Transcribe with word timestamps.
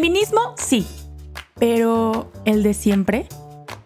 Feminismo, 0.00 0.54
sí. 0.56 0.86
Pero, 1.58 2.32
¿el 2.46 2.62
de 2.62 2.72
siempre? 2.72 3.26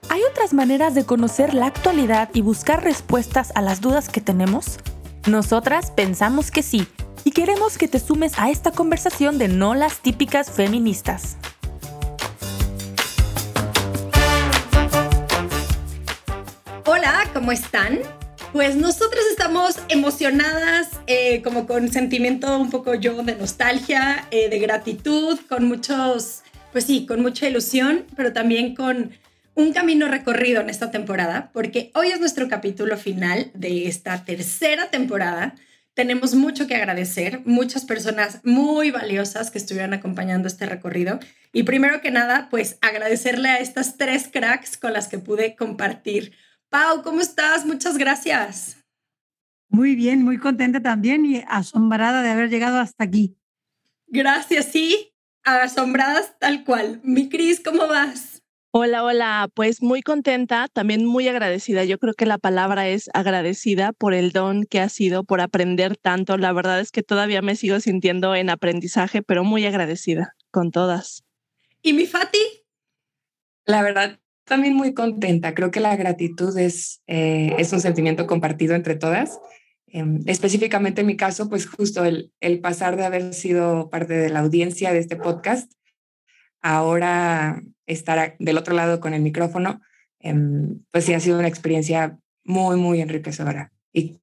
¿Hay 0.08 0.20
otras 0.30 0.54
maneras 0.54 0.94
de 0.94 1.04
conocer 1.04 1.54
la 1.54 1.66
actualidad 1.66 2.30
y 2.32 2.40
buscar 2.40 2.84
respuestas 2.84 3.50
a 3.56 3.60
las 3.60 3.80
dudas 3.80 4.08
que 4.08 4.20
tenemos? 4.20 4.78
Nosotras 5.26 5.90
pensamos 5.90 6.52
que 6.52 6.62
sí 6.62 6.86
y 7.24 7.32
queremos 7.32 7.78
que 7.78 7.88
te 7.88 7.98
sumes 7.98 8.38
a 8.38 8.48
esta 8.48 8.70
conversación 8.70 9.38
de 9.38 9.48
no 9.48 9.74
las 9.74 10.02
típicas 10.02 10.52
feministas. 10.52 11.36
Hola, 16.84 17.24
¿cómo 17.32 17.50
están? 17.50 17.98
Pues 18.54 18.76
nosotros 18.76 19.24
estamos 19.32 19.80
emocionadas, 19.88 20.88
eh, 21.08 21.42
como 21.42 21.66
con 21.66 21.90
sentimiento 21.90 22.56
un 22.56 22.70
poco 22.70 22.94
yo 22.94 23.24
de 23.24 23.34
nostalgia, 23.34 24.28
eh, 24.30 24.48
de 24.48 24.60
gratitud, 24.60 25.40
con 25.48 25.66
muchos, 25.66 26.44
pues 26.70 26.84
sí, 26.84 27.04
con 27.04 27.20
mucha 27.20 27.48
ilusión, 27.48 28.04
pero 28.14 28.32
también 28.32 28.76
con 28.76 29.10
un 29.56 29.72
camino 29.72 30.06
recorrido 30.06 30.60
en 30.60 30.70
esta 30.70 30.92
temporada, 30.92 31.50
porque 31.52 31.90
hoy 31.96 32.12
es 32.12 32.20
nuestro 32.20 32.48
capítulo 32.48 32.96
final 32.96 33.50
de 33.54 33.88
esta 33.88 34.24
tercera 34.24 34.88
temporada. 34.88 35.56
Tenemos 35.94 36.36
mucho 36.36 36.68
que 36.68 36.76
agradecer, 36.76 37.40
muchas 37.44 37.84
personas 37.84 38.38
muy 38.44 38.92
valiosas 38.92 39.50
que 39.50 39.58
estuvieron 39.58 39.94
acompañando 39.94 40.46
este 40.46 40.66
recorrido. 40.66 41.18
Y 41.52 41.64
primero 41.64 42.00
que 42.00 42.12
nada, 42.12 42.46
pues 42.52 42.78
agradecerle 42.82 43.48
a 43.48 43.58
estas 43.58 43.96
tres 43.96 44.28
cracks 44.32 44.76
con 44.76 44.92
las 44.92 45.08
que 45.08 45.18
pude 45.18 45.56
compartir. 45.56 46.34
Pau, 46.70 47.02
¿cómo 47.02 47.20
estás? 47.20 47.64
Muchas 47.64 47.98
gracias. 47.98 48.78
Muy 49.68 49.94
bien, 49.94 50.22
muy 50.22 50.38
contenta 50.38 50.80
también 50.80 51.24
y 51.24 51.42
asombrada 51.48 52.22
de 52.22 52.30
haber 52.30 52.48
llegado 52.48 52.78
hasta 52.78 53.04
aquí. 53.04 53.36
Gracias, 54.06 54.66
sí, 54.66 55.14
asombradas 55.42 56.38
tal 56.38 56.64
cual. 56.64 57.00
Mi 57.02 57.28
Cris, 57.28 57.60
¿cómo 57.60 57.88
vas? 57.88 58.42
Hola, 58.76 59.04
hola, 59.04 59.48
pues 59.54 59.82
muy 59.82 60.02
contenta, 60.02 60.66
también 60.72 61.06
muy 61.06 61.28
agradecida. 61.28 61.84
Yo 61.84 61.98
creo 61.98 62.12
que 62.12 62.26
la 62.26 62.38
palabra 62.38 62.88
es 62.88 63.08
agradecida 63.14 63.92
por 63.92 64.14
el 64.14 64.32
don 64.32 64.64
que 64.64 64.80
ha 64.80 64.88
sido, 64.88 65.22
por 65.22 65.40
aprender 65.40 65.96
tanto. 65.96 66.36
La 66.38 66.52
verdad 66.52 66.80
es 66.80 66.90
que 66.90 67.04
todavía 67.04 67.40
me 67.40 67.54
sigo 67.54 67.78
sintiendo 67.78 68.34
en 68.34 68.50
aprendizaje, 68.50 69.22
pero 69.22 69.44
muy 69.44 69.64
agradecida 69.64 70.34
con 70.50 70.72
todas. 70.72 71.22
¿Y 71.82 71.92
mi 71.92 72.06
Fati? 72.06 72.38
La 73.64 73.82
verdad, 73.82 74.18
también 74.44 74.74
muy 74.74 74.94
contenta. 74.94 75.54
Creo 75.54 75.70
que 75.70 75.80
la 75.80 75.96
gratitud 75.96 76.56
es, 76.58 77.02
eh, 77.06 77.54
es 77.58 77.72
un 77.72 77.80
sentimiento 77.80 78.26
compartido 78.26 78.74
entre 78.74 78.94
todas. 78.94 79.40
Em, 79.86 80.20
específicamente 80.26 81.02
en 81.02 81.06
mi 81.06 81.16
caso, 81.16 81.48
pues 81.48 81.66
justo 81.66 82.04
el, 82.04 82.32
el 82.40 82.60
pasar 82.60 82.96
de 82.96 83.04
haber 83.04 83.32
sido 83.34 83.90
parte 83.90 84.14
de 84.14 84.28
la 84.28 84.40
audiencia 84.40 84.92
de 84.92 84.98
este 84.98 85.16
podcast, 85.16 85.72
ahora 86.60 87.62
estar 87.86 88.36
del 88.38 88.58
otro 88.58 88.74
lado 88.74 89.00
con 89.00 89.14
el 89.14 89.22
micrófono, 89.22 89.80
em, 90.20 90.80
pues 90.90 91.04
sí 91.04 91.14
ha 91.14 91.20
sido 91.20 91.38
una 91.38 91.48
experiencia 91.48 92.18
muy, 92.44 92.76
muy 92.76 93.00
enriquecedora 93.00 93.72
y 93.92 94.20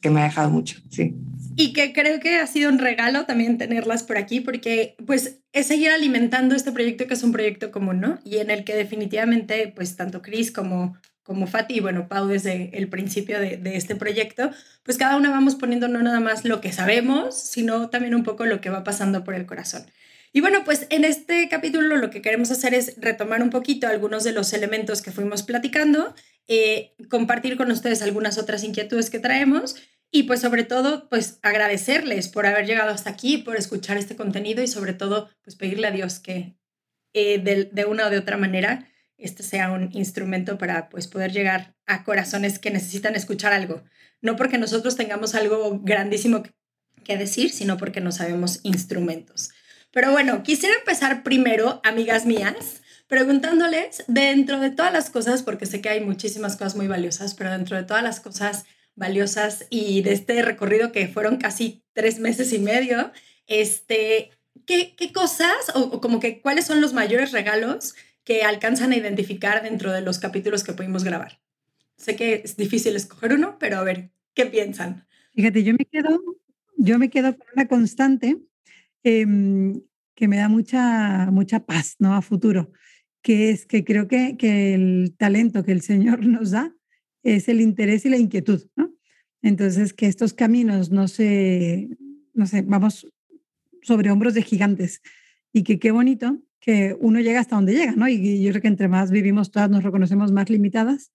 que 0.00 0.10
me 0.10 0.20
ha 0.20 0.24
dejado 0.24 0.50
mucho, 0.50 0.78
sí. 0.90 1.14
Y 1.56 1.72
que 1.72 1.92
creo 1.92 2.20
que 2.20 2.36
ha 2.36 2.46
sido 2.46 2.70
un 2.70 2.78
regalo 2.78 3.26
también 3.26 3.58
tenerlas 3.58 4.02
por 4.02 4.18
aquí, 4.18 4.40
porque 4.40 4.96
pues 5.06 5.40
es 5.52 5.66
seguir 5.66 5.90
alimentando 5.90 6.54
este 6.54 6.72
proyecto 6.72 7.06
que 7.06 7.14
es 7.14 7.22
un 7.22 7.32
proyecto 7.32 7.70
común, 7.70 8.00
¿no? 8.00 8.18
Y 8.24 8.38
en 8.38 8.50
el 8.50 8.64
que 8.64 8.74
definitivamente 8.74 9.72
pues 9.74 9.96
tanto 9.96 10.22
Chris 10.22 10.50
como, 10.50 10.96
como 11.22 11.46
Fati 11.46 11.76
y 11.76 11.80
bueno, 11.80 12.08
Pau 12.08 12.26
desde 12.26 12.76
el 12.76 12.88
principio 12.88 13.38
de, 13.38 13.56
de 13.56 13.76
este 13.76 13.96
proyecto, 13.96 14.50
pues 14.82 14.98
cada 14.98 15.16
una 15.16 15.30
vamos 15.30 15.54
poniendo 15.54 15.88
no 15.88 16.02
nada 16.02 16.20
más 16.20 16.44
lo 16.44 16.60
que 16.60 16.72
sabemos, 16.72 17.36
sino 17.36 17.88
también 17.90 18.14
un 18.14 18.24
poco 18.24 18.46
lo 18.46 18.60
que 18.60 18.70
va 18.70 18.84
pasando 18.84 19.24
por 19.24 19.34
el 19.34 19.46
corazón. 19.46 19.84
Y 20.36 20.40
bueno, 20.40 20.64
pues 20.64 20.88
en 20.90 21.04
este 21.04 21.48
capítulo 21.48 21.96
lo 21.96 22.10
que 22.10 22.20
queremos 22.20 22.50
hacer 22.50 22.74
es 22.74 22.96
retomar 22.96 23.40
un 23.40 23.50
poquito 23.50 23.86
algunos 23.86 24.24
de 24.24 24.32
los 24.32 24.52
elementos 24.52 25.00
que 25.00 25.12
fuimos 25.12 25.44
platicando, 25.44 26.12
eh, 26.48 26.92
compartir 27.08 27.56
con 27.56 27.70
ustedes 27.70 28.02
algunas 28.02 28.36
otras 28.36 28.64
inquietudes 28.64 29.10
que 29.10 29.20
traemos 29.20 29.76
y 30.14 30.22
pues 30.22 30.40
sobre 30.40 30.62
todo 30.62 31.08
pues 31.08 31.40
agradecerles 31.42 32.28
por 32.28 32.46
haber 32.46 32.66
llegado 32.66 32.92
hasta 32.92 33.10
aquí, 33.10 33.38
por 33.38 33.56
escuchar 33.56 33.96
este 33.96 34.14
contenido 34.14 34.62
y 34.62 34.68
sobre 34.68 34.92
todo 34.92 35.28
pues 35.42 35.56
pedirle 35.56 35.88
a 35.88 35.90
Dios 35.90 36.20
que 36.20 36.56
eh, 37.14 37.40
de, 37.40 37.64
de, 37.64 37.84
una 37.84 38.06
o 38.06 38.10
de 38.10 38.18
otra 38.18 38.36
manera 38.36 38.88
este 39.18 39.42
sea 39.42 39.72
un 39.72 39.90
instrumento 39.92 40.56
para 40.56 40.88
pues 40.88 41.08
poder 41.08 41.32
llegar 41.32 41.74
a 41.86 42.04
corazones 42.04 42.60
que 42.60 42.70
necesitan 42.70 43.16
escuchar 43.16 43.52
algo. 43.52 43.82
No 44.20 44.36
porque 44.36 44.56
nosotros 44.56 44.94
tengamos 44.94 45.34
algo 45.34 45.80
grandísimo 45.82 46.44
que 47.02 47.18
decir, 47.18 47.50
sino 47.50 47.76
porque 47.76 48.00
no 48.00 48.12
sabemos 48.12 48.60
instrumentos. 48.62 49.50
Pero 49.90 50.12
bueno, 50.12 50.44
quisiera 50.44 50.76
empezar 50.76 51.24
primero, 51.24 51.80
amigas 51.82 52.24
mías, 52.24 52.82
preguntándoles 53.08 54.04
dentro 54.06 54.60
de 54.60 54.70
todas 54.70 54.92
las 54.92 55.10
cosas, 55.10 55.42
porque 55.42 55.66
sé 55.66 55.80
que 55.80 55.88
hay 55.88 56.00
muchísimas 56.00 56.56
cosas 56.56 56.76
muy 56.76 56.86
valiosas, 56.86 57.34
pero 57.34 57.50
dentro 57.50 57.76
de 57.76 57.82
todas 57.82 58.04
las 58.04 58.20
cosas 58.20 58.64
valiosas 58.96 59.66
y 59.70 60.02
de 60.02 60.12
este 60.12 60.42
recorrido 60.42 60.92
que 60.92 61.08
fueron 61.08 61.36
casi 61.36 61.82
tres 61.92 62.18
meses 62.18 62.52
y 62.52 62.58
medio, 62.58 63.12
este, 63.46 64.30
¿qué, 64.66 64.94
qué 64.96 65.12
cosas 65.12 65.56
o, 65.74 66.00
como 66.00 66.20
que 66.20 66.40
cuáles 66.40 66.66
son 66.66 66.80
los 66.80 66.92
mayores 66.92 67.32
regalos 67.32 67.94
que 68.24 68.42
alcanzan 68.42 68.92
a 68.92 68.96
identificar 68.96 69.62
dentro 69.62 69.92
de 69.92 70.00
los 70.00 70.18
capítulos 70.18 70.64
que 70.64 70.72
pudimos 70.72 71.04
grabar? 71.04 71.40
Sé 71.96 72.16
que 72.16 72.42
es 72.44 72.56
difícil 72.56 72.96
escoger 72.96 73.32
uno, 73.32 73.56
pero 73.58 73.78
a 73.78 73.84
ver, 73.84 74.10
¿qué 74.34 74.46
piensan? 74.46 75.06
Fíjate, 75.34 75.62
yo 75.62 75.74
me 75.74 75.84
quedo, 75.84 76.20
yo 76.76 76.98
me 76.98 77.10
quedo 77.10 77.36
con 77.36 77.46
una 77.54 77.68
constante 77.68 78.38
Em, 79.04 79.82
que 80.14 80.28
me 80.28 80.38
da 80.38 80.48
mucha, 80.48 81.30
mucha 81.30 81.60
paz 81.66 81.96
¿no? 81.98 82.14
a 82.14 82.22
futuro, 82.22 82.72
que 83.20 83.50
es 83.50 83.66
que 83.66 83.84
creo 83.84 84.08
que, 84.08 84.36
que, 84.38 84.72
el 84.74 85.14
talento 85.18 85.62
que 85.62 85.72
el 85.72 85.82
Señor 85.82 86.24
nos 86.24 86.52
da 86.52 86.74
es 87.24 87.48
el 87.48 87.60
interés 87.60 88.06
y 88.06 88.10
la 88.10 88.16
inquietud. 88.16 88.66
¿no? 88.76 88.94
Entonces, 89.42 89.92
que 89.92 90.06
estos 90.06 90.32
caminos 90.32 90.90
no 90.90 91.08
se, 91.08 91.88
no 92.32 92.46
sé, 92.46 92.62
vamos 92.62 93.06
sobre 93.82 94.10
hombros 94.10 94.34
de 94.34 94.42
gigantes 94.42 95.02
y 95.52 95.64
que 95.64 95.78
qué 95.78 95.90
bonito 95.90 96.40
que 96.60 96.96
uno 97.00 97.20
llega 97.20 97.40
hasta 97.40 97.56
donde 97.56 97.74
llega, 97.74 97.92
¿no? 97.92 98.08
Y 98.08 98.42
yo 98.42 98.50
creo 98.50 98.62
que 98.62 98.68
entre 98.68 98.88
más 98.88 99.10
vivimos 99.10 99.50
todas 99.50 99.68
nos 99.68 99.82
reconocemos 99.82 100.32
más 100.32 100.48
limitadas, 100.48 101.12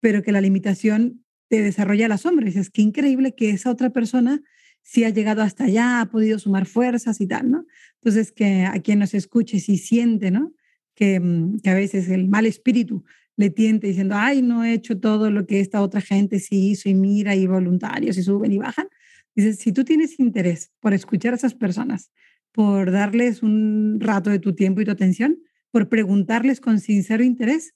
pero 0.00 0.22
que 0.22 0.32
la 0.32 0.40
limitación 0.40 1.24
te 1.48 1.62
desarrolla 1.62 2.06
el 2.06 2.12
asombro. 2.12 2.44
Y 2.44 2.50
dices, 2.50 2.70
qué 2.70 2.82
increíble 2.82 3.34
que 3.36 3.50
esa 3.50 3.70
otra 3.70 3.90
persona 3.90 4.42
si 4.88 5.04
ha 5.04 5.10
llegado 5.10 5.42
hasta 5.42 5.64
allá, 5.64 6.00
ha 6.00 6.06
podido 6.06 6.38
sumar 6.38 6.64
fuerzas 6.64 7.20
y 7.20 7.26
tal, 7.26 7.50
¿no? 7.50 7.66
Entonces, 7.96 8.32
que 8.32 8.64
a 8.64 8.80
quien 8.80 9.00
nos 9.00 9.12
escuche, 9.12 9.60
si 9.60 9.76
siente, 9.76 10.30
¿no? 10.30 10.54
Que, 10.94 11.20
mm, 11.20 11.58
que 11.60 11.68
a 11.68 11.74
veces 11.74 12.08
el 12.08 12.26
mal 12.26 12.46
espíritu 12.46 13.04
le 13.38 13.50
tiente 13.50 13.86
diciendo, 13.86 14.16
ay, 14.18 14.42
no 14.42 14.64
he 14.64 14.72
hecho 14.72 14.98
todo 14.98 15.30
lo 15.30 15.46
que 15.46 15.60
esta 15.60 15.80
otra 15.80 16.00
gente 16.00 16.40
sí 16.40 16.70
hizo 16.70 16.88
y 16.88 16.94
mira 16.94 17.36
y 17.36 17.46
voluntarios 17.46 18.18
y 18.18 18.22
suben 18.24 18.50
y 18.50 18.58
bajan. 18.58 18.88
Dices, 19.36 19.60
si 19.60 19.72
tú 19.72 19.84
tienes 19.84 20.18
interés 20.18 20.72
por 20.80 20.92
escuchar 20.92 21.34
a 21.34 21.36
esas 21.36 21.54
personas, 21.54 22.10
por 22.50 22.90
darles 22.90 23.44
un 23.44 23.98
rato 24.00 24.28
de 24.30 24.40
tu 24.40 24.56
tiempo 24.56 24.80
y 24.80 24.84
tu 24.84 24.90
atención, 24.90 25.38
por 25.70 25.88
preguntarles 25.88 26.60
con 26.60 26.80
sincero 26.80 27.22
interés, 27.22 27.74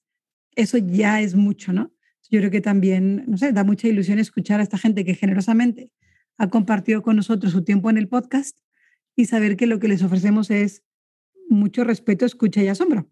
eso 0.57 0.79
ya 0.79 1.21
es 1.21 1.37
mucho, 1.37 1.73
¿no? 1.73 1.93
Yo 2.29 2.41
creo 2.41 2.51
que 2.51 2.61
también, 2.61 3.25
no 3.29 3.39
sé, 3.39 3.53
da 3.53 3.63
mucha 3.63 3.87
ilusión 3.87 4.19
escuchar 4.19 4.59
a 4.59 4.65
esta 4.65 4.79
gente 4.79 5.05
que 5.05 5.15
generosamente 5.15 5.93
ha 6.39 6.51
compartido 6.51 7.03
con 7.03 7.15
nosotros 7.15 7.53
su 7.53 7.63
tiempo 7.63 7.89
en 7.89 7.99
el 7.99 8.09
podcast 8.09 8.59
y 9.15 9.27
saber 9.27 9.57
que 9.57 9.69
lo 9.69 9.79
que 9.79 9.87
les 9.87 10.03
ofrecemos 10.03 10.51
es 10.51 10.83
mucho 11.49 11.85
respeto, 11.85 12.27
escucha 12.27 12.65
y 12.65 12.69
asombro. 12.69 13.09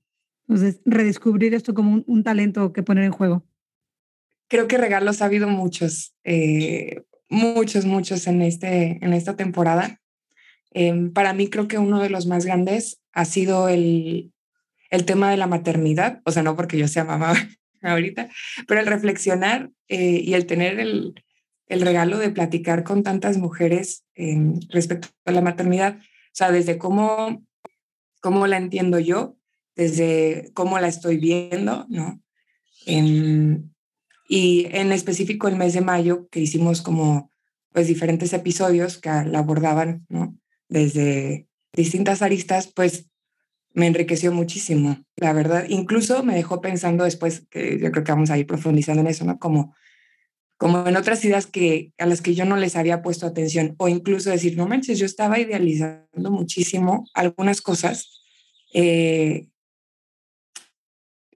Entonces, 0.48 0.80
redescubrir 0.84 1.54
esto 1.54 1.74
como 1.74 2.02
un, 2.06 2.22
talento 2.22 2.72
que 2.72 2.82
poner 2.82 3.04
en 3.04 3.12
juego. 3.12 3.44
Creo 4.48 4.66
que 4.66 4.78
regalos 4.78 5.22
ha 5.22 5.26
habido 5.26 5.48
muchos, 5.48 6.14
eh, 6.24 7.02
muchos, 7.28 7.84
muchos 7.84 8.26
en, 8.26 8.42
este, 8.42 8.98
en 9.00 9.12
esta 9.12 9.36
temporada. 9.36 10.00
Em, 10.72 11.12
para 11.12 11.32
mí 11.32 11.48
creo 11.48 11.68
que 11.68 11.78
uno 11.78 12.00
de 12.00 12.10
los 12.10 12.26
más 12.26 12.44
grandes 12.44 13.00
ha 13.12 13.24
sido 13.24 13.68
el, 13.68 14.32
el 14.90 15.04
tema 15.04 15.30
de 15.30 15.36
la 15.36 15.46
maternidad, 15.46 16.20
o 16.24 16.32
sea, 16.32 16.42
no 16.42 16.56
porque 16.56 16.78
yo 16.78 16.88
sea 16.88 17.04
mamá 17.04 17.32
ahorita, 17.82 18.28
pero 18.66 18.80
el 18.80 18.86
reflexionar 18.86 19.70
eh, 19.88 20.20
y 20.24 20.34
el 20.34 20.46
tener 20.46 20.80
el, 20.80 21.14
el 21.70 21.80
regalo 21.80 22.18
de 22.18 22.30
platicar 22.30 22.82
con 22.82 23.02
tantas 23.04 23.38
mujeres 23.38 24.04
respecto 24.68 25.08
a 25.24 25.30
la 25.30 25.40
maternidad, 25.40 25.98
o 25.98 26.32
sea, 26.32 26.50
desde 26.50 26.78
cómo, 26.78 27.46
cómo 28.20 28.46
la 28.48 28.56
entiendo 28.56 28.98
yo, 28.98 29.36
desde 29.80 30.50
cómo 30.52 30.78
la 30.78 30.88
estoy 30.88 31.16
viendo, 31.16 31.86
¿no? 31.88 32.20
y 34.28 34.66
en 34.70 34.92
específico 34.92 35.48
el 35.48 35.56
mes 35.56 35.72
de 35.72 35.80
mayo, 35.80 36.28
que 36.28 36.40
hicimos 36.40 36.82
como 36.82 37.32
pues 37.72 37.86
diferentes 37.86 38.32
episodios 38.32 38.98
que 38.98 39.08
la 39.08 39.38
abordaban, 39.38 40.04
¿no? 40.08 40.36
Desde 40.68 41.46
distintas 41.72 42.20
aristas, 42.20 42.70
pues 42.74 43.06
me 43.72 43.86
enriqueció 43.86 44.32
muchísimo, 44.32 45.02
la 45.16 45.32
verdad. 45.32 45.64
Incluso 45.68 46.22
me 46.22 46.34
dejó 46.34 46.60
pensando 46.60 47.04
después, 47.04 47.46
que 47.50 47.78
yo 47.78 47.90
creo 47.90 48.04
que 48.04 48.12
vamos 48.12 48.30
a 48.30 48.38
ir 48.38 48.46
profundizando 48.46 49.00
en 49.00 49.08
eso, 49.08 49.24
¿no? 49.24 49.38
Como 49.38 49.74
como 50.58 50.86
en 50.86 50.96
otras 50.96 51.24
ideas 51.24 51.46
que, 51.46 51.94
a 51.96 52.04
las 52.04 52.20
que 52.20 52.34
yo 52.34 52.44
no 52.44 52.56
les 52.56 52.76
había 52.76 53.00
puesto 53.00 53.26
atención, 53.26 53.74
o 53.78 53.88
incluso 53.88 54.28
decir, 54.28 54.58
no 54.58 54.68
manches, 54.68 54.98
yo 54.98 55.06
estaba 55.06 55.38
idealizando 55.38 56.30
muchísimo 56.30 57.06
algunas 57.14 57.62
cosas 57.62 58.20
Eh, 58.72 59.48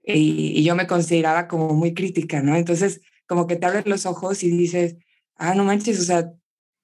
y, 0.05 0.63
yo 0.63 0.75
me 0.75 0.87
consideraba 0.87 1.47
como 1.47 1.73
muy 1.73 1.93
crítica, 1.93 2.41
¿no? 2.41 2.55
Entonces, 2.55 3.01
como 3.27 3.47
que 3.47 3.55
te 3.55 3.65
abres 3.65 3.85
los 3.87 4.05
ojos 4.05 4.43
y 4.43 4.51
dices, 4.51 4.97
ah, 5.35 5.55
no 5.55 5.63
manches, 5.63 5.99
o 5.99 6.03
sea, 6.03 6.31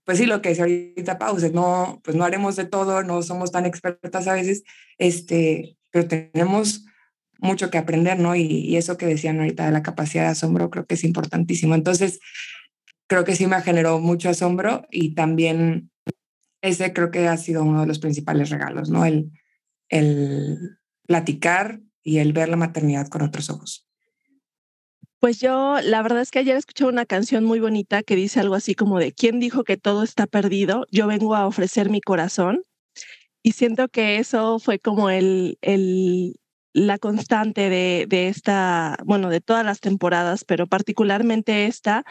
pues 0.06 0.18
sí, 0.18 0.26
lo 0.26 0.42
que 0.42 0.50
decía 0.50 0.64
ahorita 0.64 1.20
Pausa, 1.20 1.50
no, 1.50 2.02
pues 2.04 2.18
no 2.18 2.24
haremos 2.24 2.56
de 2.56 2.66
todo, 2.66 3.04
no 3.04 3.22
somos 3.22 3.52
tan 3.52 3.66
expertas 3.66 4.28
a 4.28 4.34
veces, 4.34 4.64
este, 4.98 5.78
pero 5.92 6.08
tenemos 6.08 6.86
mucho 7.40 7.70
que 7.70 7.78
aprender, 7.78 8.20
¿no? 8.20 8.36
Y, 8.36 8.44
y, 8.44 8.78
eso 8.78 8.98
que 8.98 9.06
decían 9.06 9.40
ahorita 9.40 9.66
de 9.66 9.72
la 9.72 9.84
capacidad 9.84 10.24
de 10.24 10.30
asombro, 10.30 10.70
creo 10.70 10.86
que 10.86 10.96
es 10.96 11.04
importantísimo. 11.04 11.76
Entonces, 11.76 12.20
creo 13.08 13.24
que 13.26 13.36
sí 13.36 13.48
me 13.48 13.62
generó 13.62 14.00
mucho 14.00 14.30
asombro 14.30 14.86
y 14.92 15.16
también 15.16 15.92
ese 16.62 16.94
creo 16.94 17.12
que 17.12 17.28
ha 17.28 17.38
sido 17.38 17.64
uno 17.64 17.82
de 17.82 17.88
los 17.88 18.00
principales 18.00 18.50
regalos, 18.50 18.90
¿no? 18.90 19.06
El, 19.06 19.32
el 19.90 20.78
platicar 21.08 21.82
y 22.04 22.20
el 22.20 22.34
ver 22.34 22.50
la 22.50 22.58
maternidad 22.58 23.08
con 23.08 23.22
otros 23.22 23.50
ojos. 23.50 23.88
Pues 25.20 25.40
yo, 25.40 25.80
la 25.84 26.02
verdad 26.02 26.22
es 26.22 26.32
que 26.32 26.40
ayer 26.40 26.58
escuché 26.58 26.86
una 26.86 27.06
canción 27.06 27.44
muy 27.44 27.60
bonita 27.60 28.02
que 28.02 28.16
dice 28.16 28.40
algo 28.40 28.56
así 28.56 28.74
como 28.74 28.98
de, 28.98 29.14
¿quién 29.14 29.40
dijo 29.40 29.64
que 29.64 29.78
todo 29.78 30.02
está 30.02 30.26
perdido? 30.26 30.88
Yo 30.90 31.06
vengo 31.06 31.36
a 31.36 31.46
ofrecer 31.46 31.92
mi 31.92 32.02
corazón. 32.02 32.64
Y 33.44 33.52
siento 33.52 33.88
que 33.88 34.18
eso 34.18 34.58
fue 34.58 34.80
como 34.80 35.12
el, 35.12 35.60
el, 35.62 36.40
la 36.74 36.98
constante 36.98 37.70
de, 37.70 38.06
de 38.08 38.30
esta, 38.30 38.98
bueno, 39.06 39.30
de 39.30 39.42
todas 39.42 39.64
las 39.64 39.80
temporadas, 39.80 40.44
pero 40.44 40.66
particularmente 40.68 41.66
esta, 41.68 42.04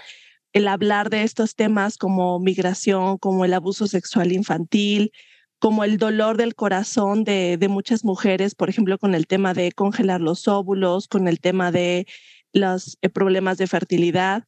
el 0.52 0.68
hablar 0.68 1.10
de 1.10 1.22
estos 1.22 1.54
temas 1.54 1.96
como 1.96 2.38
migración, 2.38 3.18
como 3.18 3.44
el 3.44 3.54
abuso 3.54 3.86
sexual 3.86 4.32
infantil, 4.32 5.12
como 5.60 5.84
el 5.84 5.98
dolor 5.98 6.36
del 6.38 6.54
corazón 6.54 7.22
de, 7.22 7.56
de, 7.58 7.68
muchas 7.68 8.04
mujeres, 8.04 8.54
por 8.54 8.70
ejemplo, 8.70 8.98
con 8.98 9.14
el 9.14 9.26
tema 9.26 9.54
de 9.54 9.72
congelar 9.72 10.20
los 10.20 10.48
óvulos, 10.48 11.06
con 11.06 11.28
el 11.28 11.38
tema 11.38 11.70
de 11.70 12.06
los 12.52 12.98
eh, 13.02 13.10
problemas 13.10 13.58
de 13.58 13.66
fertilidad. 13.66 14.44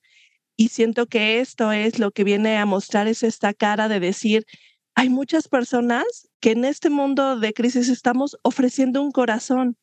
Y 0.56 0.68
siento 0.68 1.06
que 1.06 1.40
esto 1.40 1.70
es 1.70 1.98
lo 1.98 2.12
que 2.12 2.24
viene 2.24 2.56
a 2.56 2.66
mostrar 2.66 3.08
es 3.08 3.22
esta 3.22 3.52
cara 3.54 3.88
de 3.88 4.00
decir, 4.00 4.46
hay 4.94 5.10
muchas 5.10 5.48
personas 5.48 6.28
que 6.40 6.52
en 6.52 6.64
este 6.64 6.90
mundo 6.90 7.38
de 7.38 7.52
crisis 7.52 7.88
estamos 7.88 8.36
ofreciendo 8.42 9.02
un 9.02 9.12
corazón, 9.12 9.76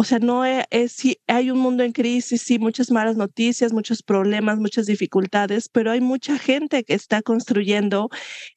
o 0.00 0.04
sea, 0.04 0.20
no 0.20 0.46
e, 0.46 0.64
es, 0.70 0.92
si 0.92 1.18
hay 1.26 1.50
un 1.50 1.58
mundo 1.58 1.82
en 1.82 1.90
crisis, 1.90 2.42
sí, 2.42 2.60
muchas 2.60 2.92
malas 2.92 3.16
noticias, 3.16 3.72
muchos 3.72 4.00
problemas, 4.04 4.58
muchas 4.58 4.86
dificultades, 4.86 5.68
pero 5.68 5.90
hay 5.90 6.00
mucha 6.00 6.38
gente 6.38 6.84
que 6.84 6.94
está 6.94 7.20
construyendo 7.20 8.08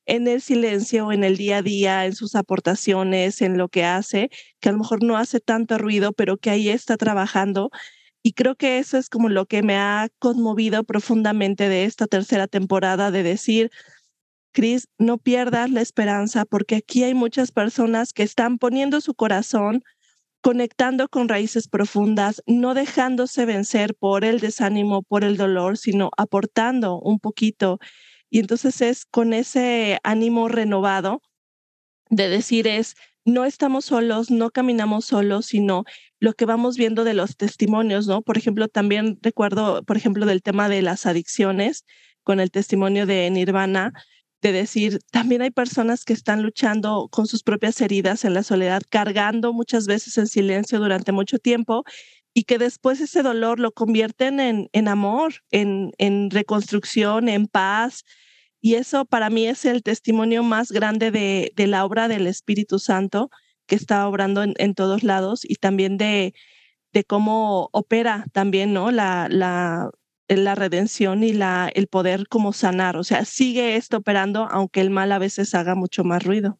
en 0.05 0.27
el 0.27 0.39
silencio, 0.41 1.11
en 1.11 1.23
el 1.23 1.37
día 1.37 1.57
a 1.57 1.61
día, 1.63 2.05
en 2.05 2.13
sus 2.13 2.35
aportaciones, 2.35 3.41
en 3.41 3.57
lo 3.57 3.69
que 3.69 3.83
hace, 3.85 4.29
que 4.59 4.69
a 4.69 4.71
lo 4.73 4.77
mejor 4.77 5.03
no 5.03 5.17
hace 5.17 5.39
tanto 5.39 5.79
ruido, 5.79 6.13
pero 6.13 6.37
que 6.37 6.51
ahí 6.51 6.69
está 6.69 6.95
trabajando. 6.95 7.71
Y 8.21 8.33
creo 8.33 8.55
que 8.55 8.77
eso 8.77 8.99
es 8.99 9.09
como 9.09 9.27
lo 9.27 9.47
que 9.47 9.63
me 9.63 9.77
ha 9.77 10.09
conmovido 10.19 10.83
profundamente 10.83 11.69
de 11.69 11.85
esta 11.85 12.05
tercera 12.05 12.45
temporada, 12.47 13.09
de 13.09 13.23
decir, 13.23 13.71
Cris, 14.53 14.89
no 14.99 15.17
pierdas 15.17 15.71
la 15.71 15.81
esperanza, 15.81 16.45
porque 16.45 16.75
aquí 16.75 17.03
hay 17.03 17.15
muchas 17.15 17.51
personas 17.51 18.13
que 18.13 18.21
están 18.21 18.59
poniendo 18.59 19.01
su 19.01 19.15
corazón, 19.15 19.83
conectando 20.41 21.07
con 21.07 21.29
raíces 21.29 21.67
profundas, 21.67 22.41
no 22.47 22.73
dejándose 22.73 23.45
vencer 23.45 23.95
por 23.95 24.25
el 24.25 24.39
desánimo, 24.39 25.03
por 25.03 25.23
el 25.23 25.37
dolor, 25.37 25.77
sino 25.77 26.11
aportando 26.17 26.99
un 26.99 27.19
poquito. 27.19 27.79
Y 28.29 28.39
entonces 28.39 28.81
es 28.81 29.05
con 29.05 29.33
ese 29.33 29.99
ánimo 30.03 30.47
renovado 30.47 31.21
de 32.09 32.27
decir 32.27 32.67
es, 32.67 32.95
no 33.23 33.45
estamos 33.45 33.85
solos, 33.85 34.31
no 34.31 34.49
caminamos 34.49 35.05
solos, 35.05 35.45
sino 35.45 35.85
lo 36.19 36.33
que 36.33 36.45
vamos 36.45 36.75
viendo 36.75 37.03
de 37.03 37.13
los 37.13 37.37
testimonios, 37.37 38.07
¿no? 38.07 38.21
Por 38.21 38.37
ejemplo, 38.37 38.67
también 38.67 39.19
recuerdo, 39.21 39.83
por 39.83 39.95
ejemplo, 39.95 40.25
del 40.25 40.41
tema 40.41 40.69
de 40.69 40.81
las 40.81 41.05
adicciones 41.05 41.85
con 42.23 42.39
el 42.39 42.51
testimonio 42.51 43.05
de 43.05 43.29
Nirvana, 43.29 43.93
de 44.41 44.51
decir, 44.51 44.99
también 45.11 45.41
hay 45.41 45.51
personas 45.51 46.03
que 46.03 46.13
están 46.13 46.41
luchando 46.41 47.07
con 47.11 47.27
sus 47.27 47.43
propias 47.43 47.79
heridas 47.81 48.25
en 48.25 48.33
la 48.33 48.43
soledad, 48.43 48.81
cargando 48.89 49.53
muchas 49.53 49.85
veces 49.85 50.17
en 50.17 50.27
silencio 50.27 50.79
durante 50.79 51.11
mucho 51.11 51.37
tiempo 51.37 51.83
y 52.33 52.43
que 52.43 52.57
después 52.57 53.01
ese 53.01 53.23
dolor 53.23 53.59
lo 53.59 53.71
convierten 53.71 54.39
en, 54.39 54.69
en 54.73 54.87
amor, 54.87 55.35
en, 55.51 55.91
en 55.97 56.31
reconstrucción, 56.31 57.29
en 57.29 57.47
paz. 57.47 58.03
Y 58.61 58.75
eso 58.75 59.05
para 59.05 59.29
mí 59.29 59.47
es 59.47 59.65
el 59.65 59.83
testimonio 59.83 60.43
más 60.43 60.71
grande 60.71 61.11
de, 61.11 61.51
de 61.55 61.67
la 61.67 61.85
obra 61.85 62.07
del 62.07 62.27
Espíritu 62.27 62.79
Santo 62.79 63.29
que 63.67 63.75
está 63.75 64.07
obrando 64.07 64.43
en, 64.43 64.53
en 64.57 64.75
todos 64.75 65.03
lados 65.03 65.41
y 65.43 65.55
también 65.55 65.97
de, 65.97 66.33
de 66.93 67.03
cómo 67.03 67.69
opera 67.73 68.25
también 68.33 68.73
¿no? 68.73 68.91
la, 68.91 69.27
la, 69.29 69.91
la 70.39 70.55
redención 70.55 71.23
y 71.23 71.33
la, 71.33 71.69
el 71.73 71.87
poder 71.87 72.27
como 72.27 72.53
sanar. 72.53 72.97
O 72.97 73.03
sea, 73.03 73.25
sigue 73.25 73.75
esto 73.75 73.97
operando, 73.97 74.47
aunque 74.49 74.81
el 74.81 74.89
mal 74.89 75.11
a 75.11 75.19
veces 75.19 75.53
haga 75.55 75.75
mucho 75.75 76.03
más 76.03 76.23
ruido. 76.23 76.59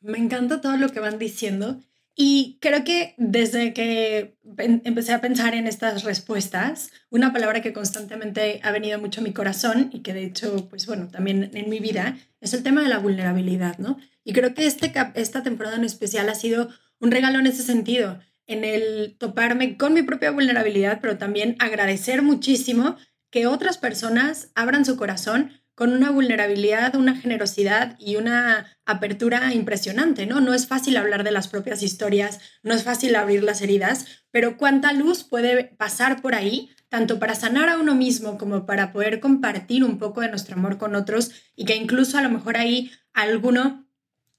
Me 0.00 0.18
encanta 0.18 0.60
todo 0.60 0.76
lo 0.76 0.90
que 0.90 1.00
van 1.00 1.18
diciendo. 1.18 1.80
Y 2.18 2.58
creo 2.62 2.82
que 2.82 3.14
desde 3.18 3.74
que 3.74 4.38
empecé 4.58 5.12
a 5.12 5.20
pensar 5.20 5.54
en 5.54 5.66
estas 5.66 6.02
respuestas, 6.02 6.90
una 7.10 7.30
palabra 7.30 7.60
que 7.60 7.74
constantemente 7.74 8.60
ha 8.62 8.70
venido 8.70 8.98
mucho 8.98 9.20
a 9.20 9.24
mi 9.24 9.34
corazón 9.34 9.90
y 9.92 10.00
que 10.00 10.14
de 10.14 10.24
hecho, 10.24 10.66
pues 10.70 10.86
bueno, 10.86 11.08
también 11.08 11.50
en 11.52 11.68
mi 11.68 11.78
vida, 11.78 12.16
es 12.40 12.54
el 12.54 12.62
tema 12.62 12.82
de 12.82 12.88
la 12.88 12.98
vulnerabilidad, 12.98 13.76
¿no? 13.76 13.98
Y 14.24 14.32
creo 14.32 14.54
que 14.54 14.66
este, 14.66 14.94
esta 15.14 15.42
temporada 15.42 15.76
en 15.76 15.84
especial 15.84 16.30
ha 16.30 16.34
sido 16.34 16.70
un 17.00 17.10
regalo 17.10 17.38
en 17.38 17.48
ese 17.48 17.62
sentido 17.62 18.18
en 18.46 18.64
el 18.64 19.16
toparme 19.18 19.76
con 19.76 19.94
mi 19.94 20.02
propia 20.02 20.30
vulnerabilidad, 20.30 21.00
pero 21.00 21.18
también 21.18 21.56
agradecer 21.58 22.22
muchísimo 22.22 22.96
que 23.30 23.46
otras 23.46 23.78
personas 23.78 24.50
abran 24.54 24.84
su 24.84 24.96
corazón 24.96 25.52
con 25.76 25.92
una 25.92 26.10
vulnerabilidad, 26.10 26.96
una 26.96 27.14
generosidad 27.14 27.96
y 27.98 28.16
una 28.16 28.66
apertura 28.86 29.52
impresionante, 29.52 30.24
¿no? 30.24 30.40
No 30.40 30.54
es 30.54 30.66
fácil 30.66 30.96
hablar 30.96 31.22
de 31.22 31.32
las 31.32 31.48
propias 31.48 31.82
historias, 31.82 32.40
no 32.62 32.72
es 32.72 32.82
fácil 32.82 33.14
abrir 33.14 33.44
las 33.44 33.60
heridas, 33.60 34.06
pero 34.30 34.56
cuánta 34.56 34.94
luz 34.94 35.22
puede 35.22 35.64
pasar 35.64 36.22
por 36.22 36.34
ahí, 36.34 36.70
tanto 36.88 37.18
para 37.18 37.34
sanar 37.34 37.68
a 37.68 37.78
uno 37.78 37.94
mismo 37.94 38.38
como 38.38 38.64
para 38.64 38.90
poder 38.90 39.20
compartir 39.20 39.84
un 39.84 39.98
poco 39.98 40.22
de 40.22 40.30
nuestro 40.30 40.56
amor 40.56 40.78
con 40.78 40.94
otros 40.94 41.30
y 41.54 41.66
que 41.66 41.76
incluso 41.76 42.16
a 42.16 42.22
lo 42.22 42.30
mejor 42.30 42.56
ahí 42.56 42.90
alguno 43.12 43.85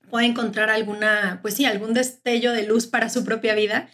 pueda 0.09 0.25
encontrar 0.25 0.69
alguna, 0.69 1.39
pues 1.41 1.55
sí, 1.55 1.65
algún 1.65 1.93
destello 1.93 2.51
de 2.53 2.65
luz 2.65 2.87
para 2.87 3.09
su 3.09 3.23
propia 3.23 3.55
vida 3.55 3.89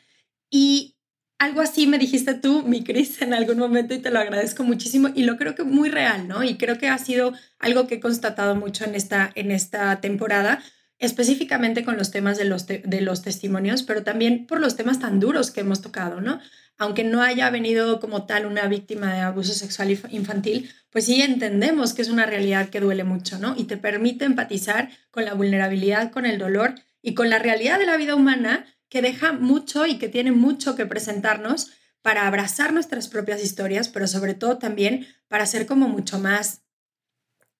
y 0.50 0.94
algo 1.40 1.62
así 1.62 1.88
me 1.88 1.98
dijiste 1.98 2.36
tú, 2.36 2.64
mi 2.64 2.84
Cris, 2.84 3.22
en 3.22 3.34
algún 3.34 3.58
momento 3.58 3.94
y 3.94 4.00
te 4.00 4.12
lo 4.12 4.20
agradezco 4.20 4.64
muchísimo 4.64 5.10
y 5.14 5.24
lo 5.24 5.36
creo 5.38 5.56
que 5.56 5.64
muy 5.64 5.90
real, 5.90 6.28
¿no? 6.28 6.44
Y 6.44 6.56
creo 6.56 6.78
que 6.78 6.88
ha 6.88 6.98
sido 6.98 7.34
algo 7.60 7.86
que 7.86 7.96
he 7.96 8.00
constatado 8.00 8.56
mucho 8.56 8.86
en 8.86 8.96
esta, 8.96 9.30
en 9.36 9.52
esta 9.52 10.00
temporada, 10.00 10.64
específicamente 11.00 11.84
con 11.84 11.98
los 11.98 12.12
temas 12.12 12.38
de 12.38 12.46
los, 12.46 12.66
de 12.66 13.02
los 13.02 13.24
testimonios, 13.24 13.84
pero 13.84 14.04
también 14.04 14.48
por 14.48 14.62
los 14.62 14.78
temas 14.78 15.00
tan 15.00 15.20
duros 15.20 15.52
que 15.52 15.62
hemos 15.62 15.82
tocado, 15.82 16.22
¿no? 16.22 16.40
Aunque 16.78 17.04
no 17.04 17.22
haya 17.22 17.50
venido 17.50 18.00
como 18.00 18.26
tal 18.26 18.46
una 18.46 18.68
víctima 18.68 19.14
de 19.14 19.20
abuso 19.20 19.54
sexual 19.54 19.92
infantil, 20.12 20.70
pues 20.94 21.06
sí 21.06 21.24
entendemos 21.24 21.94
que 21.94 22.04
es 22.04 22.10
una 22.10 22.28
realidad 22.28 22.70
que 22.70 22.80
duele 22.80 23.04
mucho, 23.04 23.40
¿no? 23.40 23.56
Y 23.58 23.64
te 23.64 23.78
permite 23.78 24.26
empatizar 24.26 24.92
con 25.10 25.26
la 25.26 25.34
vulnerabilidad, 25.34 26.12
con 26.12 26.28
el 26.28 26.38
dolor 26.38 26.76
y 27.02 27.16
con 27.16 27.32
la 27.32 27.40
realidad 27.40 27.80
de 27.80 27.88
la 27.88 27.98
vida 27.98 28.14
humana 28.14 28.68
que 28.90 29.02
deja 29.02 29.34
mucho 29.34 29.88
y 29.88 29.98
que 29.98 30.08
tiene 30.08 30.32
mucho 30.32 30.76
que 30.76 30.86
presentarnos 30.86 31.72
para 32.04 32.28
abrazar 32.28 32.74
nuestras 32.74 33.08
propias 33.08 33.44
historias, 33.44 33.90
pero 33.90 34.06
sobre 34.06 34.36
todo 34.36 34.60
también 34.60 35.08
para 35.28 35.48
ser 35.48 35.66
como 35.66 35.90
mucho 35.90 36.20
más 36.20 36.62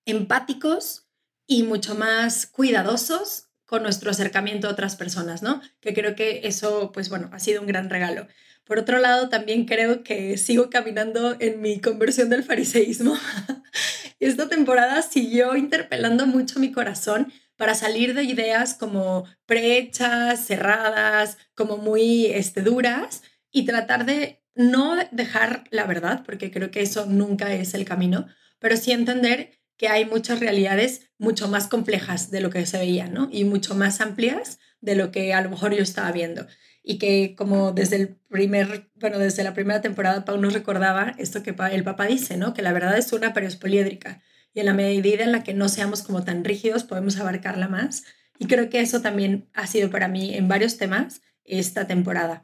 empáticos 0.06 1.08
y 1.48 1.64
mucho 1.64 1.96
más 1.96 2.46
cuidadosos 2.46 3.48
nuestro 3.80 4.10
acercamiento 4.10 4.68
a 4.68 4.72
otras 4.72 4.96
personas, 4.96 5.42
¿no? 5.42 5.60
Que 5.80 5.94
creo 5.94 6.14
que 6.14 6.42
eso, 6.44 6.92
pues 6.92 7.08
bueno, 7.08 7.30
ha 7.32 7.38
sido 7.38 7.60
un 7.60 7.66
gran 7.66 7.90
regalo. 7.90 8.26
Por 8.64 8.78
otro 8.78 8.98
lado, 8.98 9.28
también 9.28 9.66
creo 9.66 10.02
que 10.02 10.38
sigo 10.38 10.70
caminando 10.70 11.36
en 11.38 11.60
mi 11.60 11.80
conversión 11.80 12.30
del 12.30 12.44
fariseísmo. 12.44 13.14
Esta 14.20 14.48
temporada 14.48 15.02
siguió 15.02 15.56
interpelando 15.56 16.26
mucho 16.26 16.58
mi 16.58 16.72
corazón 16.72 17.32
para 17.56 17.74
salir 17.74 18.14
de 18.14 18.24
ideas 18.24 18.74
como 18.74 19.24
prehechas, 19.46 20.46
cerradas, 20.46 21.38
como 21.54 21.76
muy 21.76 22.26
este, 22.26 22.62
duras 22.62 23.22
y 23.50 23.64
tratar 23.66 24.06
de 24.06 24.42
no 24.54 24.96
dejar 25.10 25.64
la 25.70 25.84
verdad, 25.84 26.22
porque 26.24 26.50
creo 26.50 26.70
que 26.70 26.80
eso 26.80 27.06
nunca 27.06 27.52
es 27.52 27.74
el 27.74 27.84
camino, 27.84 28.26
pero 28.58 28.76
sí 28.76 28.92
entender 28.92 29.58
que 29.76 29.88
hay 29.88 30.04
muchas 30.04 30.40
realidades 30.40 31.10
mucho 31.18 31.48
más 31.48 31.68
complejas 31.68 32.30
de 32.30 32.40
lo 32.40 32.50
que 32.50 32.64
se 32.66 32.78
veía, 32.78 33.08
¿no? 33.08 33.28
Y 33.32 33.44
mucho 33.44 33.74
más 33.74 34.00
amplias 34.00 34.58
de 34.80 34.94
lo 34.94 35.10
que 35.10 35.34
a 35.34 35.40
lo 35.40 35.50
mejor 35.50 35.74
yo 35.74 35.82
estaba 35.82 36.12
viendo. 36.12 36.46
Y 36.82 36.98
que 36.98 37.34
como 37.36 37.72
desde 37.72 37.96
el 37.96 38.08
primer, 38.28 38.90
bueno, 38.96 39.18
desde 39.18 39.42
la 39.42 39.54
primera 39.54 39.80
temporada, 39.80 40.24
Pau 40.24 40.36
nos 40.36 40.52
recordaba 40.52 41.14
esto 41.18 41.42
que 41.42 41.54
el 41.72 41.84
papá 41.84 42.06
dice, 42.06 42.36
¿no? 42.36 42.54
Que 42.54 42.62
la 42.62 42.72
verdad 42.72 42.96
es 42.98 43.12
una, 43.12 43.32
pero 43.32 43.46
es 43.46 43.56
poliédrica 43.56 44.22
y 44.54 44.60
en 44.60 44.66
la 44.66 44.72
medida 44.72 45.24
en 45.24 45.32
la 45.32 45.42
que 45.42 45.52
no 45.52 45.68
seamos 45.68 46.02
como 46.02 46.24
tan 46.24 46.44
rígidos 46.44 46.84
podemos 46.84 47.18
abarcarla 47.18 47.68
más. 47.68 48.04
Y 48.38 48.46
creo 48.46 48.70
que 48.70 48.80
eso 48.80 49.02
también 49.02 49.48
ha 49.52 49.66
sido 49.66 49.90
para 49.90 50.08
mí 50.08 50.34
en 50.34 50.48
varios 50.48 50.78
temas 50.78 51.20
esta 51.44 51.86
temporada. 51.86 52.42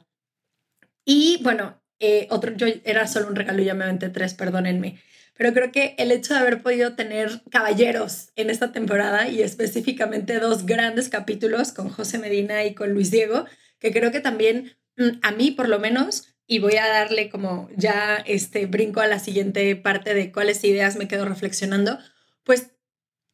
Y 1.05 1.39
bueno, 1.41 1.81
eh, 1.99 2.27
otro, 2.29 2.53
yo 2.55 2.67
era 2.83 3.07
solo 3.07 3.27
un 3.27 3.35
regalo, 3.35 3.63
ya 3.63 3.73
me 3.73 3.85
aventé 3.85 4.09
tres, 4.09 4.33
perdónenme. 4.33 5.01
Pero 5.41 5.55
creo 5.55 5.71
que 5.71 5.95
el 5.97 6.11
hecho 6.11 6.35
de 6.35 6.39
haber 6.39 6.61
podido 6.61 6.93
tener 6.93 7.41
caballeros 7.49 8.29
en 8.35 8.51
esta 8.51 8.71
temporada 8.71 9.27
y 9.27 9.41
específicamente 9.41 10.39
dos 10.39 10.67
grandes 10.67 11.09
capítulos 11.09 11.71
con 11.71 11.89
José 11.89 12.19
Medina 12.19 12.63
y 12.63 12.75
con 12.75 12.93
Luis 12.93 13.09
Diego, 13.09 13.45
que 13.79 13.91
creo 13.91 14.11
que 14.11 14.19
también 14.19 14.77
mm, 14.97 15.17
a 15.23 15.31
mí 15.31 15.49
por 15.49 15.67
lo 15.67 15.79
menos, 15.79 16.27
y 16.45 16.59
voy 16.59 16.75
a 16.75 16.87
darle 16.87 17.31
como 17.31 17.69
ya 17.75 18.17
este 18.17 18.67
brinco 18.67 19.01
a 19.01 19.07
la 19.07 19.17
siguiente 19.17 19.75
parte 19.75 20.13
de 20.13 20.31
cuáles 20.31 20.63
ideas 20.63 20.95
me 20.95 21.07
quedo 21.07 21.25
reflexionando, 21.25 21.97
pues, 22.43 22.73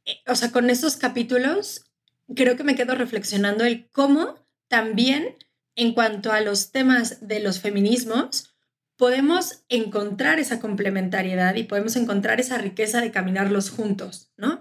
eh, 0.06 0.22
o 0.28 0.36
sea, 0.36 0.54
con 0.54 0.70
esos 0.70 0.96
capítulos 0.96 1.92
creo 2.34 2.56
que 2.56 2.64
me 2.64 2.76
quedo 2.76 2.96
reflexionando 2.96 3.66
el 3.66 3.90
cómo 3.92 4.48
también 4.70 5.36
en 5.76 5.94
cuanto 5.94 6.32
a 6.32 6.40
los 6.40 6.72
temas 6.72 7.28
de 7.28 7.42
los 7.42 7.60
feminismos, 7.60 8.57
podemos 8.98 9.64
encontrar 9.70 10.40
esa 10.40 10.60
complementariedad 10.60 11.56
y 11.56 11.64
podemos 11.64 11.96
encontrar 11.96 12.40
esa 12.40 12.58
riqueza 12.58 13.00
de 13.00 13.12
caminarlos 13.12 13.70
juntos, 13.70 14.32
¿no? 14.38 14.60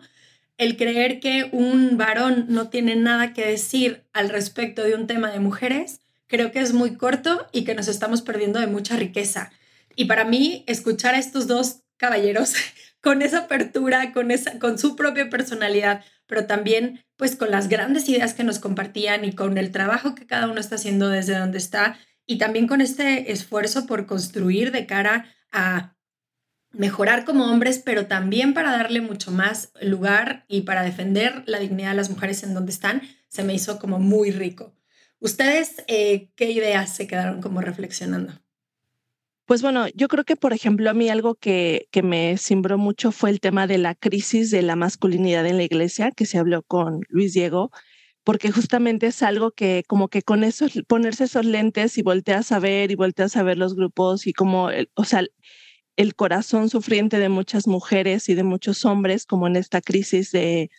El 0.59 0.77
creer 0.77 1.21
que 1.21 1.49
un 1.53 1.97
varón 1.97 2.47
no 2.49 2.69
tiene 2.69 2.97
nada 2.97 3.33
que 3.33 3.47
decir 3.47 4.05
al 4.13 4.29
respecto 4.29 4.83
de 4.85 4.95
un 4.95 5.07
tema 5.07 5.31
de 5.31 5.41
mujeres, 5.41 6.01
creo 6.27 6.53
que 6.53 6.61
es 6.61 6.73
muy 6.73 6.97
corto 6.97 7.47
y 7.53 7.65
que 7.65 7.75
nos 7.75 7.89
estamos 7.89 8.23
perdiendo 8.23 8.61
de 8.61 8.67
mucha 8.67 8.97
riqueza. 8.97 9.51
Y 9.97 10.05
para 10.05 10.25
mí, 10.25 10.65
escuchar 10.67 11.15
a 11.15 11.19
estos 11.19 11.47
dos 11.47 11.83
caballeros 11.97 12.55
con 13.01 13.23
esa 13.23 13.41
apertura, 13.41 14.13
con, 14.13 14.31
esa, 14.31 14.59
con 14.59 14.79
su 14.79 14.97
propia 14.97 15.31
personalidad, 15.31 16.05
pero 16.27 16.47
también 16.47 17.05
pues 17.17 17.37
con 17.37 17.51
las 17.51 17.69
grandes 17.69 18.09
ideas 18.09 18.35
que 18.35 18.45
nos 18.45 18.59
compartían 18.59 19.25
y 19.25 19.33
con 19.33 19.57
el 19.57 19.71
trabajo 19.71 20.15
que 20.15 20.27
cada 20.27 20.49
uno 20.49 20.61
está 20.61 20.75
haciendo 20.75 21.09
desde 21.09 21.39
donde 21.39 21.59
está 21.59 21.99
y 22.27 22.39
también 22.39 22.67
con 22.67 22.81
este 22.81 23.33
esfuerzo 23.33 23.87
por 23.87 24.07
construir 24.07 24.73
de 24.73 24.87
cara 24.87 25.27
a 25.53 25.97
mejorar 26.73 27.25
como 27.25 27.51
hombres, 27.51 27.81
pero 27.85 28.07
también 28.07 28.53
para 28.53 28.73
darle 28.73 29.01
mucho 29.01 29.31
más 29.31 29.73
lugar 29.81 30.45
y 30.49 30.63
para 30.63 30.83
defender 30.83 31.43
la 31.47 31.59
dignidad 31.59 31.91
de 31.91 31.97
las 31.97 32.11
mujeres 32.11 32.43
en 32.43 32.55
donde 32.55 32.73
están, 32.73 33.03
se 33.29 33.45
me 33.45 33.55
hizo 33.55 33.79
como 33.79 33.99
muy 33.99 34.31
rico. 34.31 34.75
¿Ustedes 35.19 35.83
eh, 35.87 36.31
qué 36.37 36.51
ideas 36.51 36.95
se 36.95 37.07
quedaron 37.07 37.41
como 37.41 37.61
reflexionando? 37.61 38.35
Pues 39.47 39.63
bueno, 39.63 39.87
yo 39.95 40.09
creo 40.09 40.25
que, 40.25 40.37
por 40.37 40.53
ejemplo, 40.53 40.91
a 40.91 40.95
mí 40.95 41.09
algo 41.09 41.37
que, 41.37 41.89
que 41.93 42.03
me 42.03 42.37
cimbró 42.37 42.79
mucho 42.79 43.13
fue 43.13 43.31
el 43.31 43.41
tema 43.41 43.67
de 43.67 43.79
la 43.79 43.95
crisis 43.95 44.51
de 44.51 44.63
la 44.63 44.75
masculinidad 44.75 45.47
en 45.47 45.57
la 45.57 45.63
iglesia, 45.63 46.11
que 46.11 46.27
se 46.27 46.39
habló 46.39 46.63
con 46.63 47.03
Luis 47.09 47.33
Diego, 47.33 47.71
porque 48.27 48.51
justamente 48.51 49.07
es 49.07 49.23
algo 49.23 49.53
que 49.53 49.85
como 49.87 50.09
que 50.09 50.21
con 50.21 50.43
eso, 50.43 50.67
ponerse 50.89 51.25
esos 51.25 51.47
lentes 51.47 51.97
y 51.97 52.03
volteas 52.03 52.51
a 52.51 52.59
ver 52.59 52.91
y 52.91 52.97
volteas 52.97 53.37
a 53.37 53.45
ver 53.45 53.57
los 53.57 53.77
grupos 53.77 54.27
y 54.27 54.33
como, 54.33 54.69
o 54.95 55.05
sea, 55.05 55.23
el 55.95 56.17
corazón 56.17 56.69
sufriente 56.69 57.21
de 57.21 57.29
muchas 57.29 57.69
mujeres 57.69 58.29
y 58.29 58.35
de 58.35 58.43
muchos 58.43 58.85
hombres, 58.85 59.27
como 59.27 59.47
en 59.47 59.55
esta 59.55 59.81
crisis 59.81 60.33
de, 60.33 60.71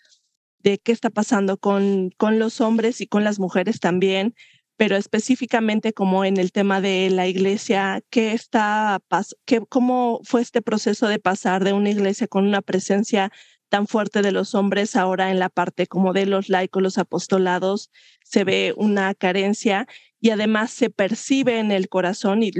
de 0.59 0.77
qué 0.77 0.91
está 0.91 1.09
pasando 1.09 1.57
con, 1.57 2.09
con 2.17 2.37
los 2.37 2.59
hombres 2.59 2.99
y 2.99 3.07
con 3.07 3.23
las 3.23 3.39
mujeres 3.39 3.79
también, 3.79 4.35
pero 4.75 4.97
específicamente 4.97 5.93
como 5.93 6.25
en 6.25 6.35
el 6.35 6.51
tema 6.51 6.81
de 6.81 7.09
la 7.09 7.27
iglesia, 7.27 8.03
¿qué 8.09 8.33
está, 8.33 8.99
qué, 9.45 9.61
¿cómo 9.69 10.19
fue 10.25 10.41
este 10.41 10.61
proceso 10.61 11.07
de 11.07 11.19
pasar 11.19 11.63
de 11.63 11.71
una 11.71 11.91
iglesia 11.91 12.27
con 12.27 12.45
una 12.45 12.61
presencia 12.61 13.31
tan 13.69 13.87
fuerte 13.87 14.21
de 14.21 14.31
los 14.31 14.55
hombres 14.55 14.95
ahora 14.95 15.31
en 15.31 15.39
la 15.39 15.49
parte 15.49 15.87
como 15.87 16.13
de 16.13 16.25
los 16.25 16.49
laicos, 16.49 16.81
los 16.81 16.97
apostolados, 16.97 17.91
se 18.23 18.43
ve 18.43 18.73
una 18.77 19.13
carencia 19.13 19.87
y 20.19 20.31
además 20.31 20.71
se 20.71 20.89
percibe 20.89 21.59
en 21.59 21.71
el 21.71 21.89
corazón, 21.89 22.43
y 22.43 22.51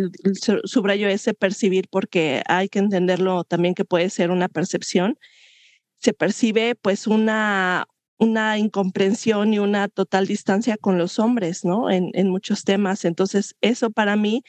subrayo 0.63 1.07
ese 1.07 1.33
percibir 1.33 1.87
porque 1.89 2.43
hay 2.47 2.69
que 2.69 2.79
entenderlo 2.79 3.43
también 3.43 3.73
que 3.73 3.85
puede 3.85 4.09
ser 4.09 4.31
una 4.31 4.47
percepción, 4.47 5.17
se 5.99 6.13
percibe 6.13 6.75
pues 6.75 7.07
una, 7.07 7.87
una 8.17 8.57
incomprensión 8.57 9.53
y 9.53 9.59
una 9.59 9.87
total 9.87 10.27
distancia 10.27 10.77
con 10.77 10.97
los 10.97 11.19
hombres, 11.19 11.65
¿no? 11.65 11.89
En, 11.89 12.29
muchos 12.29 12.63
temas. 12.63 13.05
Entonces, 13.05 13.55
eso 13.61 13.89
para 13.91 14.15
mí 14.15 14.43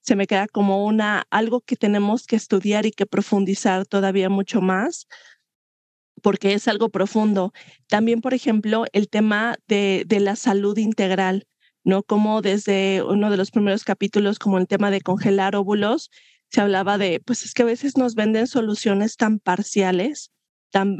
se 0.00 0.16
me 0.16 0.26
queda 0.26 0.46
como 0.48 0.84
una, 0.84 1.24
algo 1.30 1.60
que 1.60 1.76
tenemos 1.76 2.26
que 2.26 2.36
estudiar 2.36 2.86
y 2.86 2.92
que 2.92 3.06
profundizar 3.06 3.86
todavía 3.86 4.28
mucho 4.28 4.60
más, 4.60 5.06
porque 6.22 6.54
es 6.54 6.68
algo 6.68 6.88
profundo. 6.90 7.52
También, 7.88 8.20
por 8.20 8.34
ejemplo, 8.34 8.84
el 8.92 9.08
tema 9.08 9.56
de, 9.68 10.04
de 10.06 10.20
la 10.20 10.36
salud 10.36 10.76
integral, 10.78 11.46
¿no? 11.84 12.02
Como 12.02 12.42
desde 12.42 13.02
uno 13.02 13.30
de 13.30 13.36
los 13.36 13.50
primeros 13.50 13.84
capítulos, 13.84 14.38
como 14.38 14.58
el 14.58 14.66
tema 14.66 14.90
de 14.90 15.00
congelar 15.00 15.56
óvulos, 15.56 16.10
se 16.50 16.60
hablaba 16.60 16.98
de, 16.98 17.20
pues 17.24 17.44
es 17.44 17.52
que 17.52 17.62
a 17.62 17.66
veces 17.66 17.96
nos 17.96 18.14
venden 18.14 18.46
soluciones 18.46 19.16
tan 19.16 19.38
parciales 19.40 20.30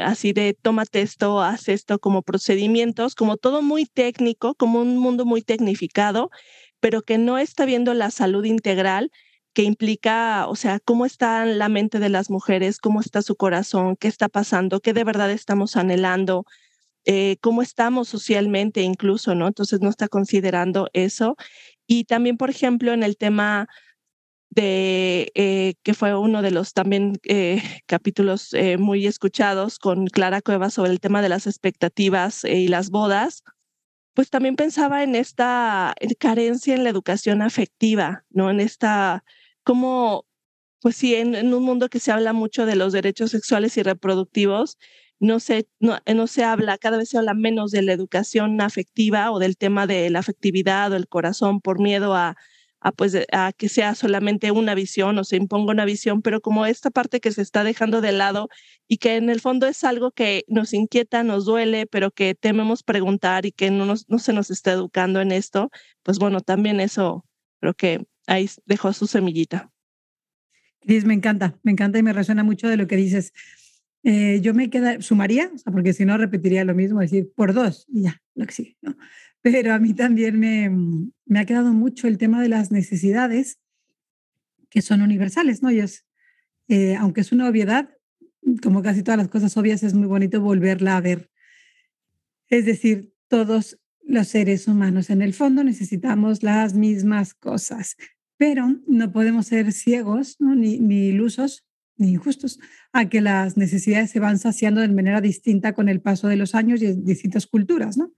así 0.01 0.33
de 0.33 0.57
tómate 0.61 1.03
esto, 1.03 1.41
haz 1.41 1.69
esto 1.69 1.99
como 1.99 2.23
procedimientos, 2.23 3.15
como 3.15 3.37
todo 3.37 3.63
muy 3.63 3.87
técnico, 3.87 4.55
como 4.55 4.81
un 4.81 4.99
mundo 4.99 5.25
muy 5.25 5.43
tecnificado, 5.43 6.31
pero 6.81 7.03
que 7.03 7.19
no 7.19 7.39
está 7.39 7.65
viendo 7.65 7.95
la 7.95 8.11
salud 8.11 8.45
integral 8.45 9.11
que 9.55 9.63
implica, 9.63 10.47
o 10.49 10.57
sea, 10.57 10.81
cómo 10.81 11.07
está 11.07 11.45
la 11.47 11.69
mente 11.69 11.99
de 12.01 12.09
las 12.11 12.31
mujeres, 12.31 12.79
cómo 12.79 13.01
está 13.01 13.23
su 13.23 13.37
corazón, 13.37 13.97
qué 13.97 14.09
está 14.09 14.29
pasando, 14.29 14.81
qué 14.81 14.93
de 14.93 15.05
verdad 15.05 15.31
estamos 15.31 15.77
anhelando, 15.77 16.45
eh, 17.07 17.37
cómo 17.41 17.63
estamos 17.63 18.09
socialmente 18.09 18.83
incluso, 18.83 19.35
¿no? 19.35 19.47
Entonces 19.49 19.81
no 19.81 19.91
está 19.91 20.09
considerando 20.09 20.89
eso. 20.93 21.37
Y 21.87 22.05
también, 22.05 22.37
por 22.37 22.51
ejemplo, 22.51 22.93
en 22.93 23.03
el 23.03 23.17
tema 23.17 23.69
de 24.55 25.33
eh, 25.35 25.75
que 25.83 25.95
fue 25.95 26.17
uno 26.17 26.43
de 26.43 26.51
los 26.51 26.73
también 26.73 27.15
eh, 27.25 27.63
capítulos 27.87 28.53
eh, 28.55 28.79
muy 28.79 29.07
escuchados 29.07 29.79
con 29.79 30.07
Clara 30.07 30.43
Cueva 30.43 30.71
sobre 30.71 30.93
el 30.93 31.01
tema 31.01 31.23
de 31.23 31.29
las 31.29 31.47
expectativas 31.47 32.45
y 32.45 32.69
las 32.69 32.91
bodas, 32.91 33.43
pues 34.15 34.31
también 34.31 34.57
pensaba 34.57 35.03
en 35.03 35.17
esta 35.17 35.95
carencia 36.19 36.75
en 36.75 36.85
la 36.85 36.91
educación 36.91 37.43
afectiva, 37.43 38.25
¿no? 38.31 38.51
En 38.51 38.61
esta, 38.61 39.25
como, 39.65 40.27
pues 40.81 40.97
sí, 40.97 41.15
en, 41.17 41.55
un 41.55 41.63
mundo 41.65 41.89
que 41.89 42.01
se 42.01 42.13
habla 42.13 42.33
mucho 42.33 42.67
de 42.67 42.77
los 42.77 42.93
derechos 42.93 43.31
sexuales 43.33 43.77
y 43.77 43.83
reproductivos, 43.83 44.79
no 45.21 45.41
se, 45.41 45.69
no, 45.81 45.99
no 46.15 46.27
se 46.27 46.45
habla, 46.45 46.79
cada 46.79 46.99
vez 46.99 47.11
se 47.11 47.19
habla 47.19 47.35
menos 47.35 47.71
de 47.71 47.83
la 47.83 47.93
educación 47.93 48.61
afectiva 48.61 49.31
o 49.33 49.39
del 49.39 49.57
tema 49.57 49.87
de 49.87 50.11
la 50.11 50.21
afectividad 50.21 50.93
o 50.93 50.97
el 50.97 51.09
corazón 51.09 51.61
por 51.61 51.81
miedo 51.81 52.15
a 52.15 52.37
a, 52.85 52.93
pues, 52.93 53.17
a 53.33 53.53
que 53.57 53.71
sea 53.71 53.95
solamente 53.95 54.51
una 54.51 54.75
visión 54.75 55.19
o 55.19 55.25
se 55.25 55.37
imponga 55.37 55.73
una 55.73 55.87
visión, 55.87 56.21
pero 56.21 56.43
como 56.43 56.67
esta 56.67 56.91
parte 56.91 57.19
que 57.19 57.33
se 57.33 57.41
está 57.41 57.65
dejando 57.65 58.03
de 58.03 58.13
lado 58.13 58.49
y 58.87 58.99
que 58.99 59.17
en 59.17 59.31
el 59.31 59.41
fondo 59.41 59.67
es 59.67 59.85
algo 59.85 60.11
que 60.13 60.45
nos 60.49 60.75
inquieta, 60.75 61.25
nos 61.25 61.47
duele, 61.47 61.87
pero 61.87 62.11
que 62.11 62.35
tememos 62.35 62.83
preguntar 62.83 63.47
y 63.47 63.53
que 63.53 63.71
no, 63.71 63.87
nos, 63.87 64.07
no 64.11 64.19
se 64.19 64.35
nos 64.35 64.51
está 64.51 64.73
educando 64.73 65.23
en 65.23 65.33
esto, 65.33 65.71
pues 66.03 66.19
bueno, 66.19 66.41
también 66.43 66.79
eso 66.79 67.25
creo 67.59 67.73
que 67.73 68.05
ahí 68.27 68.49
dejó 68.67 68.93
su 68.93 69.07
semillita. 69.07 69.71
Cris, 70.81 71.05
me 71.05 71.15
encanta, 71.15 71.59
me 71.63 71.73
encanta 71.73 71.99
y 71.99 72.03
me 72.03 72.13
resuena 72.13 72.45
mucho 72.45 72.69
de 72.69 72.77
lo 72.77 72.87
que 72.87 72.97
dices. 72.97 73.33
Eh, 74.03 74.41
yo 74.43 74.53
me 74.53 74.69
queda, 74.69 75.01
sumaría, 75.01 75.51
porque 75.65 75.95
si 75.95 76.05
no 76.05 76.19
repetiría 76.19 76.65
lo 76.65 76.75
mismo, 76.75 77.01
decir 77.01 77.33
por 77.35 77.55
dos 77.55 77.87
y 77.89 78.03
ya, 78.03 78.23
lo 78.35 78.47
que 78.47 78.53
sigue. 78.53 78.77
¿no? 78.83 78.97
pero 79.45 79.75
a 79.75 79.79
mí 79.79 79.93
también 79.93 80.39
me, 80.39 80.71
me, 81.27 81.39
ha 81.39 81.45
quedado 81.45 81.75
mucho 81.75 82.09
el 82.09 82.17
tema 82.17 82.41
de 82.41 82.49
las 82.49 82.71
necesidades 82.71 83.59
que 84.71 84.81
son 84.81 85.03
universales, 85.03 85.63
¿no? 85.63 85.71
Y 85.71 85.81
es, 85.81 86.07
eh, 86.69 86.97
aunque 86.97 87.21
es 87.21 87.31
una 87.31 87.47
obviedad, 87.51 87.91
como 88.63 88.83
casi 88.83 89.03
todas 89.03 89.19
las 89.19 89.29
cosas 89.29 89.55
obvias, 89.59 89.83
es 89.83 89.93
muy 89.93 90.07
bonito 90.07 90.41
volverla 90.41 90.97
a 90.97 91.03
ver. 91.03 91.31
Es 92.49 92.65
decir, 92.65 93.13
todos 93.29 93.79
los 94.03 94.29
seres 94.29 94.67
humanos 94.67 95.11
en 95.11 95.21
el 95.21 95.35
fondo 95.35 95.63
necesitamos 95.63 96.43
las 96.43 96.73
mismas 96.73 97.35
cosas, 97.35 97.97
pero 98.37 98.81
no 98.87 99.13
podemos 99.13 99.47
ser 99.47 99.73
ciegos, 99.73 100.37
¿no? 100.39 100.55
ni, 100.55 100.79
ni 100.79 101.09
ilusos, 101.09 101.65
ni 101.97 102.13
injustos, 102.13 102.59
a 102.93 103.09
que 103.09 103.21
las 103.21 103.57
necesidades 103.57 104.11
se 104.11 104.21
van 104.21 104.39
saciando 104.39 104.81
de 104.81 104.89
manera 104.89 105.21
distinta 105.21 105.73
con 105.73 105.89
el 105.89 106.01
paso 106.01 106.29
de 106.29 106.37
los 106.37 106.55
años 106.55 106.83
y 106.83 106.87
en 106.87 107.05
distintas 107.05 107.47
culturas, 107.47 107.97
¿no? 107.97 108.13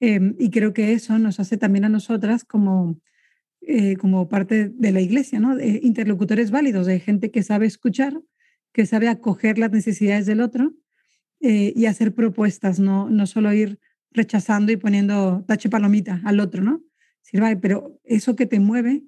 Em, 0.00 0.34
y 0.38 0.50
creo 0.50 0.72
que 0.72 0.92
eso 0.94 1.18
nos 1.18 1.38
hace 1.38 1.56
también 1.56 1.84
a 1.84 1.88
nosotras 1.88 2.44
como, 2.44 2.98
eh, 3.60 3.96
como 3.96 4.28
parte 4.28 4.68
de 4.68 4.92
la 4.92 5.00
iglesia, 5.00 5.38
¿no? 5.38 5.54
De 5.54 5.80
interlocutores 5.82 6.50
válidos, 6.50 6.86
de 6.86 6.98
gente 6.98 7.30
que 7.30 7.42
sabe 7.42 7.66
escuchar, 7.66 8.20
que 8.72 8.86
sabe 8.86 9.08
acoger 9.08 9.58
las 9.58 9.70
necesidades 9.70 10.26
del 10.26 10.40
otro 10.40 10.74
eh, 11.40 11.72
y 11.76 11.86
hacer 11.86 12.14
propuestas, 12.14 12.80
no, 12.80 13.10
no 13.10 13.26
solo 13.26 13.52
ir 13.52 13.78
rechazando 14.10 14.72
y 14.72 14.76
poniendo 14.76 15.44
tache 15.46 15.68
palomita 15.68 16.20
al 16.24 16.40
otro, 16.40 16.62
¿no? 16.62 16.82
Sirva, 17.20 17.54
pero 17.60 18.00
eso 18.04 18.34
que 18.34 18.46
te 18.46 18.58
mueve, 18.58 19.04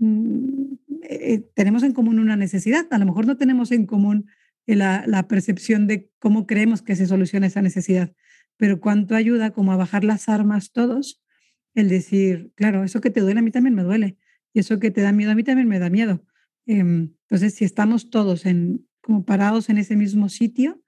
eh, 0.00 1.44
tenemos 1.54 1.82
en 1.82 1.92
común 1.92 2.18
una 2.18 2.36
necesidad, 2.36 2.86
a 2.90 2.98
lo 2.98 3.06
mejor 3.06 3.26
no 3.26 3.36
tenemos 3.36 3.72
en 3.72 3.86
común 3.86 4.26
la, 4.66 5.04
la 5.06 5.28
percepción 5.28 5.86
de 5.86 6.10
cómo 6.18 6.46
creemos 6.46 6.82
que 6.82 6.96
se 6.96 7.06
soluciona 7.06 7.46
esa 7.46 7.62
necesidad, 7.62 8.12
pero 8.56 8.80
cuánto 8.80 9.14
ayuda 9.14 9.52
como 9.52 9.72
a 9.72 9.76
bajar 9.76 10.04
las 10.04 10.28
armas 10.28 10.72
todos 10.72 11.22
el 11.76 11.90
decir, 11.90 12.52
claro, 12.56 12.82
eso 12.82 13.00
que 13.00 13.10
te 13.10 13.20
duele 13.20 13.40
a 13.40 13.42
mí 13.42 13.50
también 13.50 13.74
me 13.74 13.82
duele, 13.82 14.16
y 14.52 14.60
eso 14.60 14.80
que 14.80 14.90
te 14.90 15.02
da 15.02 15.12
miedo 15.12 15.30
a 15.30 15.34
mí 15.34 15.44
también 15.44 15.68
me 15.68 15.78
da 15.78 15.90
miedo. 15.90 16.24
Em, 16.64 17.14
entonces, 17.28 17.54
si 17.54 17.64
estamos 17.64 18.08
todos 18.08 18.46
en, 18.46 18.88
como 19.02 19.24
parados 19.24 19.68
en 19.68 19.76
ese 19.76 19.94
mismo 19.94 20.30
sitio, 20.30 20.82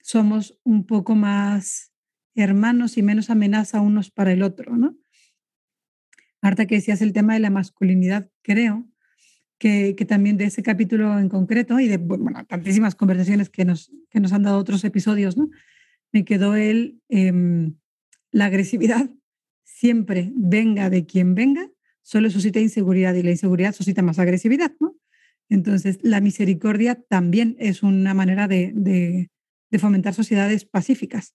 somos 0.00 0.58
un 0.62 0.86
poco 0.86 1.16
más 1.16 1.92
hermanos 2.36 2.96
y 2.96 3.02
menos 3.02 3.28
amenaza 3.28 3.80
unos 3.80 4.10
para 4.12 4.32
el 4.32 4.42
otro, 4.44 4.76
¿no? 4.76 4.96
Marta, 6.42 6.66
que 6.66 6.76
decías 6.76 7.02
el 7.02 7.12
tema 7.12 7.34
de 7.34 7.40
la 7.40 7.50
masculinidad, 7.50 8.30
creo 8.42 8.88
que, 9.58 9.94
también 10.08 10.38
de 10.38 10.44
ese 10.44 10.62
capítulo 10.62 11.18
en 11.18 11.28
concreto 11.28 11.78
y 11.80 11.88
de 11.88 11.98
bueno, 11.98 12.44
tantísimas 12.46 12.94
conversaciones 12.94 13.50
que 13.50 13.66
nos, 13.66 13.92
que 14.08 14.18
nos 14.18 14.32
han 14.32 14.42
dado 14.42 14.58
otros 14.58 14.82
episodios, 14.84 15.36
¿no? 15.36 15.50
Me 16.12 16.24
quedó 16.24 16.56
el, 16.56 17.00
em, 17.08 17.76
la 18.32 18.46
agresividad 18.46 19.10
siempre 19.64 20.32
venga 20.34 20.88
de 20.88 21.04
quien 21.04 21.34
venga, 21.34 21.70
solo 22.02 22.30
suscita 22.30 22.58
inseguridad 22.58 23.14
y 23.14 23.22
la 23.22 23.30
inseguridad 23.30 23.74
suscita 23.74 24.02
más 24.02 24.18
agresividad, 24.18 24.72
¿no? 24.80 24.96
Entonces, 25.50 25.98
la 26.02 26.20
misericordia 26.20 26.94
también 27.08 27.56
es 27.58 27.82
una 27.82 28.14
manera 28.14 28.48
de, 28.48 28.72
de 28.74 29.78
fomentar 29.78 30.14
sociedades 30.14 30.64
pacíficas 30.64 31.34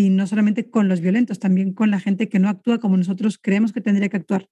y 0.00 0.08
no 0.08 0.26
solamente 0.26 0.70
con 0.70 0.88
los 0.88 1.02
violentos, 1.02 1.38
también 1.38 1.74
con 1.74 1.90
la 1.90 2.00
gente 2.00 2.30
que 2.30 2.38
no 2.38 2.48
actúa 2.48 2.78
como 2.78 2.96
nosotros 2.96 3.36
creemos 3.36 3.74
que 3.74 3.82
tendría 3.82 4.08
que 4.08 4.16
actuar. 4.16 4.48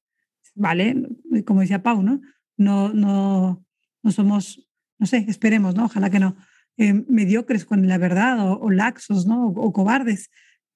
¿Vale? 0.55 1.09
Como 1.47 1.63
decía 1.63 1.83
Pau, 1.83 2.03
¿no? 2.03 2.21
No, 2.59 2.93
no, 2.93 3.65
no 4.03 4.11
somos, 4.13 4.69
no 4.99 5.07
sé, 5.07 5.25
esperemos, 5.27 5.75
¿no? 5.75 5.87
Ojalá 5.87 6.11
que 6.11 6.19
no, 6.19 6.37
eh, 6.77 6.93
mediocres 6.93 7.65
con 7.65 7.89
la 7.89 7.97
verdad 7.97 8.37
o, 8.41 8.71
laxos, 8.71 9.27
¿no? 9.27 9.47
O, 9.47 9.73
cobardes, 9.73 10.29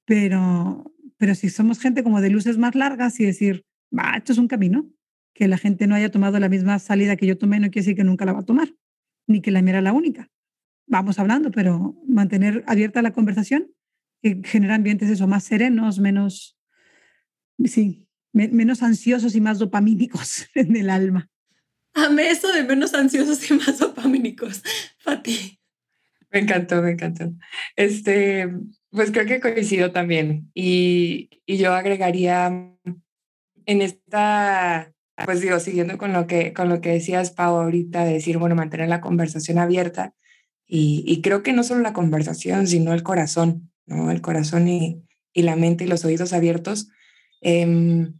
pero, 0.06 0.90
pero 1.18 1.34
si 1.34 1.50
somos 1.50 1.78
gente 1.78 2.02
como 2.02 2.22
de 2.22 2.30
luces 2.30 2.56
más 2.56 2.74
largas 2.74 3.20
y 3.20 3.26
decir, 3.26 3.66
va, 3.94 4.14
esto 4.16 4.32
es 4.32 4.38
un 4.38 4.48
camino, 4.48 4.88
que 5.34 5.48
la 5.48 5.58
gente 5.58 5.86
no 5.86 5.96
haya 5.96 6.10
tomado 6.10 6.38
la 6.38 6.48
misma 6.48 6.78
salida 6.78 7.16
que 7.16 7.26
yo 7.26 7.36
tomé 7.36 7.60
no 7.60 7.66
quiere 7.70 7.84
decir 7.84 7.96
que 7.96 8.04
nunca 8.04 8.24
la 8.24 8.32
va 8.32 8.40
a 8.40 8.46
tomar, 8.46 8.74
ni 9.26 9.42
que 9.42 9.50
la 9.50 9.60
mía 9.60 9.72
era 9.72 9.82
la 9.82 9.92
única. 9.92 10.30
Vamos 10.86 11.18
hablando, 11.18 11.50
pero 11.50 11.94
mantener 12.08 12.64
abierta 12.66 13.02
la 13.02 13.12
conversación 13.12 13.66
que 14.22 14.40
genera 14.44 14.76
ambientes 14.76 15.10
eso, 15.10 15.26
más 15.26 15.44
serenos, 15.44 15.98
menos, 15.98 16.56
sí, 17.64 18.06
menos 18.32 18.82
ansiosos 18.82 19.34
y 19.34 19.40
más 19.40 19.58
dopamínicos 19.58 20.46
en 20.54 20.76
el 20.76 20.90
alma. 20.90 21.28
Amé 21.94 22.30
eso 22.30 22.50
de 22.52 22.64
menos 22.64 22.94
ansiosos 22.94 23.50
y 23.50 23.54
más 23.54 23.78
dopamínicos. 23.78 24.62
Fati. 24.98 25.58
Me 26.30 26.40
encantó, 26.40 26.80
me 26.80 26.92
encantó. 26.92 27.30
Este, 27.76 28.48
pues 28.90 29.10
creo 29.10 29.26
que 29.26 29.40
coincido 29.40 29.92
también. 29.92 30.50
Y, 30.54 31.28
y 31.44 31.58
yo 31.58 31.74
agregaría 31.74 32.46
en 33.66 33.82
esta, 33.82 34.94
pues 35.26 35.42
digo, 35.42 35.60
siguiendo 35.60 35.98
con 35.98 36.14
lo 36.14 36.26
que, 36.26 36.54
con 36.54 36.70
lo 36.70 36.80
que 36.80 36.90
decías, 36.90 37.32
Pau, 37.32 37.56
ahorita, 37.56 38.06
de 38.06 38.14
decir, 38.14 38.38
bueno, 38.38 38.54
mantener 38.54 38.88
la 38.88 39.02
conversación 39.02 39.58
abierta. 39.58 40.14
Y, 40.66 41.04
y 41.06 41.20
creo 41.20 41.42
que 41.42 41.52
no 41.52 41.64
solo 41.64 41.82
la 41.82 41.92
conversación, 41.92 42.66
sino 42.66 42.94
el 42.94 43.02
corazón. 43.02 43.71
El 44.10 44.20
corazón 44.20 44.68
y, 44.68 45.02
la 45.34 45.56
mente 45.56 45.84
y 45.84 45.86
los 45.86 46.04
oídos 46.04 46.32
abiertos. 46.32 46.88
Em, 47.40 48.14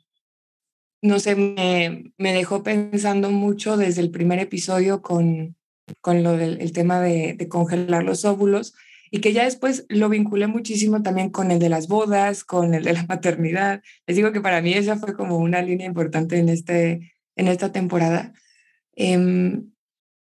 no 1.02 1.18
sé, 1.18 1.34
me, 1.34 2.32
dejó 2.32 2.62
pensando 2.62 3.30
mucho 3.30 3.76
desde 3.76 4.00
el 4.00 4.10
primer 4.10 4.38
episodio 4.38 5.02
con, 5.02 5.56
con 6.00 6.22
lo 6.22 6.36
del 6.36 6.72
tema 6.72 7.00
de, 7.00 7.36
congelar 7.48 8.04
los 8.04 8.24
óvulos 8.24 8.74
y 9.10 9.20
que 9.20 9.32
ya 9.32 9.44
después 9.44 9.84
lo 9.88 10.08
vinculé 10.08 10.46
muchísimo 10.46 11.02
también 11.02 11.30
con 11.30 11.50
el 11.50 11.58
de 11.58 11.68
las 11.68 11.88
bodas, 11.88 12.44
con 12.44 12.72
el 12.74 12.84
de 12.84 12.94
la 12.94 13.04
maternidad. 13.08 13.82
Les 14.06 14.16
digo 14.16 14.32
que 14.32 14.40
para 14.40 14.62
mí 14.62 14.72
esa 14.72 14.96
fue 14.96 15.14
como 15.14 15.36
una 15.38 15.60
línea 15.60 15.86
importante 15.86 16.38
en, 16.38 16.48
este, 16.48 17.12
en 17.36 17.48
esta 17.48 17.72
temporada. 17.72 18.32
Em, 18.94 19.72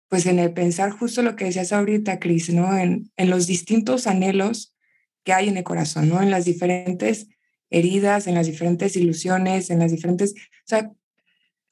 pues 0.09 0.25
en 0.25 0.39
el 0.39 0.51
pensar 0.51 0.91
justo 0.91 1.21
lo 1.21 1.37
que 1.37 1.45
decías 1.45 1.71
ahorita, 1.71 2.19
Cris, 2.19 2.49
¿no? 2.53 2.77
En, 2.77 3.09
en 3.15 3.29
los 3.29 3.47
distintos 3.47 4.07
anhelos 4.07 4.75
que 5.23 5.33
hay 5.33 5.49
en 5.49 5.57
el 5.57 5.63
corazón, 5.63 6.09
¿no? 6.09 6.21
En 6.21 6.31
las 6.31 6.45
diferentes 6.45 7.27
heridas, 7.69 8.27
en 8.27 8.35
las 8.35 8.47
diferentes 8.47 8.95
ilusiones, 8.95 9.69
en 9.69 9.79
las 9.79 9.91
diferentes, 9.91 10.33
o 10.33 10.65
sea, 10.65 10.91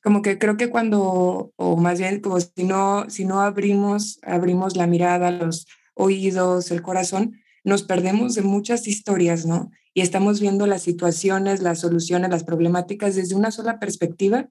como 0.01 0.21
que 0.21 0.37
creo 0.37 0.57
que 0.57 0.69
cuando, 0.69 1.51
o 1.55 1.77
más 1.77 1.99
bien 1.99 2.21
como 2.21 2.39
si 2.39 2.63
no, 2.63 3.09
si 3.09 3.25
no 3.25 3.41
abrimos, 3.41 4.19
abrimos 4.23 4.77
la 4.77 4.87
mirada, 4.87 5.31
los 5.31 5.67
oídos, 5.93 6.71
el 6.71 6.81
corazón, 6.81 7.41
nos 7.63 7.83
perdemos 7.83 8.35
de 8.35 8.41
muchas 8.41 8.87
historias, 8.87 9.45
¿no? 9.45 9.71
Y 9.93 10.01
estamos 10.01 10.39
viendo 10.39 10.65
las 10.67 10.83
situaciones, 10.83 11.61
las 11.61 11.79
soluciones, 11.79 12.29
las 12.29 12.45
problemáticas 12.45 13.15
desde 13.15 13.35
una 13.35 13.51
sola 13.51 13.79
perspectiva 13.79 14.49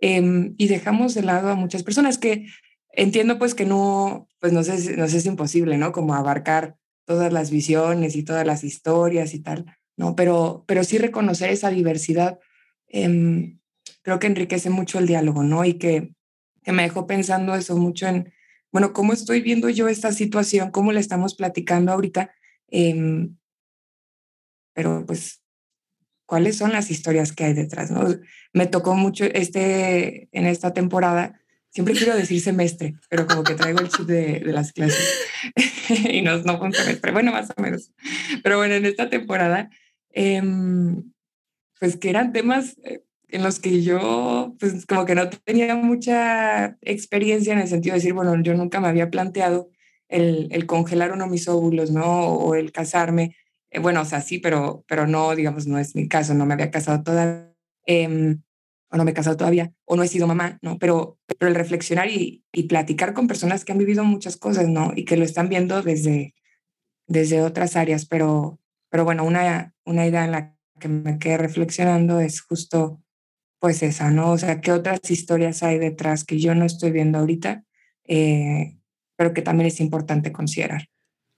em, 0.00 0.54
y 0.56 0.68
dejamos 0.68 1.14
de 1.14 1.22
lado 1.22 1.48
a 1.48 1.56
muchas 1.56 1.82
personas 1.82 2.18
que 2.18 2.46
entiendo 2.90 3.38
pues 3.38 3.54
que 3.54 3.64
no, 3.64 4.28
pues 4.38 4.52
no 4.52 4.62
sé, 4.62 4.96
no 4.96 5.08
sé, 5.08 5.16
es 5.18 5.26
imposible, 5.26 5.76
¿no? 5.78 5.90
Como 5.90 6.14
abarcar 6.14 6.76
todas 7.04 7.32
las 7.32 7.50
visiones 7.50 8.16
y 8.16 8.22
todas 8.22 8.46
las 8.46 8.64
historias 8.64 9.34
y 9.34 9.40
tal, 9.40 9.66
¿no? 9.96 10.16
Pero, 10.16 10.64
pero 10.66 10.84
sí 10.84 10.98
reconocer 10.98 11.50
esa 11.50 11.70
diversidad 11.70 12.38
em, 12.88 13.58
creo 14.02 14.18
que 14.18 14.26
enriquece 14.26 14.70
mucho 14.70 14.98
el 14.98 15.06
diálogo, 15.06 15.42
¿no? 15.42 15.64
Y 15.64 15.74
que, 15.74 16.14
me 16.66 16.82
dejó 16.82 17.06
pensando 17.06 17.54
eso 17.54 17.76
mucho 17.76 18.06
en, 18.06 18.32
bueno, 18.72 18.94
¿cómo 18.94 19.12
estoy 19.12 19.42
viendo 19.42 19.68
yo 19.68 19.86
esta 19.86 20.12
situación? 20.12 20.70
¿Cómo 20.70 20.92
la 20.92 21.00
estamos 21.00 21.34
platicando 21.34 21.92
ahorita? 21.92 22.34
Em, 22.68 23.36
pero 24.72 25.04
pues, 25.06 25.42
¿cuáles 26.26 26.56
son 26.56 26.72
las 26.72 26.90
historias 26.90 27.32
que 27.32 27.44
hay 27.44 27.52
detrás? 27.52 27.90
¿no? 27.90 28.06
Me 28.54 28.66
tocó 28.66 28.94
mucho 28.94 29.24
este, 29.26 30.28
en 30.32 30.46
esta 30.46 30.72
temporada 30.72 31.38
Siempre 31.74 31.94
quiero 31.94 32.16
decir 32.16 32.40
semestre, 32.40 32.94
pero 33.08 33.26
como 33.26 33.42
que 33.42 33.54
traigo 33.54 33.80
el 33.80 33.88
chip 33.88 34.06
de, 34.06 34.38
de 34.38 34.52
las 34.52 34.72
clases 34.72 35.12
y 36.08 36.22
no, 36.22 36.38
no 36.38 36.56
fue 36.56 36.68
un 36.68 36.72
semestre, 36.72 37.10
bueno, 37.10 37.32
más 37.32 37.50
o 37.50 37.60
menos. 37.60 37.90
Pero 38.44 38.58
bueno, 38.58 38.74
en 38.74 38.86
esta 38.86 39.10
temporada, 39.10 39.70
em, 40.10 41.02
pues 41.80 41.96
que 41.96 42.10
eran 42.10 42.32
temas 42.32 42.76
eh, 42.84 43.02
en 43.26 43.42
los 43.42 43.58
que 43.58 43.82
yo, 43.82 44.54
pues 44.60 44.86
como 44.86 45.04
que 45.04 45.16
no 45.16 45.28
tenía 45.28 45.74
mucha 45.74 46.78
experiencia 46.80 47.52
en 47.52 47.58
el 47.58 47.66
sentido 47.66 47.94
de 47.94 47.98
decir, 47.98 48.12
bueno, 48.12 48.40
yo 48.40 48.54
nunca 48.54 48.78
me 48.78 48.86
había 48.86 49.10
planteado 49.10 49.68
el, 50.06 50.46
el 50.52 50.66
congelar 50.66 51.10
uno 51.10 51.26
mis 51.26 51.48
óvulos, 51.48 51.90
¿no? 51.90 52.04
O 52.04 52.54
el 52.54 52.70
casarme. 52.70 53.34
Eh, 53.70 53.80
bueno, 53.80 54.02
o 54.02 54.04
sea, 54.04 54.20
sí, 54.20 54.38
pero, 54.38 54.84
pero 54.86 55.08
no, 55.08 55.34
digamos, 55.34 55.66
no 55.66 55.80
es 55.80 55.96
mi 55.96 56.06
caso, 56.06 56.34
no 56.34 56.46
me 56.46 56.54
había 56.54 56.70
casado 56.70 57.02
todavía. 57.02 57.52
Eh, 57.88 58.36
o 58.94 58.96
no 58.96 59.04
me 59.04 59.10
he 59.10 59.14
casado 59.14 59.36
todavía, 59.36 59.72
o 59.86 59.96
no 59.96 60.04
he 60.04 60.08
sido 60.08 60.28
mamá, 60.28 60.60
¿no? 60.62 60.78
Pero, 60.78 61.18
pero 61.26 61.48
el 61.48 61.56
reflexionar 61.56 62.08
y, 62.08 62.44
platicar 62.68 63.12
con 63.12 63.26
personas 63.26 63.64
que 63.64 63.72
han 63.72 63.78
vivido 63.78 64.04
muchas 64.04 64.36
cosas, 64.36 64.68
¿no? 64.68 64.92
Y 64.94 65.04
que 65.04 65.16
lo 65.16 65.24
están 65.24 65.48
viendo 65.48 65.82
desde, 65.82 66.32
desde 67.08 67.42
otras 67.42 67.74
áreas, 67.74 68.06
pero, 68.06 68.60
pero 68.90 69.04
bueno, 69.04 69.24
una, 69.24 69.74
una 69.84 70.06
idea 70.06 70.24
en 70.24 70.30
la 70.30 70.56
que 70.78 70.86
me 70.86 71.18
quedé 71.18 71.38
reflexionando 71.38 72.20
es 72.20 72.40
justo 72.40 73.02
pues 73.58 73.82
esa, 73.82 74.12
¿no? 74.12 74.30
O 74.30 74.38
sea, 74.38 74.60
¿qué 74.60 74.70
otras 74.70 75.10
historias 75.10 75.64
hay 75.64 75.80
detrás 75.80 76.22
que 76.22 76.38
yo 76.38 76.54
no 76.54 76.64
estoy 76.64 76.92
viendo 76.92 77.18
ahorita, 77.18 77.64
eh, 78.04 78.78
pero 79.16 79.34
que 79.34 79.42
también 79.42 79.66
es 79.66 79.80
importante 79.80 80.30
considerar? 80.30 80.86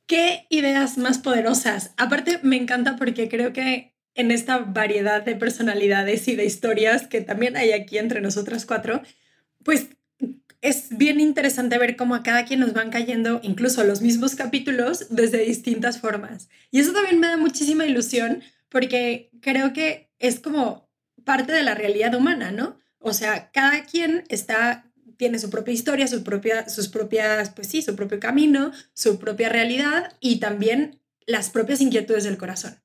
¿Qué 0.07 0.47
ideas 0.51 0.99
más 0.99 1.17
poderosas? 1.17 1.95
Aparte, 1.97 2.39
me 2.43 2.57
encanta 2.57 2.97
porque 2.97 3.31
creo 3.31 3.55
que 3.55 3.96
en 4.17 4.31
esta 4.31 4.59
variedad 4.59 5.23
de 5.23 5.37
personalidades 5.37 6.27
y 6.29 6.37
de 6.37 6.45
historias 6.45 7.07
que 7.07 7.21
también 7.21 7.57
hay 7.57 7.73
aquí 7.73 7.99
entre 7.99 8.21
nosotras 8.21 8.67
cuatro, 8.67 9.03
pues 9.63 9.89
es 10.63 10.89
bien 10.91 11.21
interesante 11.21 11.79
ver 11.79 11.97
cómo 11.97 12.15
a 12.15 12.23
cada 12.23 12.45
quien 12.45 12.61
nos 12.61 12.73
van 12.73 12.91
cayendo 12.91 13.41
incluso 13.43 13.85
los 13.85 14.01
mismos 14.01 14.35
capítulos 14.35 15.07
desde 15.11 15.45
distintas 15.45 16.01
formas. 16.01 16.49
Y 16.71 16.81
eso 16.81 16.93
también 16.93 17.21
me 17.21 17.29
da 17.29 17.37
muchísima 17.37 17.87
ilusión 17.87 18.43
porque 18.69 19.31
creo 19.41 19.73
que 19.73 20.11
es 20.19 20.41
como 20.41 20.89
parte 21.25 21.53
de 21.53 21.63
la 21.63 21.75
realidad 21.75 22.15
humana, 22.15 22.51
¿no? 22.51 22.79
O 22.99 23.13
sea, 23.13 23.51
cada 23.53 23.85
quien 23.85 24.25
está 24.29 24.91
tiene 25.17 25.39
su 25.39 25.51
propia 25.51 25.73
historia, 25.73 26.07
su 26.09 26.23
propia, 26.23 26.69
sus 26.69 26.89
propias, 26.89 27.51
pues 27.51 27.69
sí, 27.69 27.83
su 27.83 27.97
propio 27.97 28.21
camino, 28.21 28.73
su 28.93 29.19
propia 29.19 29.49
realidad 29.49 30.13
y 30.21 30.41
también 30.41 31.01
las 31.27 31.51
propias 31.51 31.81
inquietudes 31.81 32.25
del 32.25 32.39
corazón. 32.39 32.77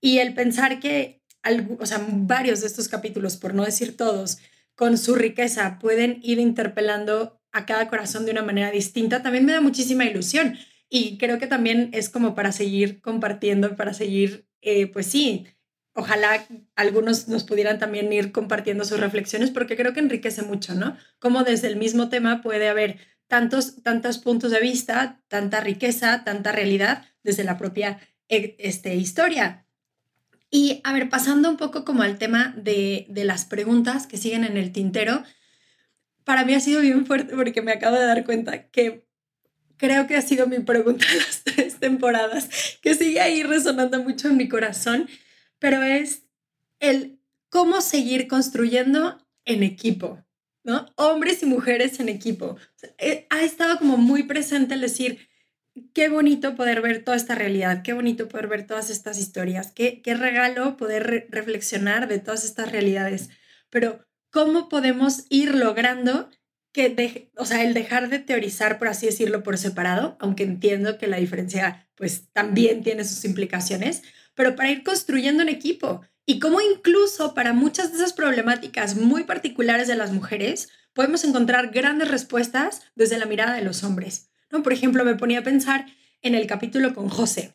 Y 0.00 0.18
el 0.18 0.34
pensar 0.34 0.80
que, 0.80 1.22
o 1.78 1.86
sea, 1.86 2.04
varios 2.08 2.60
de 2.60 2.66
estos 2.66 2.88
capítulos, 2.88 3.36
por 3.36 3.54
no 3.54 3.64
decir 3.64 3.96
todos, 3.96 4.38
con 4.74 4.98
su 4.98 5.14
riqueza 5.14 5.78
pueden 5.78 6.20
ir 6.22 6.38
interpelando 6.38 7.40
a 7.52 7.64
cada 7.66 7.88
corazón 7.88 8.26
de 8.26 8.32
una 8.32 8.42
manera 8.42 8.70
distinta, 8.70 9.22
también 9.22 9.46
me 9.46 9.52
da 9.52 9.60
muchísima 9.60 10.04
ilusión. 10.04 10.58
Y 10.88 11.18
creo 11.18 11.38
que 11.38 11.46
también 11.46 11.90
es 11.92 12.10
como 12.10 12.34
para 12.34 12.52
seguir 12.52 13.00
compartiendo, 13.00 13.74
para 13.76 13.94
seguir, 13.94 14.46
eh, 14.60 14.86
pues 14.86 15.06
sí, 15.06 15.46
ojalá 15.94 16.46
algunos 16.76 17.26
nos 17.28 17.44
pudieran 17.44 17.78
también 17.78 18.12
ir 18.12 18.30
compartiendo 18.30 18.84
sus 18.84 19.00
reflexiones, 19.00 19.50
porque 19.50 19.76
creo 19.76 19.94
que 19.94 20.00
enriquece 20.00 20.42
mucho, 20.42 20.74
¿no? 20.74 20.96
Como 21.18 21.42
desde 21.42 21.68
el 21.68 21.76
mismo 21.76 22.08
tema 22.08 22.42
puede 22.42 22.68
haber 22.68 22.98
tantos, 23.26 23.82
tantos 23.82 24.18
puntos 24.18 24.52
de 24.52 24.60
vista, 24.60 25.22
tanta 25.28 25.60
riqueza, 25.60 26.22
tanta 26.24 26.52
realidad 26.52 27.04
desde 27.22 27.44
la 27.44 27.58
propia 27.58 27.98
eh, 28.28 28.56
este, 28.58 28.94
historia. 28.94 29.65
Y 30.50 30.80
a 30.84 30.92
ver, 30.92 31.08
pasando 31.08 31.50
un 31.50 31.56
poco 31.56 31.84
como 31.84 32.02
al 32.02 32.18
tema 32.18 32.54
de, 32.56 33.06
de 33.08 33.24
las 33.24 33.44
preguntas 33.44 34.06
que 34.06 34.16
siguen 34.16 34.44
en 34.44 34.56
el 34.56 34.72
tintero, 34.72 35.24
para 36.24 36.44
mí 36.44 36.54
ha 36.54 36.60
sido 36.60 36.80
bien 36.80 37.06
fuerte 37.06 37.34
porque 37.36 37.62
me 37.62 37.72
acabo 37.72 37.96
de 37.96 38.04
dar 38.06 38.24
cuenta 38.24 38.68
que 38.68 39.06
creo 39.76 40.06
que 40.06 40.16
ha 40.16 40.22
sido 40.22 40.46
mi 40.46 40.58
pregunta 40.60 41.06
las 41.16 41.42
tres 41.44 41.78
temporadas, 41.78 42.78
que 42.82 42.94
sigue 42.94 43.20
ahí 43.20 43.42
resonando 43.42 44.02
mucho 44.02 44.28
en 44.28 44.36
mi 44.36 44.48
corazón, 44.48 45.08
pero 45.58 45.82
es 45.82 46.24
el 46.80 47.20
cómo 47.48 47.80
seguir 47.80 48.28
construyendo 48.28 49.24
en 49.44 49.62
equipo, 49.62 50.24
¿no? 50.64 50.86
Hombres 50.96 51.42
y 51.42 51.46
mujeres 51.46 52.00
en 52.00 52.08
equipo. 52.08 52.56
Eh, 52.98 53.26
ha 53.30 53.42
estado 53.42 53.78
como 53.78 53.96
muy 53.96 54.24
presente 54.24 54.74
el 54.74 54.80
decir, 54.80 55.28
qué 55.92 56.08
bonito 56.08 56.54
poder 56.56 56.80
ver 56.80 57.04
toda 57.04 57.16
esta 57.16 57.34
realidad, 57.34 57.82
qué 57.82 57.92
bonito 57.92 58.28
poder 58.28 58.48
ver 58.48 58.66
todas 58.66 58.90
estas 58.90 59.18
historias, 59.18 59.72
qué, 59.72 60.02
qué 60.02 60.14
regalo 60.14 60.76
poder 60.76 61.26
reflexionar 61.30 62.08
de 62.08 62.18
todas 62.18 62.44
estas 62.44 62.72
realidades, 62.72 63.30
pero 63.70 64.06
cómo 64.30 64.68
podemos 64.68 65.24
ir 65.28 65.54
logrando 65.54 66.30
que, 66.72 67.30
o 67.36 67.46
sea, 67.46 67.64
el 67.64 67.72
dejar 67.72 68.10
de 68.10 68.18
teorizar, 68.18 68.78
por 68.78 68.88
así 68.88 69.06
decirlo, 69.06 69.42
por 69.42 69.56
separado, 69.56 70.16
aunque 70.20 70.42
entiendo 70.42 70.98
que 70.98 71.06
la 71.06 71.16
diferencia 71.16 71.88
pues 71.94 72.30
también 72.32 72.82
tiene 72.82 73.04
sus 73.04 73.24
implicaciones, 73.24 74.02
pero 74.34 74.54
para 74.54 74.70
ir 74.70 74.82
construyendo 74.82 75.42
un 75.42 75.48
equipo. 75.48 76.02
Y 76.26 76.38
cómo 76.38 76.60
incluso 76.60 77.32
para 77.32 77.54
muchas 77.54 77.92
de 77.92 77.98
esas 77.98 78.12
problemáticas 78.12 78.96
muy 78.96 79.24
particulares 79.24 79.88
de 79.88 79.96
las 79.96 80.12
mujeres 80.12 80.68
podemos 80.92 81.24
encontrar 81.24 81.70
grandes 81.70 82.08
respuestas 82.08 82.82
desde 82.94 83.16
la 83.16 83.26
mirada 83.26 83.54
de 83.54 83.62
los 83.62 83.82
hombres. 83.82 84.28
¿No? 84.56 84.62
Por 84.62 84.72
ejemplo, 84.72 85.04
me 85.04 85.14
ponía 85.14 85.40
a 85.40 85.44
pensar 85.44 85.86
en 86.22 86.34
el 86.34 86.46
capítulo 86.46 86.94
con 86.94 87.08
José. 87.08 87.54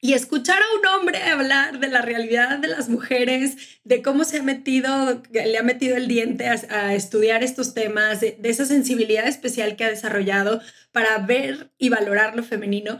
Y 0.00 0.12
escuchar 0.12 0.58
a 0.60 0.78
un 0.78 0.86
hombre 1.00 1.22
hablar 1.22 1.80
de 1.80 1.88
la 1.88 2.02
realidad 2.02 2.58
de 2.58 2.68
las 2.68 2.90
mujeres, 2.90 3.56
de 3.84 4.02
cómo 4.02 4.24
se 4.24 4.38
ha 4.38 4.42
metido, 4.42 5.22
le 5.32 5.56
ha 5.56 5.62
metido 5.62 5.96
el 5.96 6.08
diente 6.08 6.46
a, 6.46 6.94
estudiar 6.94 7.42
estos 7.42 7.72
temas, 7.72 8.20
de, 8.20 8.36
esa 8.42 8.66
sensibilidad 8.66 9.26
especial 9.26 9.76
que 9.76 9.84
ha 9.84 9.88
desarrollado 9.88 10.60
para 10.92 11.16
ver 11.18 11.70
y 11.78 11.88
valorar 11.88 12.36
lo 12.36 12.42
femenino, 12.42 12.98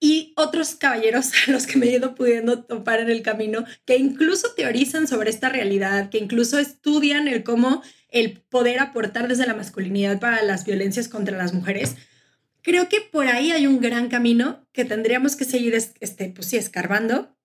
y 0.00 0.32
otros 0.36 0.74
caballeros 0.74 1.32
a 1.46 1.50
los 1.50 1.66
que 1.66 1.76
me 1.76 1.86
he 1.86 1.96
ido 1.96 2.14
pudiendo 2.14 2.64
topar 2.64 3.00
en 3.00 3.10
el 3.10 3.20
camino, 3.20 3.66
que 3.84 3.98
incluso 3.98 4.54
teorizan 4.54 5.06
sobre 5.06 5.28
esta 5.28 5.50
realidad, 5.50 6.08
que 6.08 6.16
incluso 6.16 6.58
estudian 6.58 7.28
el 7.28 7.44
cómo 7.44 7.82
el 8.08 8.40
poder 8.40 8.80
aportar 8.80 9.28
desde 9.28 9.46
la 9.46 9.54
masculinidad 9.54 10.18
para 10.18 10.42
las 10.42 10.64
violencias 10.64 11.08
contra 11.08 11.36
las 11.36 11.52
mujeres, 11.52 11.96
creo 12.62 12.88
que 12.88 13.00
por 13.00 13.26
ahí 13.26 13.50
hay 13.50 13.66
un 13.66 13.80
gran 13.80 14.08
camino 14.08 14.66
que 14.72 14.84
tendríamos 14.84 15.36
que 15.36 15.44
seguir, 15.44 15.74
este, 15.74 16.28
pues 16.30 16.46
sí, 16.46 16.56
escarbando 16.56 17.36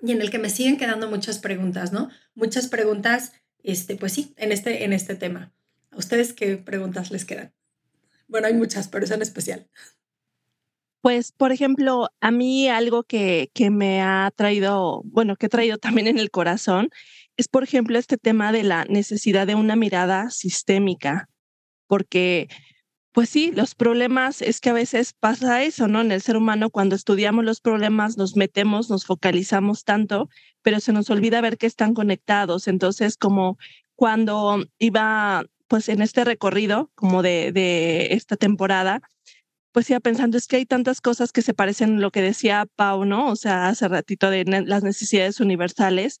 y 0.00 0.12
en 0.12 0.22
el 0.22 0.30
que 0.30 0.38
me 0.38 0.50
siguen 0.50 0.76
quedando 0.76 1.08
muchas 1.10 1.38
preguntas, 1.38 1.92
¿no? 1.92 2.08
Muchas 2.34 2.68
preguntas, 2.68 3.32
este, 3.62 3.96
pues 3.96 4.12
sí, 4.12 4.34
en 4.36 4.52
este, 4.52 4.84
en 4.84 4.92
este 4.92 5.14
tema. 5.14 5.52
¿A 5.90 5.98
ustedes 5.98 6.32
qué 6.32 6.56
preguntas 6.56 7.10
les 7.10 7.24
quedan? 7.24 7.52
Bueno, 8.28 8.46
hay 8.46 8.54
muchas, 8.54 8.88
pero 8.88 9.04
es 9.04 9.10
en 9.10 9.22
especial. 9.22 9.68
Pues, 11.02 11.32
por 11.32 11.50
ejemplo, 11.50 12.08
a 12.20 12.30
mí 12.30 12.68
algo 12.68 13.02
que, 13.02 13.50
que 13.54 13.70
me 13.70 14.02
ha 14.02 14.30
traído, 14.34 15.02
bueno, 15.04 15.36
que 15.36 15.46
he 15.46 15.48
traído 15.48 15.78
también 15.78 16.06
en 16.06 16.18
el 16.18 16.30
corazón, 16.30 16.90
es, 17.36 17.48
por 17.48 17.64
ejemplo, 17.64 17.98
este 17.98 18.18
tema 18.18 18.52
de 18.52 18.62
la 18.62 18.84
necesidad 18.84 19.46
de 19.46 19.54
una 19.54 19.76
mirada 19.76 20.30
sistémica, 20.30 21.28
porque 21.86 22.48
pues 23.12 23.28
sí, 23.28 23.50
los 23.52 23.74
problemas 23.74 24.40
es 24.40 24.60
que 24.60 24.70
a 24.70 24.74
veces 24.74 25.14
pasa 25.18 25.64
eso, 25.64 25.88
¿no? 25.88 26.00
En 26.00 26.12
el 26.12 26.22
ser 26.22 26.36
humano, 26.36 26.70
cuando 26.70 26.94
estudiamos 26.94 27.44
los 27.44 27.60
problemas, 27.60 28.16
nos 28.16 28.36
metemos, 28.36 28.88
nos 28.88 29.04
focalizamos 29.04 29.84
tanto, 29.84 30.28
pero 30.62 30.78
se 30.80 30.92
nos 30.92 31.10
olvida 31.10 31.40
ver 31.40 31.58
que 31.58 31.66
están 31.66 31.94
conectados. 31.94 32.68
Entonces, 32.68 33.16
como 33.16 33.58
cuando 33.96 34.64
iba, 34.78 35.44
pues 35.66 35.88
en 35.88 36.02
este 36.02 36.24
recorrido, 36.24 36.90
como 36.94 37.22
de, 37.22 37.50
de 37.52 38.14
esta 38.14 38.36
temporada, 38.36 39.02
pues 39.72 39.90
iba 39.90 40.00
pensando, 40.00 40.36
es 40.36 40.46
que 40.46 40.56
hay 40.56 40.66
tantas 40.66 41.00
cosas 41.00 41.32
que 41.32 41.42
se 41.42 41.54
parecen 41.54 41.96
a 41.96 42.00
lo 42.00 42.10
que 42.10 42.22
decía 42.22 42.66
Pau, 42.76 43.04
¿no? 43.04 43.28
O 43.28 43.36
sea, 43.36 43.68
hace 43.68 43.88
ratito 43.88 44.30
de 44.30 44.44
las 44.44 44.82
necesidades 44.82 45.40
universales. 45.40 46.20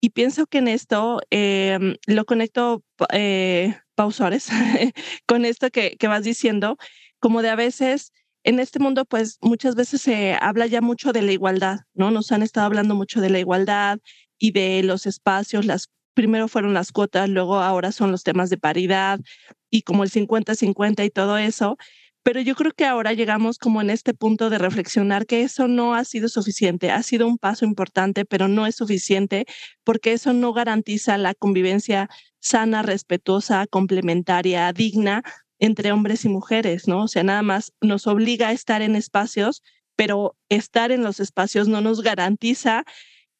Y 0.00 0.10
pienso 0.10 0.46
que 0.46 0.58
en 0.58 0.68
esto 0.68 1.20
em, 1.30 1.96
lo 2.06 2.24
conecto, 2.24 2.82
eh, 3.12 3.76
Pau 4.00 4.12
Suárez, 4.12 4.48
con 5.26 5.44
esto 5.44 5.68
que, 5.68 5.98
que 5.98 6.08
vas 6.08 6.24
diciendo, 6.24 6.78
como 7.18 7.42
de 7.42 7.50
a 7.50 7.54
veces 7.54 8.14
en 8.44 8.58
este 8.58 8.78
mundo, 8.78 9.04
pues 9.04 9.36
muchas 9.42 9.74
veces 9.74 10.00
se 10.00 10.38
habla 10.40 10.64
ya 10.64 10.80
mucho 10.80 11.12
de 11.12 11.20
la 11.20 11.32
igualdad, 11.32 11.80
¿no? 11.92 12.10
Nos 12.10 12.32
han 12.32 12.42
estado 12.42 12.64
hablando 12.64 12.94
mucho 12.94 13.20
de 13.20 13.28
la 13.28 13.40
igualdad 13.40 13.98
y 14.38 14.52
de 14.52 14.82
los 14.84 15.04
espacios, 15.04 15.66
las 15.66 15.90
primero 16.14 16.48
fueron 16.48 16.72
las 16.72 16.92
cuotas, 16.92 17.28
luego 17.28 17.60
ahora 17.60 17.92
son 17.92 18.10
los 18.10 18.22
temas 18.22 18.48
de 18.48 18.56
paridad 18.56 19.20
y 19.68 19.82
como 19.82 20.02
el 20.02 20.10
50-50 20.10 21.04
y 21.04 21.10
todo 21.10 21.36
eso. 21.36 21.76
Pero 22.22 22.40
yo 22.40 22.54
creo 22.54 22.72
que 22.72 22.84
ahora 22.84 23.14
llegamos 23.14 23.58
como 23.58 23.80
en 23.80 23.88
este 23.88 24.12
punto 24.12 24.50
de 24.50 24.58
reflexionar 24.58 25.26
que 25.26 25.42
eso 25.42 25.68
no 25.68 25.94
ha 25.94 26.04
sido 26.04 26.28
suficiente, 26.28 26.90
ha 26.90 27.02
sido 27.02 27.26
un 27.26 27.38
paso 27.38 27.64
importante, 27.64 28.26
pero 28.26 28.46
no 28.46 28.66
es 28.66 28.76
suficiente 28.76 29.46
porque 29.84 30.12
eso 30.12 30.32
no 30.34 30.52
garantiza 30.52 31.16
la 31.16 31.34
convivencia 31.34 32.10
sana, 32.38 32.82
respetuosa, 32.82 33.66
complementaria, 33.66 34.72
digna 34.72 35.22
entre 35.58 35.92
hombres 35.92 36.24
y 36.24 36.28
mujeres, 36.28 36.88
¿no? 36.88 37.04
O 37.04 37.08
sea, 37.08 37.22
nada 37.22 37.42
más 37.42 37.72
nos 37.80 38.06
obliga 38.06 38.48
a 38.48 38.52
estar 38.52 38.82
en 38.82 38.96
espacios, 38.96 39.62
pero 39.96 40.36
estar 40.48 40.90
en 40.92 41.02
los 41.02 41.20
espacios 41.20 41.68
no 41.68 41.80
nos 41.80 42.02
garantiza 42.02 42.84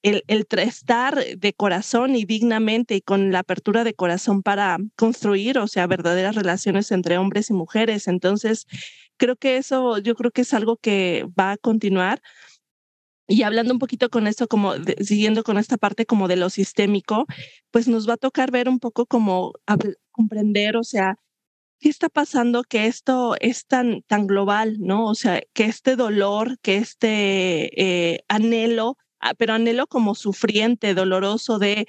el, 0.02 0.22
estar 0.58 1.24
de 1.36 1.52
corazón 1.52 2.16
y 2.16 2.24
dignamente 2.24 2.96
y 2.96 3.00
con 3.00 3.32
la 3.32 3.40
apertura 3.40 3.84
de 3.84 3.94
corazón 3.94 4.42
para 4.42 4.78
construir, 4.96 5.58
o 5.58 5.68
sea, 5.68 5.86
verdaderas 5.86 6.34
relaciones 6.34 6.90
entre 6.90 7.18
hombres 7.18 7.50
y 7.50 7.54
mujeres. 7.54 8.08
Entonces, 8.08 8.66
creo 9.16 9.36
que 9.36 9.56
eso, 9.56 9.98
yo 9.98 10.14
creo 10.14 10.30
que 10.30 10.42
es 10.42 10.54
algo 10.54 10.76
que 10.76 11.26
va 11.38 11.52
a 11.52 11.56
continuar. 11.58 12.22
Y 13.28 13.42
hablando 13.44 13.72
un 13.72 13.78
poquito 13.78 14.10
con 14.10 14.26
esto, 14.26 14.48
como 14.48 14.74
siguiendo 15.00 15.44
con 15.44 15.56
esta 15.58 15.76
parte 15.76 16.04
como 16.06 16.26
de 16.26 16.36
lo 16.36 16.50
sistémico, 16.50 17.26
pues 17.70 17.86
nos 17.86 18.08
va 18.08 18.14
a 18.14 18.16
tocar 18.16 18.50
ver 18.50 18.68
un 18.68 18.80
poco 18.80 19.06
como 19.06 19.52
comprender, 20.10 20.76
o 20.76 20.82
sea, 20.82 21.16
¿qué 21.80 21.88
está 21.88 22.08
pasando 22.08 22.64
que 22.64 22.86
esto 22.86 23.36
es 23.40 23.66
tan, 23.66 24.02
tan 24.08 24.26
global, 24.26 24.78
¿no? 24.80 25.06
O 25.06 25.14
sea, 25.14 25.42
que 25.54 25.64
este 25.66 25.96
dolor, 25.96 26.58
que 26.60 26.78
este 26.78 28.14
eh, 28.14 28.24
anhelo 28.28 28.96
pero 29.38 29.54
anhelo 29.54 29.86
como 29.86 30.14
sufriente, 30.14 30.94
doloroso 30.94 31.58
de 31.58 31.86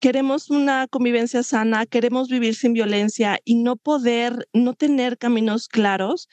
queremos 0.00 0.50
una 0.50 0.86
convivencia 0.88 1.42
sana, 1.42 1.86
queremos 1.86 2.28
vivir 2.28 2.54
sin 2.54 2.72
violencia 2.72 3.38
y 3.44 3.56
no 3.56 3.76
poder, 3.76 4.48
no 4.52 4.74
tener 4.74 5.18
caminos 5.18 5.68
claros, 5.68 6.28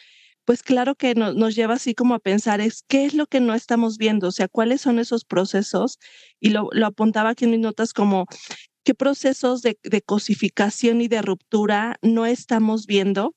pues 0.46 0.62
claro 0.62 0.96
que 0.96 1.16
nos 1.16 1.56
lleva 1.56 1.76
así 1.76 1.96
como 1.96 2.16
a 2.16 2.20
pensar 2.20 2.60
es 2.62 2.84
qué 2.88 3.06
es 3.06 3.14
lo 3.14 3.28
que 3.28 3.40
no 3.40 3.54
estamos 3.54 3.98
viendo, 3.98 4.28
o 4.28 4.32
sea, 4.32 4.48
cuáles 4.50 4.82
son 4.82 5.00
esos 5.00 5.24
procesos. 5.24 6.00
Y 6.40 6.50
lo, 6.50 6.68
lo 6.74 6.86
apuntaba 6.88 7.30
aquí 7.30 7.46
en 7.46 7.52
mis 7.52 7.62
notas 7.62 7.94
como 7.94 8.26
qué 8.84 8.94
procesos 8.94 9.62
de, 9.62 9.80
de 9.84 10.02
cosificación 10.02 11.02
y 11.02 11.08
de 11.08 11.22
ruptura 11.22 11.98
no 12.02 12.26
estamos 12.26 12.86
viendo 12.88 13.36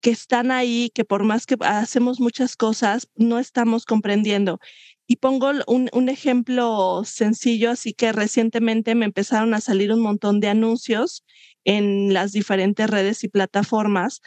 que 0.00 0.10
están 0.10 0.50
ahí, 0.50 0.90
que 0.94 1.04
por 1.06 1.24
más 1.24 1.46
que 1.46 1.56
hacemos 1.60 2.20
muchas 2.20 2.56
cosas, 2.56 3.08
no 3.16 3.38
estamos 3.38 3.86
comprendiendo. 3.86 4.60
Y 5.06 5.16
pongo 5.16 5.52
un, 5.66 5.90
un, 5.92 6.08
ejemplo 6.08 7.02
sencillo, 7.04 7.70
así 7.70 7.92
que 7.92 8.12
recientemente 8.12 8.94
me 8.94 9.04
empezaron 9.04 9.52
a 9.54 9.60
salir 9.60 9.92
un 9.92 10.00
montón 10.00 10.40
de 10.40 10.48
anuncios 10.48 11.24
en 11.64 12.14
las 12.14 12.32
diferentes 12.32 12.88
redes 12.88 13.22
y 13.24 13.28
plataformas 13.28 14.20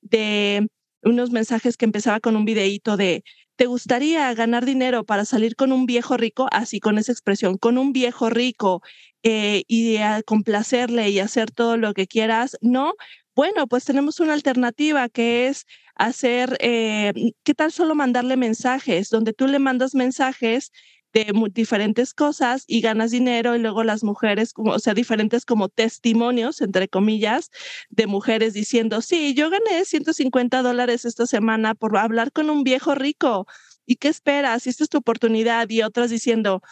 de 0.00 0.66
unos 1.02 1.30
mensajes 1.30 1.76
que 1.76 1.84
empezaba 1.84 2.20
con 2.20 2.36
un 2.36 2.44
videíto 2.44 2.96
de, 2.96 3.24
¿te 3.56 3.66
gustaría 3.66 4.32
ganar 4.34 4.64
dinero 4.64 5.04
para 5.04 5.24
salir 5.24 5.56
con 5.56 5.72
un 5.72 5.86
viejo 5.86 6.16
rico? 6.16 6.48
Así 6.50 6.80
con 6.80 6.98
esa 6.98 7.12
expresión, 7.12 7.56
con 7.58 7.78
un 7.78 7.92
viejo 7.92 8.30
rico 8.30 8.82
eh, 9.22 9.64
y 9.68 9.96
a 9.98 10.22
complacerle 10.22 11.10
y 11.10 11.20
hacer 11.20 11.50
todo 11.50 11.76
lo 11.76 11.94
que 11.94 12.06
quieras. 12.06 12.56
No, 12.60 12.94
bueno, 13.34 13.66
pues 13.66 13.84
tenemos 13.84 14.20
una 14.20 14.32
alternativa 14.34 15.08
que 15.08 15.48
es 15.48 15.66
hacer, 15.96 16.56
eh, 16.60 17.12
¿qué 17.42 17.54
tal 17.54 17.72
solo 17.72 17.94
mandarle 17.94 18.36
mensajes? 18.36 19.10
Donde 19.10 19.32
tú 19.32 19.46
le 19.46 19.58
mandas 19.58 19.94
mensajes 19.94 20.70
de 21.12 21.32
diferentes 21.52 22.12
cosas 22.12 22.64
y 22.66 22.80
ganas 22.80 23.12
dinero 23.12 23.54
y 23.54 23.60
luego 23.60 23.84
las 23.84 24.02
mujeres, 24.02 24.52
o 24.56 24.78
sea, 24.80 24.94
diferentes 24.94 25.44
como 25.44 25.68
testimonios, 25.68 26.60
entre 26.60 26.88
comillas, 26.88 27.50
de 27.88 28.08
mujeres 28.08 28.52
diciendo, 28.52 29.00
sí, 29.00 29.32
yo 29.34 29.48
gané 29.48 29.84
150 29.84 30.62
dólares 30.62 31.04
esta 31.04 31.26
semana 31.26 31.74
por 31.74 31.96
hablar 31.96 32.32
con 32.32 32.50
un 32.50 32.64
viejo 32.64 32.94
rico. 32.96 33.46
¿Y 33.86 33.96
qué 33.96 34.08
esperas? 34.08 34.66
Esta 34.66 34.84
es 34.84 34.90
tu 34.90 34.98
oportunidad. 34.98 35.68
Y 35.70 35.82
otras 35.82 36.10
diciendo, 36.10 36.62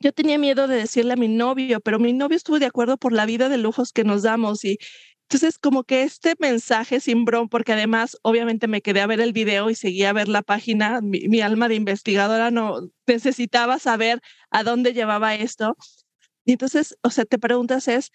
yo 0.00 0.12
tenía 0.12 0.38
miedo 0.38 0.68
de 0.68 0.76
decirle 0.76 1.14
a 1.14 1.16
mi 1.16 1.28
novio, 1.28 1.80
pero 1.80 1.98
mi 1.98 2.12
novio 2.12 2.36
estuvo 2.36 2.58
de 2.58 2.66
acuerdo 2.66 2.96
por 2.98 3.12
la 3.12 3.26
vida 3.26 3.48
de 3.48 3.58
lujos 3.58 3.92
que 3.92 4.04
nos 4.04 4.22
damos 4.22 4.64
y 4.64 4.78
Entonces, 5.30 5.58
como 5.58 5.84
que 5.84 6.04
este 6.04 6.36
mensaje 6.38 7.00
sin 7.00 7.26
bron, 7.26 7.50
porque 7.50 7.74
además, 7.74 8.16
obviamente 8.22 8.66
me 8.66 8.80
quedé 8.80 9.02
a 9.02 9.06
ver 9.06 9.20
el 9.20 9.34
video 9.34 9.68
y 9.68 9.74
seguía 9.74 10.08
a 10.08 10.14
ver 10.14 10.26
la 10.26 10.40
página, 10.40 11.00
mi, 11.02 11.42
alma 11.42 11.68
de 11.68 11.74
investigadora 11.74 12.50
no 12.50 12.88
necesitaba 13.06 13.78
saber 13.78 14.22
a 14.50 14.62
dónde 14.62 14.94
llevaba 14.94 15.34
esto. 15.34 15.76
Y 16.46 16.52
entonces, 16.52 16.96
o 17.02 17.10
sea, 17.10 17.26
te 17.26 17.38
preguntas 17.38 17.88
es, 17.88 18.10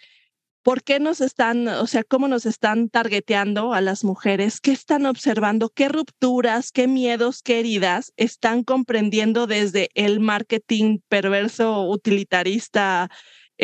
¿por 0.64 0.82
qué 0.82 1.00
nos 1.00 1.22
están, 1.22 1.68
o 1.68 1.86
sea, 1.86 2.04
cómo 2.04 2.28
nos 2.28 2.48
están 2.48 2.90
targeteando 2.90 3.74
a 3.74 3.82
las 3.82 4.04
mujeres? 4.04 4.60
¿Qué 4.60 4.72
están 4.72 5.06
observando? 5.06 5.70
¿Qué 5.70 5.90
rupturas, 5.90 6.72
qué 6.72 6.88
miedos, 6.88 7.44
qué 7.44 7.60
heridas 7.60 8.12
están 8.18 8.64
comprendiendo 8.64 9.46
desde 9.46 9.90
el 9.94 10.20
marketing 10.20 10.98
perverso, 11.10 11.84
utilitarista, 11.84 13.12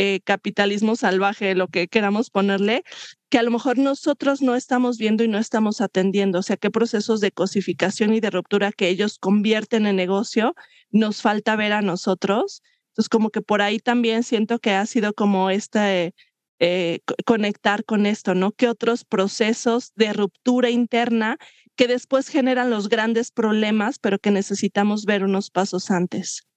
eh, 0.01 0.21
capitalismo 0.23 0.95
salvaje, 0.95 1.55
lo 1.55 1.67
que 1.67 1.89
queramos 1.89 2.29
ponerle, 2.29 2.83
que 3.29 3.38
a 3.38 3.43
lo 3.43 3.51
mejor 3.51 3.77
nosotros 3.77 4.41
no 4.41 4.55
estamos 4.55 4.97
viendo 4.97 5.25
y 5.25 5.27
no 5.27 5.38
estamos 5.38 5.81
atendiendo. 5.81 6.39
O 6.39 6.41
sea, 6.41 6.55
qué 6.55 6.71
procesos 6.71 7.19
de 7.19 7.33
cosificación 7.33 8.13
y 8.13 8.21
de 8.21 8.29
ruptura 8.29 8.71
que 8.71 8.88
ellos 8.88 9.19
convierten 9.19 9.85
en 9.88 9.97
negocio 9.97 10.55
nos 10.89 11.21
falta 11.21 11.57
ver 11.57 11.73
a 11.73 11.81
nosotros. 11.81 12.62
Entonces, 12.91 13.09
como 13.09 13.29
que 13.29 13.41
por 13.41 13.62
ahí 13.62 13.79
también 13.79 14.23
siento 14.23 14.59
que 14.59 14.71
ha 14.71 14.85
sido 14.85 15.13
como 15.13 15.49
este 15.49 16.13
eh, 16.59 16.99
conectar 17.25 17.83
con 17.83 18.05
esto, 18.05 18.35
¿no? 18.35 18.53
¿Qué 18.53 18.69
otros 18.69 19.03
procesos 19.03 19.91
de 19.95 20.13
ruptura 20.13 20.69
interna 20.69 21.38
que 21.75 21.88
después 21.89 22.29
generan 22.29 22.69
los 22.69 22.88
grandes 22.88 23.31
problemas, 23.31 23.99
pero 23.99 24.17
que 24.17 24.31
necesitamos 24.31 25.03
ver 25.03 25.25
unos 25.25 25.51
pasos 25.51 25.91
antes? 25.91 26.48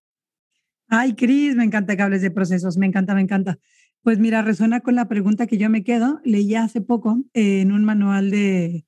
Ay, 0.94 1.14
Cris, 1.14 1.56
me 1.56 1.64
encanta 1.64 1.96
que 1.96 2.02
hables 2.02 2.20
de 2.20 2.30
procesos, 2.30 2.76
me 2.76 2.84
encanta, 2.84 3.14
me 3.14 3.22
encanta. 3.22 3.58
Pues 4.02 4.18
mira, 4.18 4.42
resuena 4.42 4.80
con 4.80 4.94
la 4.94 5.08
pregunta 5.08 5.46
que 5.46 5.56
yo 5.56 5.70
me 5.70 5.84
quedo. 5.84 6.20
Leí 6.22 6.54
hace 6.54 6.82
poco 6.82 7.24
en 7.32 7.72
un 7.72 7.82
manual 7.82 8.30
de, 8.30 8.84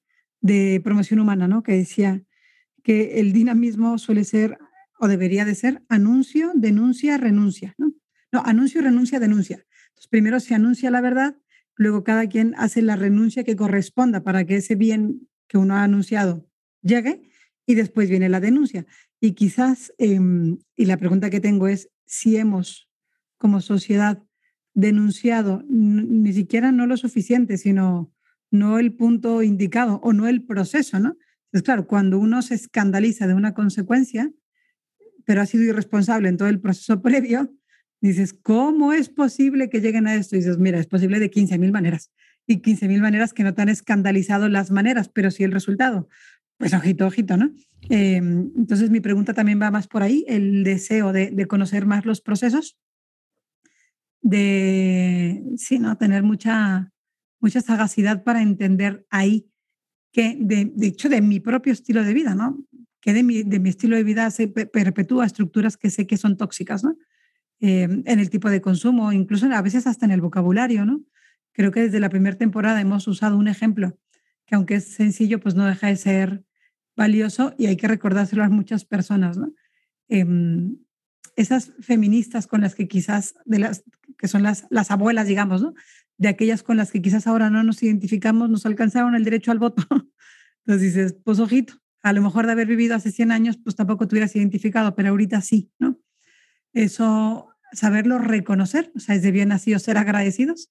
promoción 0.85 1.21
humana, 1.21 1.49
¿no? 1.49 1.63
Que 1.63 1.73
decía 1.73 2.23
que 2.83 3.21
el 3.21 3.33
dinamismo 3.33 3.97
suele 3.97 4.25
ser 4.25 4.59
o 5.01 5.09
debería 5.09 5.47
de 5.47 5.55
ser 5.55 5.83
anuncio, 5.89 6.53
denuncia, 6.55 7.17
renuncia, 7.17 7.75
¿no? 7.79 7.95
No, 8.31 8.43
anuncio, 8.45 8.83
renuncia, 8.83 9.19
denuncia. 9.19 9.65
Entonces, 9.89 10.09
primero 10.09 10.41
se 10.41 10.55
anuncia 10.55 10.91
la 10.91 11.01
verdad, 11.01 11.39
luego 11.75 12.05
cada 12.05 12.29
quien 12.29 12.55
hace 12.59 12.83
la 12.83 12.97
renuncia 12.97 13.45
que 13.45 13.57
corresponda 13.57 14.23
para 14.23 14.45
que 14.45 14.57
ese 14.57 14.75
bien 14.75 15.27
que 15.49 15.57
uno 15.57 15.77
ha 15.77 15.85
anunciado 15.85 16.47
llegue 16.83 17.31
y 17.65 17.77
después 17.77 18.11
viene 18.11 18.29
la 18.29 18.41
denuncia. 18.41 18.85
Y 19.21 19.33
quizás, 19.33 19.91
em, 19.97 20.59
y 20.77 20.85
la 20.85 20.99
pregunta 20.99 21.31
que 21.31 21.41
tengo 21.41 21.67
es 21.67 21.89
si 22.15 22.37
hemos 22.37 22.89
como 23.39 23.61
sociedad 23.61 24.23
denunciado 24.73 25.65
ni 25.69 26.33
siquiera 26.33 26.71
no 26.71 26.87
lo 26.87 26.97
suficiente, 26.97 27.59
sino 27.59 28.13
no 28.51 28.79
el 28.79 28.95
punto 28.95 29.43
indicado 29.43 30.01
o 30.03 30.13
no 30.13 30.29
el 30.29 30.45
proceso, 30.45 31.01
¿no? 31.01 31.17
Es 31.53 31.63
claro, 31.63 31.87
cuando 31.87 32.19
uno 32.19 32.41
se 32.43 32.55
escandaliza 32.55 33.27
de 33.27 33.35
una 33.35 33.53
consecuencia, 33.53 34.33
pero 35.25 35.41
ha 35.41 35.47
sido 35.47 35.65
irresponsable 35.65 36.29
en 36.29 36.37
todo 36.37 36.49
el 36.49 36.61
proceso 36.61 37.03
previo, 37.09 37.53
dices, 38.01 38.33
¿cómo 38.33 38.93
es 38.93 39.09
posible 39.09 39.69
que 39.69 39.81
lleguen 39.81 40.07
a 40.07 40.15
esto? 40.15 40.37
Dices, 40.37 40.59
mira, 40.59 40.79
es 40.79 40.87
posible 40.87 41.19
de 41.19 41.31
15.000 41.31 41.73
maneras. 41.73 42.13
Y 42.47 42.61
15.000 42.61 43.01
maneras 43.01 43.33
que 43.33 43.43
no 43.43 43.55
te 43.55 43.63
han 43.63 43.71
escandalizado 43.71 44.49
las 44.49 44.71
maneras, 44.71 45.09
pero 45.09 45.31
sí 45.31 45.43
el 45.43 45.53
resultado. 45.53 46.09
Pues 46.59 46.73
ojito, 46.73 47.07
ojito, 47.07 47.37
¿no? 47.37 47.53
Em, 47.89 48.53
entonces 48.57 48.91
mi 48.91 49.01
pregunta 49.01 49.35
también 49.35 49.61
va 49.61 49.71
más 49.71 49.89
por 49.89 50.03
ahí, 50.03 50.25
el 50.29 50.65
deseo 50.65 51.13
de, 51.13 51.47
conocer 51.47 51.85
más 51.85 52.07
los 52.07 52.21
procesos 52.21 52.79
de, 54.23 55.45
sí, 55.57 55.79
¿no? 55.79 55.97
Tener 55.99 56.23
mucha, 56.23 56.93
mucha 57.41 57.61
sagacidad 57.61 58.25
para 58.25 58.41
entender 58.41 59.07
ahí 59.11 59.51
que, 60.13 60.37
de, 60.41 60.73
de 60.75 60.87
hecho, 60.87 61.09
de 61.09 61.21
mi 61.21 61.41
propio 61.41 61.73
estilo 61.73 62.05
de 62.05 62.15
vida, 62.15 62.35
¿no? 62.35 62.65
Que 63.01 63.13
de 63.13 63.23
mi, 63.23 63.43
de 63.43 63.59
mi 63.59 63.69
estilo 63.69 63.97
de 63.97 64.05
vida 64.05 64.31
se 64.31 64.49
perpetúa 64.49 65.27
estructuras 65.27 65.77
que 65.77 65.91
sé 65.91 66.07
que 66.07 66.17
son 66.17 66.37
tóxicas, 66.37 66.85
¿no? 66.85 66.97
Em, 67.61 68.03
en 68.07 68.21
el 68.21 68.31
tipo 68.31 68.49
de 68.49 68.61
consumo, 68.61 69.13
incluso 69.13 69.47
a 69.53 69.63
veces 69.63 69.87
hasta 69.87 70.07
en 70.07 70.13
el 70.13 70.21
vocabulario, 70.21 70.85
¿no? 70.87 71.03
Creo 71.53 71.71
que 71.71 71.83
desde 71.83 72.01
la 72.01 72.09
primera 72.09 72.37
temporada 72.37 72.81
hemos 72.81 73.07
usado 73.09 73.37
un 73.37 73.49
ejemplo 73.49 73.99
que 74.47 74.55
aunque 74.55 74.77
es 74.77 74.95
sencillo, 74.95 75.41
pues 75.41 75.55
no 75.55 75.67
deja 75.67 75.89
de 75.89 75.97
ser 75.97 76.45
valioso 76.97 77.55
y 77.59 77.67
hay 77.67 77.77
que 77.77 77.89
recordárselo 77.89 78.45
a 78.45 78.49
muchas 78.49 78.85
personas, 78.85 79.37
¿no? 79.37 79.53
Em, 80.09 80.77
esas 81.37 81.73
feministas 81.81 82.47
con 82.47 82.61
las 82.61 82.75
que 82.75 82.87
quizás, 82.87 83.35
de 83.45 83.59
las 83.59 83.85
que 84.19 84.29
son 84.29 84.43
las, 84.43 84.67
las 84.71 84.91
abuelas, 84.91 85.27
digamos, 85.27 85.63
¿no? 85.63 85.75
De 86.17 86.29
aquellas 86.29 86.63
con 86.63 86.77
las 86.77 86.93
que 86.93 87.03
quizás 87.03 87.27
ahora 87.27 87.51
no 87.51 87.63
nos 87.65 87.83
identificamos, 87.83 88.51
nos 88.51 88.67
alcanzaron 88.67 89.15
el 89.17 89.25
derecho 89.25 89.51
al 89.51 89.59
voto. 89.59 89.85
Entonces 90.65 90.95
dices, 90.95 91.17
pues 91.25 91.41
ojito, 91.41 91.75
a 92.03 92.13
lo 92.13 92.23
mejor 92.23 92.47
de 92.47 92.53
haber 92.53 92.69
vivido 92.69 92.95
hace 92.95 93.11
100 93.11 93.33
años, 93.33 93.57
pues 93.57 93.75
tampoco 93.77 94.07
te 94.07 94.15
hubieras 94.15 94.37
identificado, 94.37 94.95
pero 94.95 95.11
ahorita 95.11 95.41
sí, 95.41 95.73
¿no? 95.79 95.99
Eso, 96.73 97.49
saberlo 97.73 98.19
reconocer, 98.19 98.93
o 98.95 99.01
sea, 99.01 99.15
es 99.15 99.23
de 99.23 99.31
bien 99.31 99.49
nacido 99.49 99.79
ser 99.79 99.99
agradecidos. 99.99 100.71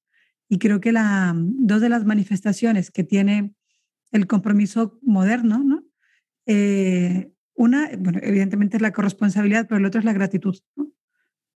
Y 0.50 0.60
creo 0.60 0.80
que 0.80 0.92
la, 0.92 1.34
dos 1.36 1.82
de 1.82 1.90
las 1.90 2.06
manifestaciones 2.06 2.92
que 2.92 3.04
tiene 3.04 3.56
el 4.14 4.28
compromiso 4.28 4.98
moderno, 5.02 5.62
¿no? 5.64 5.84
Eh, 6.46 7.34
una, 7.56 7.90
bueno, 7.98 8.20
evidentemente 8.22 8.78
es 8.78 8.82
la 8.82 8.94
corresponsabilidad, 8.94 9.68
pero 9.68 9.80
el 9.80 9.86
otro 9.86 10.00
es 10.00 10.06
la 10.06 10.14
gratitud. 10.14 10.58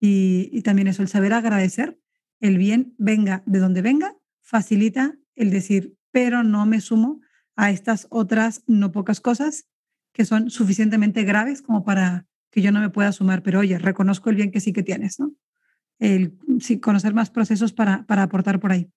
Y, 0.01 0.61
también 0.63 0.89
eso, 0.89 1.03
el 1.03 1.09
saber 1.09 1.33
agradecer, 1.33 1.99
el 2.41 2.59
bien 2.59 2.95
venga 2.99 3.43
de 3.47 3.61
donde 3.61 3.83
venga, 3.83 4.17
facilita 4.43 5.17
el 5.35 5.51
decir, 5.51 5.97
pero 6.11 6.43
no 6.43 6.67
me 6.67 6.81
sumo 6.81 7.21
a 7.57 7.71
estas 7.71 8.07
otras 8.11 8.63
no 8.67 8.93
pocas 8.93 9.21
cosas 9.21 9.69
que 10.13 10.25
son 10.25 10.51
suficientemente 10.51 11.25
graves 11.25 11.63
como 11.63 11.85
para 11.85 12.27
que 12.51 12.63
yo 12.63 12.73
no 12.73 12.81
me 12.81 12.91
pueda 12.91 13.13
sumar, 13.13 13.43
pero 13.43 13.61
oye, 13.61 13.79
reconozco 13.79 14.31
el 14.31 14.37
bien 14.37 14.51
que 14.51 14.61
sí 14.61 14.73
que 14.73 14.83
tienes, 14.83 15.19
¿no? 15.19 15.35
El 15.99 16.39
sí, 16.61 16.79
conocer 16.79 17.15
más 17.15 17.31
procesos 17.31 17.73
para, 17.73 18.05
para 18.07 18.23
aportar 18.23 18.61
por 18.61 18.73
ahí. 18.73 18.91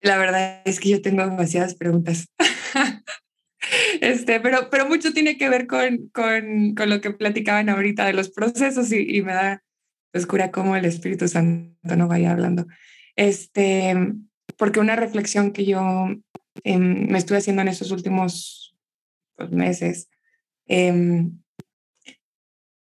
La 0.00 0.16
verdad 0.16 0.62
es 0.64 0.80
que 0.80 0.90
yo 0.90 1.02
tengo 1.02 1.24
demasiadas 1.24 1.74
preguntas. 1.74 2.26
Este, 4.00 4.40
pero, 4.40 4.70
pero 4.70 4.88
mucho 4.88 5.12
tiene 5.12 5.36
que 5.36 5.50
ver 5.50 5.66
con, 5.66 6.08
con, 6.14 6.74
con 6.74 6.88
lo 6.88 7.00
que 7.02 7.10
platicaban 7.10 7.68
ahorita 7.68 8.06
de 8.06 8.14
los 8.14 8.30
procesos 8.30 8.90
y, 8.92 9.16
y 9.16 9.20
me 9.20 9.34
da 9.34 9.62
oscura 10.14 10.50
como 10.50 10.76
el 10.76 10.84
Espíritu 10.84 11.28
Santo 11.28 11.96
no 11.96 12.08
vaya 12.08 12.32
hablando. 12.32 12.66
Este, 13.16 13.94
porque 14.56 14.80
una 14.80 14.96
reflexión 14.96 15.52
que 15.52 15.64
yo 15.64 16.08
em, 16.64 17.08
me 17.08 17.18
estuve 17.18 17.38
haciendo 17.38 17.62
en 17.62 17.68
estos 17.68 17.90
últimos 17.90 18.76
pues, 19.36 19.50
meses 19.50 20.08
em, 20.66 21.40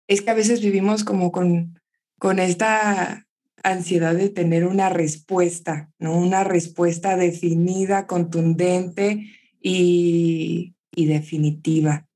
es 0.07 0.21
que 0.21 0.31
a 0.31 0.35
veces 0.35 0.61
vivimos 0.61 1.03
como 1.03 1.31
con, 1.31 1.79
con 2.17 2.39
esta 2.39 3.27
ansiedad 3.63 4.15
de 4.15 4.29
tener 4.29 4.65
una 4.65 4.89
respuesta, 4.89 5.91
¿no? 5.99 6.17
Una 6.17 6.43
respuesta 6.43 7.15
definida, 7.17 8.07
contundente 8.07 9.29
y, 9.61 10.75
definitiva, 10.95 12.07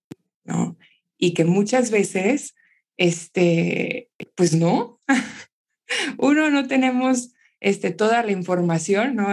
¿no? 0.43 0.77
Y 1.17 1.33
que 1.33 1.45
muchas 1.45 1.91
veces, 1.91 2.55
este, 2.97 4.09
pues 4.35 4.55
no, 4.55 4.99
uno 6.17 6.49
no 6.49 6.67
tenemos 6.67 7.31
este, 7.59 7.91
toda 7.91 8.23
la 8.23 8.31
información, 8.31 9.15
¿no? 9.15 9.27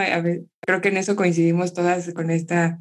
creo 0.61 0.81
que 0.81 0.88
en 0.88 0.96
eso 0.96 1.16
coincidimos 1.16 1.75
todas 1.75 2.12
con 2.14 2.31
esta, 2.31 2.79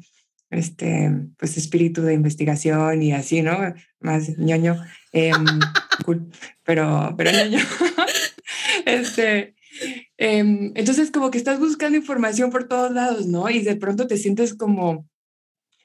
este, 0.50 1.10
pues 1.38 1.56
espíritu 1.56 2.02
de 2.02 2.14
investigación 2.14 3.02
y 3.02 3.12
así, 3.12 3.42
¿no? 3.42 3.58
Más 4.00 4.38
ñoño, 4.38 4.76
em, 5.12 5.44
pero, 6.64 7.14
pero 7.16 7.30
ñoño. 7.32 7.58
este, 8.86 9.54
em, 10.16 10.72
entonces 10.74 11.10
como 11.10 11.30
que 11.30 11.38
estás 11.38 11.58
buscando 11.58 11.96
información 11.96 12.50
por 12.50 12.68
todos 12.68 12.92
lados, 12.92 13.26
¿no? 13.26 13.48
Y 13.50 13.60
de 13.60 13.76
pronto 13.76 14.06
te 14.06 14.16
sientes 14.16 14.54
como 14.54 15.06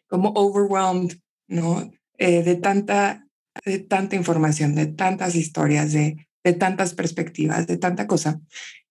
como 0.08 0.30
overwhelmed, 0.36 1.18
¿no? 1.48 1.92
Eh, 2.18 2.44
de, 2.44 2.56
tanta, 2.56 3.28
de 3.66 3.80
tanta 3.80 4.16
información, 4.16 4.76
de 4.76 4.88
tantas 4.88 5.36
historias, 5.36 5.94
de, 5.94 6.28
de 6.44 6.54
tantas 6.54 6.94
perspectivas, 6.94 7.68
de 7.68 7.78
tanta 7.78 8.08
cosa. 8.08 8.42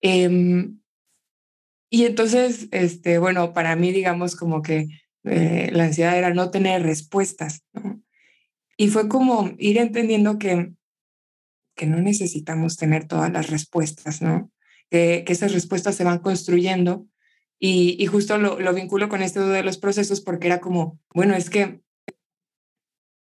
Em, 0.00 0.78
y 1.90 2.04
entonces, 2.04 2.68
este, 2.70 3.18
bueno, 3.18 3.52
para 3.52 3.76
mí, 3.76 3.92
digamos, 3.92 4.36
como 4.36 4.62
que 4.62 4.88
eh, 5.24 5.70
la 5.72 5.84
ansiedad 5.84 6.16
era 6.16 6.34
no 6.34 6.50
tener 6.50 6.82
respuestas, 6.82 7.62
¿no? 7.72 8.02
Y 8.76 8.88
fue 8.88 9.08
como 9.08 9.54
ir 9.58 9.78
entendiendo 9.78 10.38
que, 10.38 10.72
que 11.76 11.86
no 11.86 12.00
necesitamos 12.00 12.76
tener 12.76 13.06
todas 13.06 13.32
las 13.32 13.50
respuestas, 13.50 14.22
¿no? 14.22 14.50
Que, 14.90 15.24
esas 15.28 15.52
respuestas 15.52 15.94
se 15.94 16.04
van 16.04 16.18
construyendo 16.18 17.06
y, 17.58 18.04
justo 18.06 18.38
lo, 18.38 18.58
lo, 18.58 18.74
vinculo 18.74 19.08
con 19.08 19.22
esto 19.22 19.48
de 19.48 19.62
los 19.62 19.78
procesos 19.78 20.20
porque 20.20 20.46
era 20.48 20.60
como, 20.60 20.98
bueno, 21.14 21.34
es 21.34 21.50
que 21.50 21.80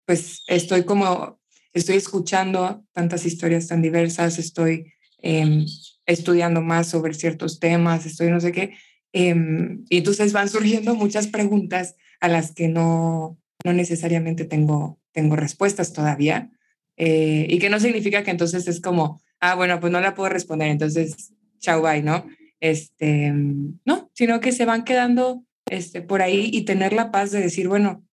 pues 0.06 0.42
estoy 0.46 0.84
como, 0.84 1.40
estoy 1.72 1.96
escuchando 1.96 2.84
tantas 2.92 3.24
historias 3.24 3.68
tan 3.68 3.82
diversas, 3.82 4.38
estoy 4.38 4.92
em, 5.18 5.64
estudiando 6.06 6.60
más 6.60 6.88
sobre 6.88 7.14
ciertos 7.14 7.60
temas, 7.60 8.06
estoy 8.06 8.30
no 8.30 8.40
sé 8.40 8.52
qué, 8.52 8.74
Em, 9.12 9.84
y 9.90 9.98
entonces 9.98 10.32
van 10.32 10.48
surgiendo 10.48 10.94
muchas 10.94 11.26
preguntas 11.26 11.96
a 12.20 12.28
las 12.28 12.52
que 12.52 12.68
no, 12.68 13.38
no 13.64 13.72
necesariamente 13.72 14.44
tengo, 14.44 15.00
tengo 15.12 15.36
respuestas 15.36 15.92
todavía. 15.92 16.50
Eh, 16.96 17.46
y 17.48 17.58
que 17.58 17.70
no 17.70 17.80
significa 17.80 18.22
que 18.22 18.30
entonces 18.30 18.68
es 18.68 18.80
como, 18.80 19.20
ah, 19.40 19.54
bueno, 19.54 19.80
pues 19.80 19.92
no 19.92 20.00
la 20.00 20.14
puedo 20.14 20.28
responder, 20.28 20.68
entonces, 20.68 21.32
chau, 21.58 21.82
bye, 21.82 22.02
¿no? 22.02 22.26
Este, 22.60 23.32
no, 23.32 24.10
sino 24.14 24.40
que 24.40 24.52
se 24.52 24.64
van 24.64 24.84
quedando 24.84 25.44
este, 25.66 26.02
por 26.02 26.22
ahí 26.22 26.50
y 26.52 26.64
tener 26.64 26.92
la 26.92 27.10
paz 27.10 27.30
de 27.32 27.40
decir, 27.40 27.68
bueno, 27.68 28.04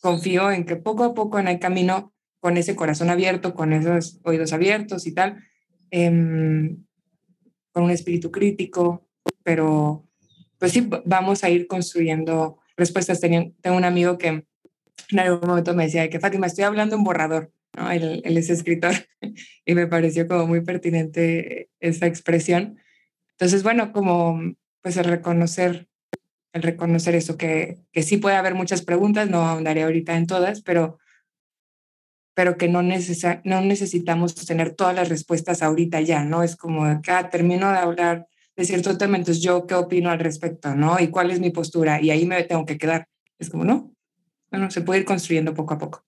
confío 0.00 0.50
en 0.50 0.64
que 0.64 0.76
poco 0.76 1.04
a 1.04 1.14
poco 1.14 1.38
en 1.38 1.48
el 1.48 1.58
camino, 1.58 2.12
con 2.40 2.56
ese 2.56 2.74
corazón 2.74 3.10
abierto, 3.10 3.54
con 3.54 3.72
esos 3.72 4.18
oídos 4.24 4.52
abiertos 4.52 5.06
y 5.06 5.12
tal, 5.12 5.44
em, 5.90 6.84
con 7.70 7.84
un 7.84 7.90
espíritu 7.90 8.30
crítico, 8.30 9.06
pero 9.42 10.08
pues 10.58 10.72
sí, 10.72 10.88
vamos 11.04 11.44
a 11.44 11.50
ir 11.50 11.66
construyendo 11.66 12.58
respuestas. 12.76 13.20
Tenía, 13.20 13.50
tengo 13.60 13.76
un 13.76 13.84
amigo 13.84 14.18
que 14.18 14.46
en 15.10 15.18
algún 15.18 15.48
momento 15.48 15.74
me 15.74 15.84
decía 15.84 16.08
que 16.10 16.20
Fátima, 16.20 16.46
estoy 16.46 16.64
hablando 16.64 16.96
un 16.96 17.04
borrador, 17.04 17.52
¿no? 17.76 17.90
Él, 17.90 18.22
él, 18.24 18.36
es 18.36 18.50
escritor 18.50 18.94
y 19.64 19.74
me 19.74 19.86
pareció 19.86 20.26
como 20.26 20.46
muy 20.46 20.60
pertinente 20.62 21.70
esa 21.80 22.06
expresión. 22.06 22.78
Entonces, 23.32 23.62
bueno, 23.62 23.92
como 23.92 24.40
pues 24.82 24.96
el 24.96 25.04
reconocer, 25.04 25.88
el 26.52 26.62
reconocer 26.62 27.14
eso, 27.14 27.36
que, 27.36 27.78
que 27.92 28.02
sí 28.02 28.16
puede 28.16 28.36
haber 28.36 28.54
muchas 28.54 28.82
preguntas, 28.82 29.28
no 29.28 29.46
ahondaré 29.46 29.82
ahorita 29.82 30.16
en 30.16 30.26
todas, 30.26 30.62
pero, 30.62 30.98
pero 32.34 32.56
que 32.56 32.68
no, 32.68 32.82
no 32.82 33.60
necesitamos 33.60 34.34
tener 34.34 34.74
todas 34.74 34.94
las 34.94 35.08
respuestas 35.08 35.62
ahorita 35.62 36.00
ya, 36.00 36.24
¿no? 36.24 36.42
Es 36.42 36.56
como, 36.56 36.84
acá 36.84 37.18
ah, 37.18 37.30
termino 37.30 37.70
de 37.70 37.78
hablar 37.78 38.26
de 38.56 38.64
cierto 38.64 38.96
tema, 38.98 39.16
entonces 39.16 39.42
yo 39.42 39.66
qué 39.66 39.74
opino 39.74 40.10
al 40.10 40.18
respecto, 40.18 40.74
¿no? 40.74 40.98
Y 40.98 41.08
cuál 41.08 41.30
es 41.30 41.40
mi 41.40 41.50
postura, 41.50 42.00
y 42.00 42.10
ahí 42.10 42.26
me 42.26 42.42
tengo 42.44 42.66
que 42.66 42.78
quedar. 42.78 43.06
Es 43.38 43.48
como, 43.48 43.64
no, 43.64 43.92
bueno, 44.50 44.70
se 44.70 44.80
puede 44.80 45.00
ir 45.00 45.06
construyendo 45.06 45.54
poco 45.54 45.74
a 45.74 45.78
poco. 45.78 46.04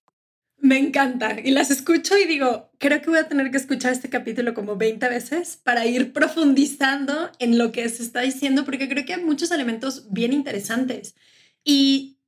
Me 0.59 0.79
encanta 0.79 1.37
y 1.43 1.51
las 1.51 1.73
escucho 1.73 2.17
y 2.17 2.25
digo, 2.25 2.71
creo 2.79 3.03
que 3.03 3.11
voy 3.11 3.19
a 3.19 3.29
tener 3.29 3.51
que 3.51 3.57
escuchar 3.57 3.93
este 3.93 4.09
capítulo 4.09 4.55
como 4.55 4.77
20 4.77 5.09
veces 5.09 5.57
para 5.57 5.87
ir 5.87 6.13
profundizando 6.13 7.33
en 7.41 7.59
lo 7.59 7.73
que 7.73 7.89
se 7.89 8.05
está 8.05 8.21
diciendo, 8.21 8.65
porque 8.65 8.89
creo 8.89 9.05
que 9.05 9.15
hay 9.15 9.25
muchos 9.25 9.51
elementos 9.51 10.13
bien 10.13 10.33
interesantes. 10.33 11.17
Y 11.65 12.21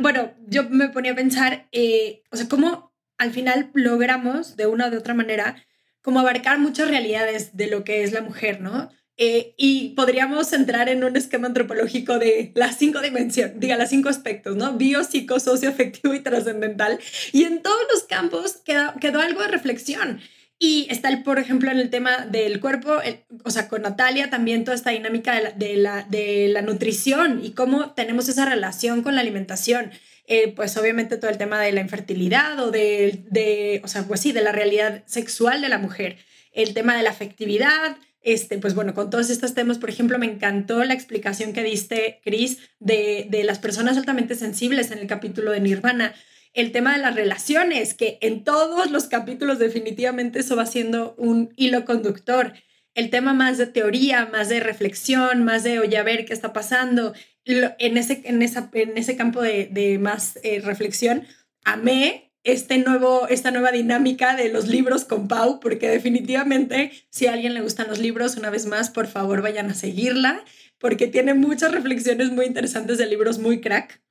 bueno, 0.00 0.32
yo 0.46 0.68
me 0.70 0.88
ponía 0.88 1.12
a 1.12 1.16
pensar, 1.16 1.68
eh, 1.72 2.22
o 2.30 2.36
sea, 2.36 2.48
cómo 2.48 2.94
al 3.18 3.32
final 3.32 3.70
logramos 3.74 4.56
de 4.56 4.66
una 4.66 4.88
u 4.88 4.96
otra 4.96 5.12
manera 5.12 5.62
como 6.00 6.20
abarcar 6.20 6.58
muchas 6.58 6.88
realidades 6.88 7.56
de 7.56 7.66
lo 7.66 7.84
que 7.84 8.02
es 8.02 8.12
la 8.12 8.20
mujer, 8.20 8.60
¿no? 8.60 8.90
Eh, 9.16 9.54
y 9.56 9.90
podríamos 9.90 10.52
entrar 10.52 10.88
en 10.88 11.04
un 11.04 11.16
esquema 11.16 11.46
antropológico 11.46 12.18
de 12.18 12.50
las 12.56 12.76
cinco 12.78 13.00
dimensiones, 13.00 13.60
diga, 13.60 13.76
las 13.76 13.90
cinco 13.90 14.08
aspectos, 14.08 14.56
¿no? 14.56 14.72
Bio, 14.72 15.04
psico, 15.04 15.38
socio, 15.38 15.68
afectivo 15.68 16.14
y 16.14 16.20
trascendental. 16.20 16.98
Y 17.32 17.44
en 17.44 17.62
todos 17.62 17.82
los 17.92 18.02
campos 18.04 18.56
quedó, 18.64 18.94
quedó 19.00 19.20
algo 19.20 19.42
de 19.42 19.48
reflexión. 19.48 20.20
Y 20.58 20.86
está, 20.90 21.08
el, 21.10 21.22
por 21.22 21.38
ejemplo, 21.38 21.70
en 21.70 21.78
el 21.78 21.90
tema 21.90 22.26
del 22.26 22.60
cuerpo, 22.60 22.98
o 23.44 23.50
sea, 23.50 23.68
con 23.68 23.82
Natalia 23.82 24.30
también 24.30 24.64
toda 24.64 24.76
esta 24.76 24.90
dinámica 24.90 25.34
de 25.34 25.42
la, 25.42 25.50
de 25.50 25.76
la, 25.76 26.02
de 26.08 26.48
la 26.48 26.62
nutrición 26.62 27.40
y 27.44 27.52
cómo 27.52 27.92
tenemos 27.92 28.28
esa 28.28 28.46
relación 28.46 29.02
con 29.02 29.14
la 29.14 29.20
alimentación. 29.20 29.90
Eh, 30.26 30.54
pues 30.56 30.76
obviamente 30.78 31.18
todo 31.18 31.30
el 31.30 31.36
tema 31.36 31.60
de 31.60 31.72
la 31.72 31.82
infertilidad 31.82 32.58
o 32.60 32.70
de, 32.70 33.24
de, 33.30 33.82
o 33.84 33.88
sea, 33.88 34.04
pues 34.04 34.20
sí, 34.20 34.32
de 34.32 34.40
la 34.40 34.52
realidad 34.52 35.04
sexual 35.06 35.60
de 35.60 35.68
la 35.68 35.76
mujer, 35.76 36.16
el 36.52 36.72
tema 36.72 36.96
de 36.96 37.02
la 37.02 37.10
afectividad, 37.10 37.98
este, 38.24 38.58
pues 38.58 38.74
bueno, 38.74 38.94
con 38.94 39.10
todos 39.10 39.30
estos 39.30 39.54
temas, 39.54 39.78
por 39.78 39.90
ejemplo, 39.90 40.18
me 40.18 40.26
encantó 40.26 40.82
la 40.82 40.94
explicación 40.94 41.52
que 41.52 41.62
diste, 41.62 42.20
Cris, 42.24 42.58
de, 42.80 43.26
de 43.30 43.44
las 43.44 43.58
personas 43.58 43.96
altamente 43.96 44.34
sensibles 44.34 44.90
en 44.90 44.98
el 44.98 45.06
capítulo 45.06 45.50
de 45.52 45.60
Nirvana. 45.60 46.14
El 46.54 46.72
tema 46.72 46.94
de 46.94 47.02
las 47.02 47.14
relaciones, 47.14 47.94
que 47.94 48.18
en 48.22 48.42
todos 48.42 48.90
los 48.90 49.08
capítulos 49.08 49.58
definitivamente 49.58 50.38
eso 50.38 50.56
va 50.56 50.64
siendo 50.64 51.14
un 51.18 51.52
hilo 51.56 51.84
conductor. 51.84 52.54
El 52.94 53.10
tema 53.10 53.34
más 53.34 53.58
de 53.58 53.66
teoría, 53.66 54.26
más 54.32 54.48
de 54.48 54.60
reflexión, 54.60 55.44
más 55.44 55.62
de, 55.62 55.80
oye, 55.80 55.98
a 55.98 56.02
ver 56.02 56.24
qué 56.24 56.32
está 56.32 56.52
pasando. 56.52 57.12
En 57.44 57.98
ese, 57.98 58.22
en 58.24 58.40
esa, 58.40 58.70
en 58.72 58.96
ese 58.96 59.16
campo 59.16 59.42
de, 59.42 59.68
de 59.70 59.98
más 59.98 60.38
eh, 60.42 60.62
reflexión, 60.64 61.26
amé 61.62 62.23
este 62.44 62.76
nuevo, 62.76 63.26
esta 63.28 63.50
nueva 63.50 63.72
dinámica 63.72 64.36
de 64.36 64.50
los 64.50 64.68
libros 64.68 65.06
con 65.06 65.28
Pau, 65.28 65.60
porque 65.60 65.88
definitivamente 65.88 66.92
si 67.08 67.26
a 67.26 67.32
alguien 67.32 67.54
le 67.54 67.62
gustan 67.62 67.88
los 67.88 67.98
libros, 67.98 68.36
una 68.36 68.50
vez 68.50 68.66
más, 68.66 68.90
por 68.90 69.06
favor 69.06 69.40
vayan 69.40 69.70
a 69.70 69.74
seguirla, 69.74 70.44
porque 70.78 71.06
tiene 71.06 71.32
muchas 71.32 71.72
reflexiones 71.72 72.30
muy 72.30 72.44
interesantes 72.44 72.98
de 72.98 73.06
libros 73.06 73.38
muy 73.38 73.62
crack. 73.62 74.02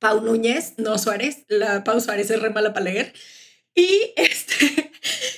Pau 0.00 0.20
Núñez, 0.20 0.74
no 0.78 0.98
Suárez, 0.98 1.44
la 1.48 1.84
Pau 1.84 2.00
Suárez 2.00 2.28
es 2.30 2.42
re 2.42 2.50
mala 2.50 2.74
para 2.74 2.86
leer. 2.86 3.14
Y, 3.72 4.12
este, 4.16 4.90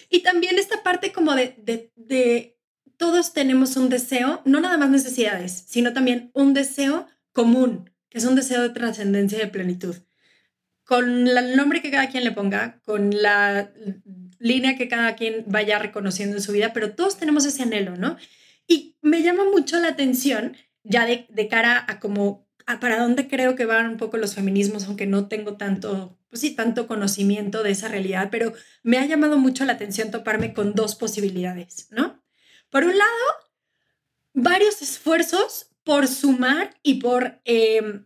y 0.08 0.20
también 0.20 0.58
esta 0.58 0.82
parte 0.82 1.12
como 1.12 1.34
de, 1.34 1.54
de, 1.58 1.92
de 1.96 2.58
todos 2.96 3.34
tenemos 3.34 3.76
un 3.76 3.90
deseo, 3.90 4.40
no 4.46 4.60
nada 4.60 4.78
más 4.78 4.88
necesidades, 4.88 5.64
sino 5.68 5.92
también 5.92 6.30
un 6.32 6.54
deseo 6.54 7.06
común, 7.32 7.90
que 8.08 8.16
es 8.16 8.24
un 8.24 8.36
deseo 8.36 8.62
de 8.62 8.70
trascendencia 8.70 9.36
y 9.36 9.42
de 9.42 9.48
plenitud 9.48 9.96
con 10.86 11.26
el 11.26 11.56
nombre 11.56 11.82
que 11.82 11.90
cada 11.90 12.08
quien 12.08 12.24
le 12.24 12.30
ponga, 12.30 12.80
con 12.84 13.10
la 13.10 13.72
línea 14.38 14.76
que 14.76 14.88
cada 14.88 15.16
quien 15.16 15.44
vaya 15.46 15.80
reconociendo 15.80 16.36
en 16.36 16.42
su 16.42 16.52
vida, 16.52 16.72
pero 16.72 16.94
todos 16.94 17.18
tenemos 17.18 17.44
ese 17.44 17.64
anhelo, 17.64 17.96
¿no? 17.96 18.16
Y 18.68 18.96
me 19.02 19.22
llama 19.22 19.44
mucho 19.44 19.78
la 19.80 19.88
atención, 19.88 20.56
ya 20.84 21.04
de, 21.04 21.48
cara 21.50 21.84
a 21.88 21.98
como, 21.98 22.48
a 22.66 22.78
para 22.78 23.00
dónde 23.00 23.26
creo 23.26 23.56
que 23.56 23.66
van 23.66 23.90
un 23.90 23.96
poco 23.96 24.16
los 24.16 24.36
feminismos, 24.36 24.84
aunque 24.84 25.06
no 25.06 25.26
tengo 25.26 25.56
tanto, 25.56 26.20
pues 26.28 26.40
sí, 26.40 26.54
tanto 26.54 26.86
conocimiento 26.86 27.64
de 27.64 27.72
esa 27.72 27.88
realidad, 27.88 28.28
pero 28.30 28.52
me 28.84 28.98
ha 28.98 29.06
llamado 29.06 29.38
mucho 29.38 29.64
la 29.64 29.72
atención 29.72 30.12
toparme 30.12 30.54
con 30.54 30.74
dos 30.74 30.94
posibilidades, 30.94 31.88
¿no? 31.90 32.22
Por 32.70 32.84
un 32.84 32.96
lado, 32.96 33.10
varios 34.34 34.82
esfuerzos 34.82 35.70
por 35.82 36.06
sumar 36.06 36.74
y 36.84 37.00
por 37.00 37.40
eh, 37.44 38.05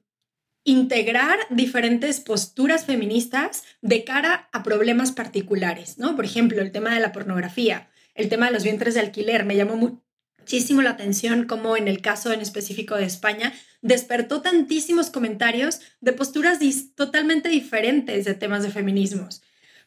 integrar 0.65 1.39
diferentes 1.49 2.21
posturas 2.21 2.85
feministas 2.85 3.65
de 3.81 4.05
cara 4.05 4.49
a 4.53 4.63
problemas 4.63 5.13
particulares, 5.13 5.99
¿no? 5.99 6.17
Por 6.17 6.25
ejemplo, 6.25 6.61
el 6.61 6.73
tema 6.73 6.95
de 6.95 7.01
la 7.01 7.13
pornografía, 7.13 7.91
el 8.15 8.29
tema 8.29 8.47
de 8.47 8.53
los 8.53 8.65
vientres 8.65 8.95
de 8.95 9.01
alquiler, 9.01 9.45
me 9.45 9.57
llamó 9.57 9.77
muchísimo 9.77 10.83
la 10.83 10.91
atención 10.91 11.47
como 11.47 11.77
en 11.77 11.89
el 11.89 12.01
caso 12.01 12.33
en 12.33 12.41
específico 12.41 12.97
de 12.97 13.05
España 13.05 13.53
despertó 13.83 14.43
tantísimos 14.43 15.11
comentarios 15.11 15.81
de 16.01 16.13
posturas 16.13 16.59
totalmente 16.95 17.49
diferentes 17.49 18.25
de 18.25 18.35
temas 18.35 18.63
de 18.63 18.71
feminismos. 18.71 19.43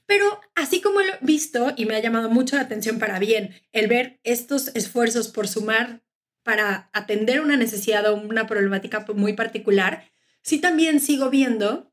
Pero 0.05 0.41
así 0.55 0.81
como 0.81 1.01
lo 1.01 1.13
he 1.13 1.19
visto 1.21 1.73
y 1.75 1.85
me 1.85 1.95
ha 1.95 2.01
llamado 2.01 2.29
mucho 2.29 2.55
la 2.55 2.63
atención 2.63 2.99
para 2.99 3.19
bien 3.19 3.55
el 3.71 3.87
ver 3.87 4.19
estos 4.23 4.69
esfuerzos 4.75 5.29
por 5.29 5.47
sumar 5.47 6.01
para 6.43 6.89
atender 6.91 7.39
una 7.39 7.55
necesidad 7.55 8.05
o 8.11 8.15
una 8.15 8.47
problemática 8.47 9.05
muy 9.15 9.33
particular, 9.33 10.11
sí 10.43 10.59
también 10.59 10.99
sigo 10.99 11.29
viendo, 11.29 11.91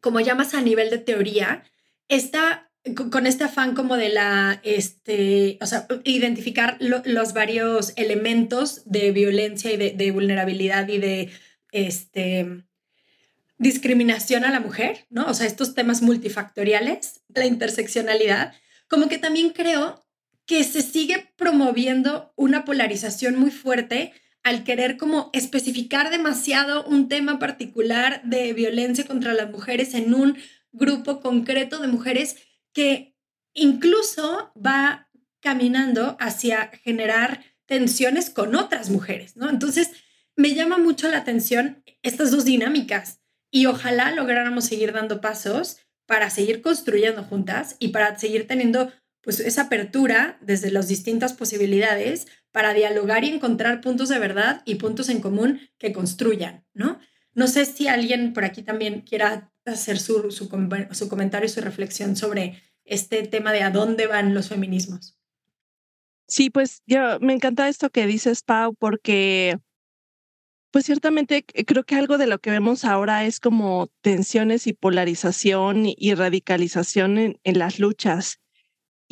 como 0.00 0.20
llamas 0.20 0.54
a 0.54 0.60
nivel 0.60 0.90
de 0.90 0.98
teoría, 0.98 1.64
con 3.10 3.26
este 3.26 3.44
afán 3.44 3.74
como 3.74 3.96
de 3.96 4.08
la, 4.08 4.60
este, 4.64 5.58
o 5.60 5.66
sea, 5.66 5.86
identificar 6.02 6.76
los 6.80 7.32
varios 7.32 7.92
elementos 7.96 8.82
de 8.86 9.12
violencia 9.12 9.72
y 9.72 9.76
de, 9.76 10.10
vulnerabilidad 10.10 10.88
y 10.88 10.98
de, 10.98 11.30
este, 11.70 12.64
discriminación 13.58 14.44
a 14.44 14.50
la 14.50 14.58
mujer, 14.58 15.06
¿no? 15.08 15.26
O 15.26 15.34
sea, 15.34 15.46
estos 15.46 15.74
temas 15.74 16.02
multifactoriales, 16.02 17.22
la 17.28 17.46
interseccionalidad, 17.46 18.54
como 18.88 19.08
que 19.08 19.18
también 19.18 19.50
creo 19.50 20.04
que 20.44 20.64
se 20.64 20.82
sigue 20.82 21.32
promoviendo 21.36 22.32
una 22.34 22.64
polarización 22.64 23.36
muy 23.36 23.52
fuerte 23.52 24.12
al 24.42 24.64
querer 24.64 24.96
como 24.96 25.30
especificar 25.32 26.10
demasiado 26.10 26.84
un 26.84 27.08
tema 27.08 27.38
particular 27.38 28.22
de 28.24 28.52
violencia 28.52 29.06
contra 29.06 29.32
las 29.32 29.50
mujeres 29.50 29.94
en 29.94 30.14
un 30.14 30.36
grupo 30.72 31.20
concreto 31.20 31.78
de 31.78 31.88
mujeres 31.88 32.36
que 32.72 33.14
incluso 33.54 34.52
va 34.54 35.08
caminando 35.40 36.16
hacia 36.20 36.70
generar 36.82 37.44
tensiones 37.66 38.30
con 38.30 38.54
otras 38.54 38.90
mujeres, 38.90 39.36
¿no? 39.36 39.48
Entonces, 39.50 39.90
me 40.36 40.54
llama 40.54 40.78
mucho 40.78 41.08
la 41.08 41.18
atención 41.18 41.82
estas 42.02 42.30
dos 42.30 42.44
dinámicas 42.44 43.20
y 43.50 43.66
ojalá 43.66 44.10
lográramos 44.12 44.64
seguir 44.64 44.92
dando 44.92 45.20
pasos 45.20 45.78
para 46.06 46.30
seguir 46.30 46.62
construyendo 46.62 47.22
juntas 47.22 47.76
y 47.78 47.88
para 47.88 48.18
seguir 48.18 48.46
teniendo 48.46 48.90
pues 49.20 49.40
esa 49.40 49.62
apertura 49.62 50.38
desde 50.40 50.70
las 50.70 50.88
distintas 50.88 51.32
posibilidades 51.32 52.26
para 52.52 52.74
dialogar 52.74 53.24
y 53.24 53.30
encontrar 53.30 53.80
puntos 53.80 54.08
de 54.08 54.18
verdad 54.18 54.62
y 54.64 54.76
puntos 54.76 55.08
en 55.08 55.20
común 55.20 55.60
que 55.78 55.92
construyan, 55.92 56.64
¿no? 56.74 57.00
No 57.34 57.46
sé 57.46 57.64
si 57.64 57.88
alguien 57.88 58.34
por 58.34 58.44
aquí 58.44 58.62
también 58.62 59.00
quiera 59.00 59.52
hacer 59.64 59.98
su, 59.98 60.30
su, 60.30 60.48
comentario 60.48 61.46
y 61.46 61.48
su 61.48 61.60
reflexión 61.60 62.14
sobre 62.16 62.62
este 62.84 63.22
tema 63.26 63.52
de 63.52 63.62
a 63.62 63.70
dónde 63.70 64.06
van 64.06 64.34
los 64.34 64.48
feminismos. 64.48 65.18
Sí, 66.28 66.50
pues 66.50 66.82
yo 66.86 67.18
me 67.20 67.32
encanta 67.32 67.68
esto 67.68 67.90
que 67.90 68.06
dices, 68.06 68.42
Pau, 68.42 68.74
porque 68.74 69.58
Pues 70.72 70.86
ciertamente 70.86 71.44
creo 71.44 71.84
que 71.84 71.96
algo 71.96 72.16
de 72.16 72.26
lo 72.26 72.38
que 72.38 72.50
vemos 72.50 72.84
ahora 72.84 73.26
es 73.26 73.40
como 73.40 73.88
tensiones 74.00 74.66
y 74.66 74.72
polarización 74.72 75.84
y 75.84 76.14
radicalización 76.14 77.18
en 77.18 77.58
las 77.58 77.78
luchas. 77.78 78.41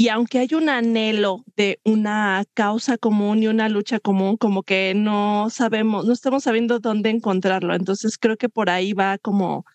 Y 0.00 0.08
aunque 0.08 0.38
hay 0.38 0.48
un 0.54 0.70
anhelo 0.70 1.44
de 1.56 1.78
una 1.84 2.42
causa 2.54 2.96
común 2.96 3.42
y 3.42 3.48
una 3.48 3.68
lucha 3.68 4.00
común, 4.00 4.38
como 4.38 4.62
que 4.62 4.94
no 4.96 5.50
sabemos, 5.50 6.06
no 6.06 6.14
estamos 6.14 6.44
sabiendo 6.44 6.78
dónde 6.80 7.10
encontrarlo. 7.10 7.74
Entonces 7.74 8.16
creo 8.16 8.38
que 8.38 8.48
por 8.48 8.70
ahí 8.70 8.94
va 8.94 9.18
como 9.18 9.66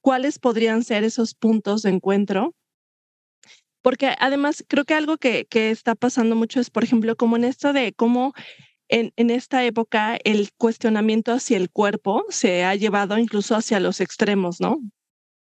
cuáles 0.00 0.38
podrían 0.38 0.82
ser 0.82 1.04
esos 1.04 1.34
puntos 1.34 1.82
de 1.82 1.90
encuentro. 1.90 2.54
Porque 3.82 4.14
además 4.18 4.64
creo 4.66 4.86
que 4.86 4.94
algo 4.94 5.18
que, 5.18 5.46
está 5.50 5.94
pasando 5.94 6.36
mucho 6.36 6.58
es, 6.58 6.70
por 6.70 6.82
ejemplo, 6.82 7.14
como 7.14 7.36
en 7.36 7.44
esto 7.44 7.74
de 7.74 7.92
cómo 7.92 8.32
en, 8.88 9.12
esta 9.30 9.62
época 9.62 10.16
el 10.24 10.52
cuestionamiento 10.56 11.32
hacia 11.32 11.58
el 11.58 11.68
cuerpo 11.68 12.24
se 12.30 12.64
ha 12.64 12.74
llevado 12.76 13.18
incluso 13.18 13.54
hacia 13.54 13.78
los 13.78 14.00
extremos, 14.00 14.58
¿no? 14.58 14.78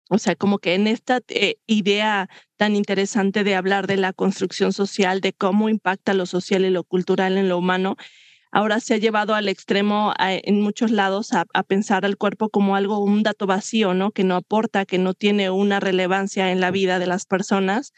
O 0.10 0.18
sea, 0.20 0.36
como 0.36 0.60
que 0.60 0.76
en 0.76 0.88
esta 0.88 1.22
eh, 1.30 1.56
idea 1.68 2.30
tan 2.58 2.76
interesante 2.76 3.43
de 3.43 3.56
hablar 3.56 3.88
de 3.88 3.97
la 3.97 4.14
construcción 4.14 4.72
social, 4.74 5.22
de 5.22 5.34
cómo 5.34 5.70
impacta 5.70 6.14
lo 6.14 6.26
social 6.26 6.64
y 6.66 6.70
lo 6.70 6.84
cultural 6.84 7.38
en 7.38 7.49
lo 7.49 7.58
humano, 7.58 7.95
ahora 8.51 8.80
se 8.80 8.93
ha 8.93 8.97
llevado 8.97 9.36
al 9.36 9.49
extremo 9.49 10.14
en 10.20 10.62
muchos 10.62 10.91
lados 10.91 11.34
a, 11.34 11.45
a, 11.53 11.64
pensar 11.64 12.06
al 12.06 12.18
cuerpo 12.18 12.49
como 12.49 12.76
algo, 12.76 12.99
un 12.99 13.24
dato 13.24 13.47
vacío, 13.47 13.93
¿no? 13.93 14.12
Que 14.12 14.24
no 14.24 14.36
aporta, 14.36 14.86
que 14.86 14.97
no 14.99 15.14
tiene 15.14 15.49
una 15.49 15.80
relevancia 15.80 16.51
en 16.51 16.62
la 16.62 16.72
vida 16.72 16.99
de 16.99 17.08
las 17.08 17.26
personas 17.26 17.91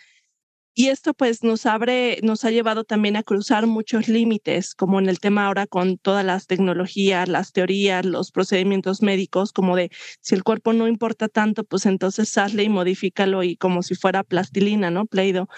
y 0.79 0.89
esto 0.89 1.15
pues 1.15 1.43
nos 1.43 1.65
abre, 1.65 2.19
nos 2.21 2.45
ha 2.45 2.51
llevado 2.51 2.83
también 2.83 3.15
a 3.15 3.23
cruzar 3.23 3.65
muchos 3.65 4.07
límites, 4.07 4.75
como 4.75 4.99
en 4.99 5.09
el 5.09 5.19
tema 5.19 5.47
ahora 5.47 5.65
con 5.65 5.97
todas 5.97 6.23
las 6.23 6.45
tecnologías, 6.45 7.27
las 7.27 7.51
teorías, 7.51 8.05
los 8.05 8.31
procedimientos 8.31 9.01
médicos, 9.01 9.51
como 9.51 9.75
de 9.75 9.89
si 10.21 10.35
el 10.35 10.43
cuerpo 10.43 10.73
no 10.73 10.87
importa 10.87 11.29
tanto, 11.29 11.63
pues 11.63 11.87
entonces 11.87 12.37
hazle 12.37 12.61
y 12.61 12.69
modifícalo 12.69 13.41
y 13.41 13.57
como 13.57 13.81
si 13.81 13.95
fuera 13.95 14.23
plastilina, 14.23 14.91
¿no? 14.91 15.07
Pleido. 15.07 15.49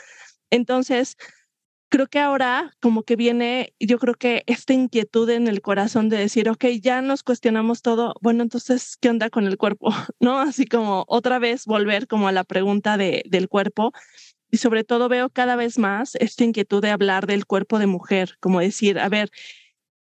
Entonces, 0.52 1.18
creo 1.90 2.08
que 2.08 2.20
ahora 2.20 2.72
como 2.80 3.04
que 3.04 3.16
viene, 3.16 3.74
yo 3.80 4.00
creo 4.00 4.14
que 4.14 4.44
esta 4.48 4.74
inquietud 4.74 5.30
en 5.30 5.48
el 5.48 5.62
corazón 5.62 6.08
de 6.08 6.18
decir, 6.18 6.50
ok, 6.50 6.66
ya 6.82 7.02
nos 7.02 7.24
cuestionamos 7.24 7.82
todo, 7.82 8.14
bueno, 8.22 8.44
entonces, 8.44 8.96
¿qué 9.02 9.10
onda 9.10 9.30
con 9.30 9.48
el 9.48 9.58
cuerpo? 9.58 9.90
¿No? 10.22 10.40
Así 10.40 10.66
como 10.66 11.04
otra 11.08 11.40
vez 11.40 11.66
volver 11.66 12.08
como 12.08 12.28
a 12.28 12.32
la 12.32 12.46
pregunta 12.46 12.96
de, 12.98 13.24
del 13.28 13.50
cuerpo 13.50 13.92
y 14.52 14.58
sobre 14.58 14.84
todo 14.84 15.10
veo 15.10 15.30
cada 15.30 15.56
vez 15.56 15.78
más 15.78 16.16
esta 16.16 16.44
inquietud 16.44 16.82
de 16.82 16.92
hablar 16.92 17.28
del 17.28 17.46
cuerpo 17.46 17.80
de 17.80 17.88
mujer, 17.88 18.38
como 18.40 18.60
decir, 18.60 19.00
a 19.00 19.10
ver, 19.10 19.30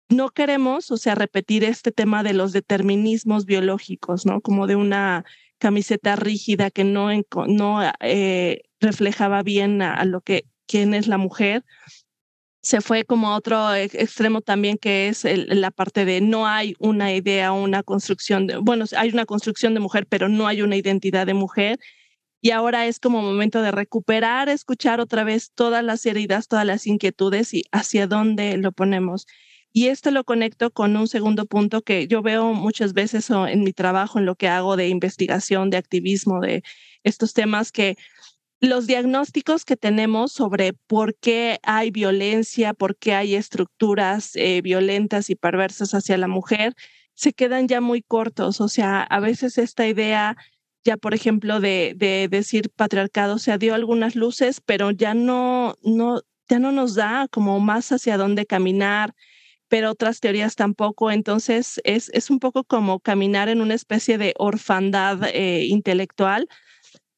no 0.09 0.29
queremos, 0.29 0.91
o 0.91 0.97
sea, 0.97 1.15
repetir 1.15 1.63
este 1.63 1.91
tema 1.91 2.23
de 2.23 2.33
los 2.33 2.51
determinismos 2.53 3.45
biológicos, 3.45 4.25
¿no? 4.25 4.41
Como 4.41 4.67
de 4.67 4.75
una 4.75 5.25
camiseta 5.57 6.15
rígida 6.15 6.69
que 6.69 6.83
no, 6.83 7.09
no 7.47 7.79
eh, 8.01 8.63
reflejaba 8.79 9.41
bien 9.41 9.81
a, 9.81 10.03
lo 10.05 10.21
que, 10.21 10.45
quién 10.67 10.93
es 10.93 11.07
la 11.07 11.17
mujer. 11.17 11.63
Se 12.61 12.81
fue 12.81 13.05
como 13.05 13.29
a 13.29 13.36
otro 13.36 13.73
extremo 13.75 14.41
también, 14.41 14.77
que 14.77 15.07
es 15.07 15.23
la 15.23 15.71
parte 15.71 16.03
de 16.03 16.19
no 16.21 16.47
hay 16.47 16.75
una 16.79 17.13
idea, 17.13 17.51
una 17.51 17.83
construcción, 17.83 18.47
bueno, 18.61 18.86
hay 18.97 19.09
una 19.09 19.25
construcción 19.25 19.73
de 19.75 19.79
mujer, 19.79 20.07
pero 20.07 20.29
no 20.29 20.47
hay 20.47 20.61
una 20.61 20.75
identidad 20.75 21.25
de 21.27 21.36
mujer 21.36 21.79
y 22.45 22.51
ahora 22.51 22.85
es 22.85 22.99
como 22.99 23.23
momento 23.23 23.63
de 23.63 23.71
recuperar, 23.71 24.49
escuchar 24.49 24.99
otra 24.99 25.23
vez 25.23 25.51
todas 25.55 25.83
las 25.83 26.05
heridas, 26.05 26.47
todas 26.47 26.63
las 26.63 26.85
inquietudes 26.85 27.55
y 27.55 27.63
hacia 27.71 28.05
dónde 28.05 28.55
lo 28.57 28.71
ponemos. 28.71 29.25
Y 29.73 29.87
esto 29.87 30.11
lo 30.11 30.23
conecto 30.23 30.69
con 30.69 30.95
un 30.95 31.07
segundo 31.07 31.47
punto 31.47 31.81
que 31.81 32.05
yo 32.05 32.21
veo 32.21 32.53
muchas 32.53 32.93
veces 32.93 33.31
en 33.31 33.63
mi 33.63 33.73
trabajo, 33.73 34.19
en 34.19 34.27
lo 34.27 34.35
que 34.35 34.47
hago 34.47 34.75
de 34.75 34.89
investigación, 34.89 35.71
de 35.71 35.77
activismo, 35.77 36.39
de 36.39 36.61
estos 37.01 37.33
temas 37.33 37.71
que 37.71 37.97
los 38.59 38.85
diagnósticos 38.85 39.65
que 39.65 39.75
tenemos 39.75 40.31
sobre 40.31 40.73
por 40.73 41.15
qué 41.15 41.57
hay 41.63 41.89
violencia, 41.89 42.75
por 42.75 42.95
qué 42.95 43.15
hay 43.15 43.33
estructuras 43.33 44.35
eh, 44.35 44.61
violentas 44.61 45.31
y 45.31 45.35
perversas 45.35 45.95
hacia 45.95 46.15
la 46.19 46.27
mujer, 46.27 46.75
se 47.15 47.33
quedan 47.33 47.67
ya 47.67 47.81
muy 47.81 48.03
cortos. 48.03 48.61
O 48.61 48.67
sea, 48.67 49.01
a 49.01 49.19
veces 49.19 49.57
esta 49.57 49.87
idea 49.87 50.37
ya, 50.86 50.97
por 50.97 51.13
ejemplo, 51.15 51.59
de, 51.59 51.93
de 51.97 52.27
decir 52.29 52.69
patriarcado, 52.75 53.39
se 53.39 53.57
dio 53.57 53.73
algunas 53.73 54.15
luces, 54.15 54.61
pero 54.61 54.91
ya 54.91 55.13
no, 55.15 55.75
no, 55.83 56.21
ya 56.47 56.59
no 56.59 56.71
nos 56.71 56.95
da 56.95 57.27
como 57.29 57.59
más 57.59 57.91
hacia 57.91 58.17
dónde 58.17 58.45
caminar, 58.45 59.13
pero 59.67 59.91
otras 59.91 60.19
teorías 60.19 60.55
tampoco. 60.55 61.11
Entonces, 61.11 61.81
es, 61.83 62.09
es 62.13 62.29
un 62.29 62.39
poco 62.39 62.63
como 62.63 62.99
caminar 62.99 63.49
en 63.49 63.61
una 63.61 63.73
especie 63.73 64.17
de 64.19 64.33
orfandad 64.38 65.23
eh, 65.33 65.65
intelectual 65.65 66.47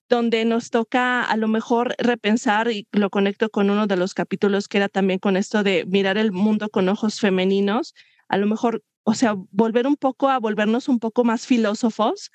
donde 0.09 0.45
nos 0.45 0.69
toca 0.69 1.23
a 1.23 1.35
lo 1.37 1.47
mejor 1.49 1.93
repensar, 1.97 2.71
y 2.71 2.87
lo 2.93 3.09
conecto 3.09 3.49
con 3.49 3.69
uno 3.69 3.87
de 3.87 3.97
los 3.97 4.13
capítulos 4.13 4.67
que 4.69 4.77
era 4.77 4.89
también 4.89 5.19
con 5.19 5.35
esto 5.35 5.63
de 5.63 5.85
mirar 5.85 6.17
el 6.17 6.31
mundo 6.31 6.69
con 6.69 6.87
ojos 6.89 7.19
femeninos, 7.19 7.93
a 8.29 8.37
lo 8.37 8.47
mejor, 8.47 8.83
o 9.03 9.13
sea, 9.13 9.35
volver 9.51 9.85
un 9.87 9.97
poco 9.97 10.29
a 10.29 10.39
volvernos 10.39 10.87
un 10.87 10.99
poco 10.99 11.25
más 11.25 11.45
filósofos, 11.45 12.31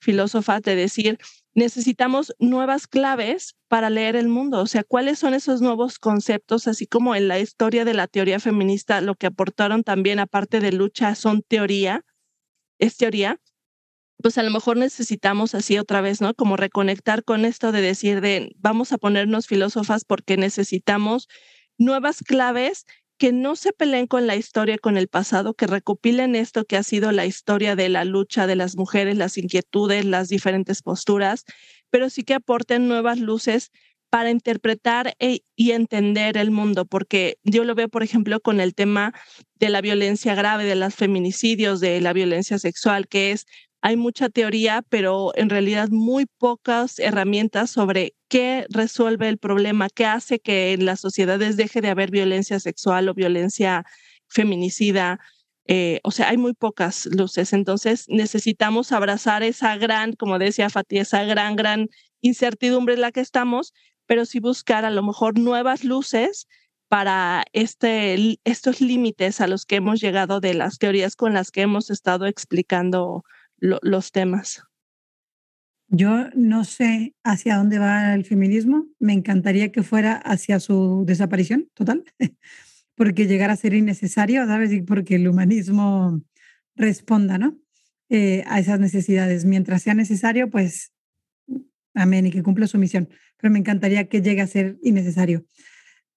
filósofas 0.00 0.62
de 0.62 0.76
decir, 0.76 1.18
necesitamos 1.54 2.34
nuevas 2.38 2.86
claves 2.86 3.56
para 3.68 3.90
leer 3.90 4.16
el 4.16 4.28
mundo, 4.28 4.60
o 4.60 4.66
sea, 4.66 4.84
cuáles 4.84 5.18
son 5.18 5.34
esos 5.34 5.60
nuevos 5.60 5.98
conceptos, 5.98 6.68
así 6.68 6.86
como 6.86 7.14
en 7.14 7.28
la 7.28 7.38
historia 7.38 7.84
de 7.84 7.94
la 7.94 8.06
teoría 8.06 8.38
feminista, 8.40 9.00
lo 9.00 9.14
que 9.14 9.26
aportaron 9.26 9.82
también, 9.82 10.18
aparte 10.18 10.60
de 10.60 10.72
lucha, 10.72 11.14
son 11.14 11.42
teoría, 11.42 12.04
es 12.78 12.96
teoría, 12.96 13.40
pues 14.22 14.38
a 14.38 14.42
lo 14.42 14.50
mejor 14.50 14.76
necesitamos 14.76 15.54
así 15.54 15.78
otra 15.78 16.00
vez, 16.00 16.20
¿no? 16.20 16.34
Como 16.34 16.56
reconectar 16.56 17.24
con 17.24 17.44
esto 17.44 17.72
de 17.72 17.82
decir 17.82 18.20
de 18.20 18.52
vamos 18.56 18.92
a 18.92 18.98
ponernos 18.98 19.46
filósofas 19.46 20.04
porque 20.04 20.36
necesitamos 20.36 21.28
nuevas 21.78 22.22
claves 22.22 22.86
que 23.18 23.32
no 23.32 23.56
se 23.56 23.72
peleen 23.72 24.06
con 24.06 24.26
la 24.26 24.36
historia, 24.36 24.78
con 24.78 24.96
el 24.96 25.08
pasado, 25.08 25.54
que 25.54 25.66
recopilen 25.66 26.36
esto 26.36 26.64
que 26.64 26.76
ha 26.76 26.82
sido 26.82 27.12
la 27.12 27.26
historia 27.26 27.76
de 27.76 27.88
la 27.88 28.04
lucha 28.04 28.46
de 28.46 28.56
las 28.56 28.76
mujeres, 28.76 29.16
las 29.16 29.38
inquietudes, 29.38 30.04
las 30.04 30.28
diferentes 30.28 30.82
posturas, 30.82 31.44
pero 31.90 32.10
sí 32.10 32.24
que 32.24 32.34
aporten 32.34 32.88
nuevas 32.88 33.18
luces 33.18 33.70
para 34.10 34.30
interpretar 34.30 35.14
e, 35.18 35.40
y 35.56 35.72
entender 35.72 36.36
el 36.36 36.50
mundo, 36.50 36.84
porque 36.86 37.38
yo 37.42 37.64
lo 37.64 37.74
veo, 37.74 37.88
por 37.88 38.02
ejemplo, 38.02 38.40
con 38.40 38.60
el 38.60 38.74
tema 38.74 39.12
de 39.56 39.68
la 39.68 39.80
violencia 39.80 40.34
grave, 40.34 40.64
de 40.64 40.76
los 40.76 40.94
feminicidios, 40.94 41.80
de 41.80 42.00
la 42.00 42.12
violencia 42.12 42.58
sexual, 42.58 43.08
que 43.08 43.32
es 43.32 43.46
hay 43.86 43.96
mucha 43.96 44.28
teoría, 44.28 44.82
pero 44.88 45.30
en 45.36 45.48
realidad 45.48 45.90
muy 45.90 46.26
pocas 46.26 46.98
herramientas 46.98 47.70
sobre 47.70 48.16
qué 48.28 48.66
resuelve 48.68 49.28
el 49.28 49.38
problema, 49.38 49.88
qué 49.94 50.06
hace 50.06 50.40
que 50.40 50.72
en 50.72 50.86
las 50.86 50.98
sociedades 50.98 51.56
deje 51.56 51.80
de 51.80 51.90
haber 51.90 52.10
violencia 52.10 52.58
sexual 52.58 53.08
o 53.08 53.14
violencia 53.14 53.84
feminicida. 54.26 55.20
Eh, 55.68 56.00
o 56.02 56.10
sea, 56.10 56.30
hay 56.30 56.36
muy 56.36 56.52
pocas 56.52 57.06
luces. 57.06 57.52
Entonces 57.52 58.06
necesitamos 58.08 58.90
abrazar 58.90 59.44
esa 59.44 59.76
gran, 59.76 60.14
como 60.14 60.40
decía 60.40 60.68
Fatih, 60.68 60.98
esa 60.98 61.22
gran, 61.22 61.54
gran 61.54 61.86
incertidumbre 62.22 62.94
en 62.94 63.02
la 63.02 63.12
que 63.12 63.20
estamos, 63.20 63.72
pero 64.04 64.24
sí 64.24 64.40
buscar 64.40 64.84
a 64.84 64.90
lo 64.90 65.04
mejor 65.04 65.38
nuevas 65.38 65.84
luces 65.84 66.48
para 66.88 67.44
este, 67.52 68.40
estos 68.42 68.80
límites 68.80 69.40
a 69.40 69.46
los 69.46 69.64
que 69.64 69.76
hemos 69.76 70.00
llegado 70.00 70.40
de 70.40 70.54
las 70.54 70.78
teorías 70.78 71.14
con 71.14 71.34
las 71.34 71.52
que 71.52 71.62
hemos 71.62 71.88
estado 71.88 72.26
explicando 72.26 73.22
los 73.58 74.12
temas. 74.12 74.62
Yo 75.88 76.30
no 76.34 76.64
sé 76.64 77.14
hacia 77.22 77.56
dónde 77.56 77.78
va 77.78 78.14
el 78.14 78.24
feminismo. 78.24 78.86
Me 78.98 79.12
encantaría 79.12 79.70
que 79.70 79.82
fuera 79.82 80.14
hacia 80.14 80.58
su 80.58 81.04
desaparición 81.06 81.68
total, 81.74 82.04
porque 82.96 83.26
llegar 83.26 83.50
a 83.50 83.56
ser 83.56 83.74
innecesario, 83.74 84.44
¿sabes? 84.46 84.72
Y 84.72 84.82
porque 84.82 85.14
el 85.14 85.28
humanismo 85.28 86.20
responda, 86.74 87.38
¿no? 87.38 87.58
Eh, 88.08 88.44
a 88.46 88.58
esas 88.58 88.80
necesidades. 88.80 89.44
Mientras 89.44 89.82
sea 89.82 89.94
necesario, 89.94 90.50
pues 90.50 90.92
amén 91.94 92.26
y 92.26 92.30
que 92.30 92.42
cumpla 92.42 92.66
su 92.66 92.78
misión. 92.78 93.08
Pero 93.36 93.52
me 93.52 93.58
encantaría 93.58 94.08
que 94.08 94.22
llegue 94.22 94.42
a 94.42 94.46
ser 94.46 94.78
innecesario. 94.82 95.44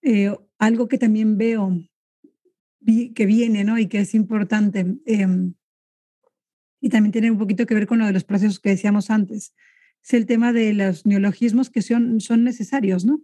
Eh, 0.01 0.31
algo 0.57 0.87
que 0.87 0.97
también 0.97 1.37
veo 1.37 1.79
que 3.13 3.25
viene, 3.25 3.63
¿no? 3.63 3.77
Y 3.77 3.87
que 3.87 3.99
es 3.99 4.15
importante. 4.15 4.85
Em, 5.05 5.53
y 6.81 6.89
también 6.89 7.11
tiene 7.11 7.31
un 7.31 7.37
poquito 7.37 7.65
que 7.65 7.75
ver 7.75 7.87
con 7.87 7.99
lo 7.99 8.05
de 8.05 8.13
los 8.13 8.23
procesos 8.23 8.59
que 8.59 8.69
decíamos 8.69 9.09
antes. 9.09 9.53
Es 10.03 10.13
el 10.13 10.25
tema 10.25 10.53
de 10.53 10.73
los 10.73 11.05
neologismos 11.05 11.69
que 11.69 11.81
son, 11.81 12.21
son 12.21 12.43
necesarios, 12.43 13.05
¿no? 13.05 13.21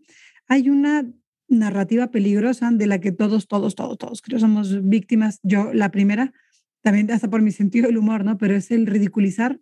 Hay 0.47 0.69
una 0.69 1.05
narrativa 1.47 2.11
peligrosa 2.11 2.71
de 2.71 2.87
la 2.87 2.99
que 2.99 3.11
todos, 3.11 3.47
todos, 3.47 3.75
todos, 3.75 3.97
todos 3.97 4.21
creo 4.21 4.39
somos 4.39 4.87
víctimas. 4.87 5.39
Yo, 5.43 5.73
la 5.73 5.91
primera, 5.91 6.33
también 6.81 7.09
hasta 7.11 7.29
por 7.29 7.41
mi 7.41 7.51
sentido 7.51 7.87
del 7.87 7.97
humor, 7.97 8.25
¿no? 8.25 8.37
Pero 8.37 8.55
es 8.55 8.71
el 8.71 8.87
ridiculizar 8.87 9.59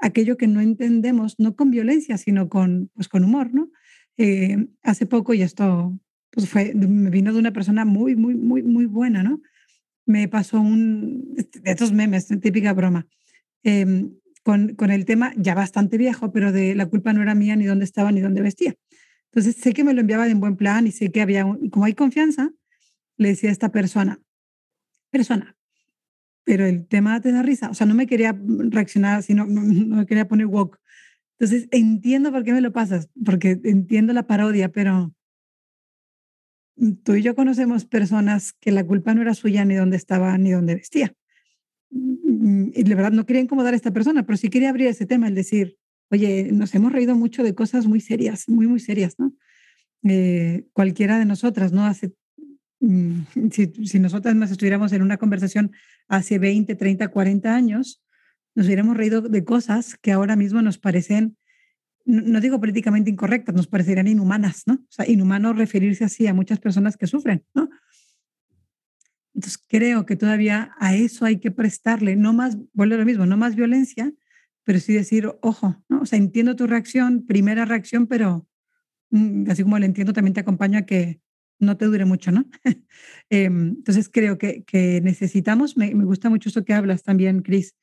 aquello 0.00 0.36
que 0.36 0.46
no 0.46 0.60
entendemos, 0.60 1.34
no 1.38 1.56
con 1.56 1.70
violencia, 1.70 2.18
sino 2.18 2.48
con, 2.48 2.90
pues, 2.94 3.08
con 3.08 3.24
humor, 3.24 3.52
¿no? 3.52 3.70
Eh, 4.16 4.68
hace 4.82 5.06
poco, 5.06 5.34
y 5.34 5.42
esto 5.42 5.98
pues 6.30 6.48
fue, 6.48 6.74
me 6.74 7.10
vino 7.10 7.32
de 7.32 7.38
una 7.38 7.52
persona 7.52 7.84
muy, 7.84 8.14
muy, 8.14 8.34
muy, 8.34 8.62
muy 8.62 8.86
buena, 8.86 9.22
¿no? 9.22 9.40
Me 10.08 10.26
pasó 10.26 10.60
un, 10.60 11.34
de 11.34 11.70
estos 11.70 11.92
memes, 11.92 12.26
típica 12.40 12.72
broma, 12.72 13.06
em, 13.62 14.14
con, 14.42 14.74
con, 14.74 14.90
el 14.90 15.04
tema 15.04 15.32
ya 15.36 15.54
bastante 15.54 15.98
viejo, 15.98 16.32
pero 16.32 16.50
de 16.50 16.74
la 16.74 16.86
culpa 16.86 17.12
no 17.12 17.20
era 17.20 17.34
mía 17.34 17.56
ni 17.56 17.66
dónde 17.66 17.84
estaba 17.84 18.10
ni 18.10 18.20
dónde 18.20 18.40
vestía. 18.40 18.74
Entonces 19.26 19.56
sé 19.62 19.74
que 19.74 19.84
me 19.84 19.92
lo 19.92 20.00
enviaba 20.00 20.26
en 20.26 20.40
buen 20.40 20.56
plan 20.56 20.86
y 20.86 20.92
sé 20.92 21.12
que 21.12 21.20
había, 21.20 21.44
como 21.70 21.84
hay 21.84 21.94
confianza, 21.94 22.50
le 23.18 23.28
decía 23.28 23.50
a 23.50 23.52
esta 23.52 23.70
persona, 23.70 24.18
persona, 25.10 25.56
pero 26.44 26.64
el 26.64 26.86
tema 26.88 27.20
te 27.20 27.30
da 27.30 27.42
risa, 27.42 27.68
o 27.68 27.74
sea, 27.74 27.86
no 27.86 27.94
me 27.94 28.06
quería 28.06 28.34
reaccionar, 28.70 29.22
sino 29.22 29.44
no, 29.44 29.60
no 29.60 29.96
me 29.96 30.06
quería 30.06 30.26
poner 30.26 30.46
woke. 30.46 30.78
Entonces 31.38 31.68
entiendo 31.70 32.32
por 32.32 32.44
qué 32.44 32.54
me 32.54 32.62
lo 32.62 32.72
pasas, 32.72 33.10
porque 33.24 33.60
entiendo 33.64 34.14
la 34.14 34.26
parodia, 34.26 34.70
pero 34.70 35.12
tú 37.02 37.14
y 37.14 37.22
yo 37.22 37.34
conocemos 37.34 37.84
personas 37.84 38.52
que 38.54 38.72
la 38.72 38.84
culpa 38.84 39.14
no 39.14 39.22
era 39.22 39.34
suya 39.34 39.64
ni 39.64 39.74
dónde 39.74 39.96
estaba 39.96 40.36
ni 40.38 40.50
dónde 40.50 40.76
vestía. 40.76 41.12
Mm, 41.90 42.70
y 42.74 42.82
de 42.82 42.94
verdad 42.94 43.12
no 43.12 43.26
quería 43.26 43.42
incomodar 43.42 43.74
a 43.74 43.76
esta 43.76 43.92
persona, 43.92 44.24
pero 44.24 44.36
sí 44.36 44.48
quería 44.48 44.70
abrir 44.70 44.86
ese 44.86 45.06
tema, 45.06 45.28
el 45.28 45.34
decir, 45.34 45.76
oye, 46.10 46.50
nos 46.52 46.74
hemos 46.74 46.92
reído 46.92 47.14
mucho 47.14 47.42
de 47.42 47.54
cosas 47.54 47.86
muy 47.86 48.00
serias, 48.00 48.48
muy, 48.48 48.66
muy 48.66 48.80
serias, 48.80 49.18
¿no? 49.18 49.34
Eh, 50.04 50.66
cualquiera 50.72 51.18
de 51.18 51.24
nosotras, 51.24 51.72
¿no? 51.72 51.84
Hace, 51.84 52.14
mm, 52.80 53.20
si, 53.52 53.66
si 53.86 53.98
nosotras 53.98 54.34
más 54.34 54.50
estuviéramos 54.50 54.92
en 54.92 55.02
una 55.02 55.16
conversación 55.16 55.72
hace 56.08 56.38
20, 56.38 56.74
30, 56.74 57.08
40 57.08 57.54
años, 57.54 58.02
nos 58.54 58.66
hubiéramos 58.66 58.96
reído 58.96 59.20
de 59.22 59.44
cosas 59.44 59.96
que 59.96 60.12
ahora 60.12 60.36
mismo 60.36 60.62
nos 60.62 60.78
parecen 60.78 61.36
no 62.08 62.40
digo 62.40 62.58
políticamente 62.58 63.10
incorrectas, 63.10 63.54
nos 63.54 63.66
parecerían 63.66 64.08
inhumanas, 64.08 64.62
¿no? 64.66 64.74
O 64.74 64.86
sea, 64.88 65.06
inhumano 65.06 65.52
referirse 65.52 66.04
así 66.04 66.26
a 66.26 66.32
muchas 66.32 66.58
personas 66.58 66.96
que 66.96 67.06
sufren, 67.06 67.44
¿no? 67.54 67.68
Entonces 69.34 69.62
creo 69.68 70.06
que 70.06 70.16
todavía 70.16 70.72
a 70.78 70.96
eso 70.96 71.26
hay 71.26 71.38
que 71.38 71.50
prestarle, 71.50 72.16
no 72.16 72.32
más, 72.32 72.56
vuelve 72.72 72.94
a 72.94 72.98
lo 72.98 73.04
mismo, 73.04 73.26
no 73.26 73.36
más 73.36 73.56
violencia, 73.56 74.10
pero 74.64 74.80
sí 74.80 74.94
decir, 74.94 75.30
ojo, 75.42 75.84
¿no? 75.90 76.00
O 76.00 76.06
sea, 76.06 76.18
entiendo 76.18 76.56
tu 76.56 76.66
reacción, 76.66 77.26
primera 77.26 77.66
reacción, 77.66 78.06
pero 78.06 78.48
mm, 79.10 79.50
así 79.50 79.62
como 79.62 79.78
le 79.78 79.84
entiendo, 79.84 80.14
también 80.14 80.32
te 80.32 80.40
acompaño 80.40 80.78
a 80.78 80.82
que 80.82 81.20
no 81.58 81.76
te 81.76 81.84
dure 81.84 82.06
mucho, 82.06 82.32
¿no? 82.32 82.48
Em, 83.30 83.68
entonces 83.76 84.08
creo 84.08 84.38
que, 84.38 84.64
que 84.64 85.02
necesitamos, 85.02 85.76
me, 85.76 85.94
me, 85.94 86.04
gusta 86.04 86.30
mucho 86.30 86.48
eso 86.48 86.64
que 86.64 86.72
hablas 86.72 87.02
también, 87.02 87.42
Cris, 87.42 87.76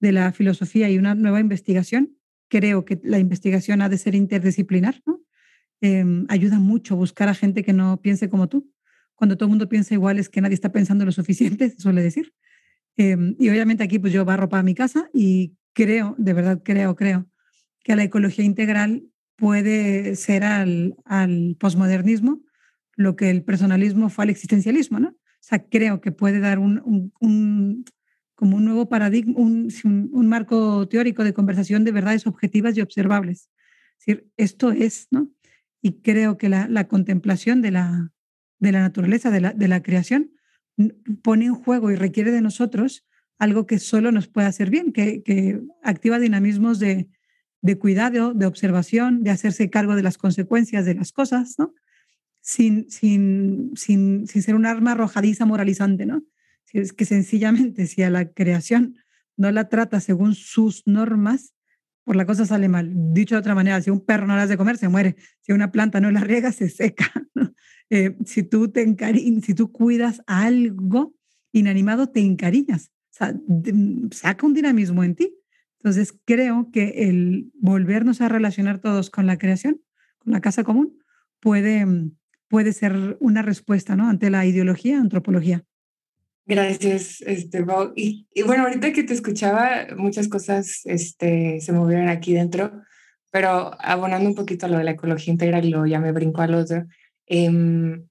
de 0.00 0.12
la 0.12 0.32
filosofía 0.32 0.90
y 0.90 0.98
una 0.98 1.14
nueva 1.14 1.40
investigación 1.40 2.19
creo 2.50 2.84
que 2.84 3.00
la 3.02 3.18
investigación 3.18 3.80
ha 3.80 3.88
de 3.88 3.96
ser 3.96 4.14
interdisciplinar, 4.14 5.00
¿no? 5.06 5.20
Em, 5.80 6.26
ayuda 6.28 6.58
mucho 6.58 6.96
buscar 6.96 7.28
a 7.30 7.34
gente 7.34 7.62
que 7.64 7.72
no 7.72 8.02
piense 8.02 8.28
como 8.28 8.48
tú. 8.48 8.70
Cuando 9.14 9.36
todo 9.36 9.46
el 9.46 9.50
mundo 9.50 9.68
piensa 9.68 9.94
igual 9.94 10.18
es 10.18 10.28
que 10.28 10.42
nadie 10.42 10.54
está 10.54 10.72
pensando 10.72 11.06
lo 11.06 11.12
suficiente, 11.12 11.70
se 11.70 11.78
suele 11.78 12.02
decir. 12.02 12.34
Em, 12.98 13.36
y 13.38 13.48
obviamente 13.48 13.84
aquí 13.84 13.98
pues 13.98 14.12
yo 14.12 14.24
barro 14.26 14.48
para 14.48 14.62
mi 14.62 14.74
casa 14.74 15.08
y 15.14 15.54
creo, 15.72 16.14
de 16.18 16.32
verdad 16.34 16.60
creo, 16.62 16.96
creo, 16.96 17.26
que 17.82 17.96
la 17.96 18.04
ecología 18.04 18.44
integral 18.44 19.04
puede 19.36 20.16
ser 20.16 20.44
al, 20.44 20.96
al 21.06 21.56
posmodernismo 21.58 22.42
lo 22.96 23.16
que 23.16 23.30
el 23.30 23.42
personalismo 23.42 24.10
fue 24.10 24.24
al 24.24 24.30
existencialismo, 24.30 25.00
¿no? 25.00 25.08
O 25.08 25.42
sea, 25.42 25.64
creo 25.64 26.02
que 26.02 26.12
puede 26.12 26.38
dar 26.38 26.58
un, 26.58 27.12
un, 27.18 27.84
como 28.40 28.56
un 28.56 28.64
nuevo 28.64 28.88
paradigma, 28.88 29.34
un, 29.36 29.68
un, 29.84 30.26
marco 30.26 30.88
teórico 30.88 31.24
de 31.24 31.34
conversación 31.34 31.84
de 31.84 31.92
verdades 31.92 32.26
objetivas 32.26 32.74
y 32.74 32.80
observables. 32.80 33.50
Es 33.98 34.06
decir, 34.06 34.30
esto 34.38 34.72
es, 34.72 35.08
¿no? 35.10 35.30
Y 35.82 36.00
creo 36.00 36.38
que 36.38 36.48
la, 36.48 36.66
la 36.66 36.88
contemplación 36.88 37.60
de 37.60 37.70
la, 37.72 38.14
de 38.58 38.72
la 38.72 38.80
naturaleza, 38.80 39.30
de 39.30 39.42
la, 39.42 39.52
de 39.52 39.68
la 39.68 39.82
creación, 39.82 40.30
pone 41.20 41.44
en 41.44 41.54
juego 41.54 41.90
y 41.90 41.96
requiere 41.96 42.30
de 42.30 42.40
nosotros 42.40 43.06
algo 43.38 43.66
que 43.66 43.78
solo 43.78 44.10
nos 44.10 44.26
puede 44.26 44.46
hacer 44.46 44.70
bien, 44.70 44.94
que, 44.94 45.22
que 45.22 45.60
activa 45.82 46.18
dinamismos 46.18 46.78
de, 46.78 47.10
de, 47.60 47.78
cuidado, 47.78 48.32
de 48.32 48.46
observación, 48.46 49.22
de 49.22 49.32
hacerse 49.32 49.68
cargo 49.68 49.96
de 49.96 50.02
las 50.02 50.16
consecuencias 50.16 50.86
de 50.86 50.94
las 50.94 51.12
cosas, 51.12 51.56
¿no? 51.58 51.74
Sin, 52.40 52.90
sin, 52.90 53.72
sin, 53.76 54.26
sin 54.26 54.42
ser 54.42 54.54
un 54.54 54.64
arma 54.64 54.92
arrojadiza 54.92 55.44
moralizante, 55.44 56.06
¿no? 56.06 56.22
Es 56.78 56.92
que 56.92 57.04
sencillamente 57.04 57.86
si 57.86 58.02
a 58.02 58.10
la 58.10 58.30
creación 58.30 58.96
no 59.36 59.50
la 59.50 59.68
trata 59.68 60.00
según 60.00 60.34
sus 60.34 60.86
normas, 60.86 61.54
por 62.04 62.16
la 62.16 62.26
cosa 62.26 62.44
sale 62.44 62.68
mal. 62.68 62.90
Dicho 63.12 63.34
de 63.34 63.40
otra 63.40 63.54
manera, 63.54 63.80
si 63.80 63.90
un 63.90 64.04
perro 64.04 64.26
no 64.26 64.36
la 64.36 64.42
hace 64.42 64.56
comer, 64.56 64.76
se 64.76 64.88
muere. 64.88 65.16
Si 65.40 65.52
una 65.52 65.70
planta 65.70 66.00
no 66.00 66.10
la 66.10 66.20
riega, 66.20 66.52
se 66.52 66.68
seca. 66.68 67.10
Eh, 67.92 68.16
si, 68.24 68.44
tú 68.44 68.68
te 68.70 68.86
si 69.42 69.52
tú 69.52 69.72
cuidas 69.72 70.22
algo 70.28 71.12
inanimado, 71.50 72.08
te 72.08 72.20
encariñas. 72.20 72.92
O 73.10 73.10
sea, 73.10 73.34
saca 74.12 74.46
un 74.46 74.54
dinamismo 74.54 75.02
en 75.02 75.16
ti. 75.16 75.34
Entonces, 75.78 76.14
creo 76.24 76.70
que 76.70 77.08
el 77.08 77.50
volvernos 77.54 78.20
a 78.20 78.28
relacionar 78.28 78.78
todos 78.78 79.10
con 79.10 79.26
la 79.26 79.38
creación, 79.38 79.80
con 80.18 80.32
la 80.32 80.40
casa 80.40 80.62
común, 80.62 81.02
puede, 81.40 81.84
puede 82.46 82.72
ser 82.72 83.16
una 83.18 83.42
respuesta 83.42 83.96
¿no? 83.96 84.08
ante 84.08 84.30
la 84.30 84.46
ideología, 84.46 85.00
antropología. 85.00 85.64
Gracias, 86.50 87.20
este, 87.20 87.64
Y, 87.94 88.26
y, 88.34 88.42
bueno, 88.42 88.64
ahorita 88.64 88.92
que 88.92 89.04
te 89.04 89.14
escuchaba, 89.14 89.86
muchas 89.96 90.26
cosas 90.26 90.80
este, 90.84 91.60
se 91.60 91.72
movieron 91.72 92.08
aquí 92.08 92.34
dentro, 92.34 92.72
pero 93.30 93.80
abonando 93.80 94.28
un 94.28 94.34
poquito 94.34 94.66
a 94.66 94.68
lo 94.68 94.78
de 94.78 94.82
la 94.82 94.90
ecología 94.90 95.32
integral 95.32 95.64
y 95.64 95.70
luego 95.70 95.86
ya 95.86 96.00
me 96.00 96.10
brinco 96.10 96.40
al 96.42 96.54
otro, 96.56 96.86
eh, 97.28 98.02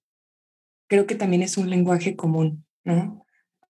creo 0.88 1.06
que 1.06 1.16
también 1.16 1.42
es 1.42 1.58
un 1.58 1.70
lenguaje 1.70 2.16
común, 2.16 2.66
¿no? 2.86 3.26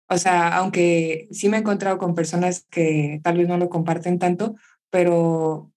O 0.08 0.18
sea, 0.20 0.56
aunque 0.58 1.28
sí 1.32 1.50
me 1.50 1.58
he 1.58 1.62
encontrado 1.62 1.98
con 1.98 2.14
personas 2.14 2.68
que 2.70 3.22
tal 3.24 3.40
vez 3.40 3.48
no 3.48 3.58
lo 3.58 3.70
comparten 3.70 4.20
tanto, 4.20 4.56
pero 4.92 5.72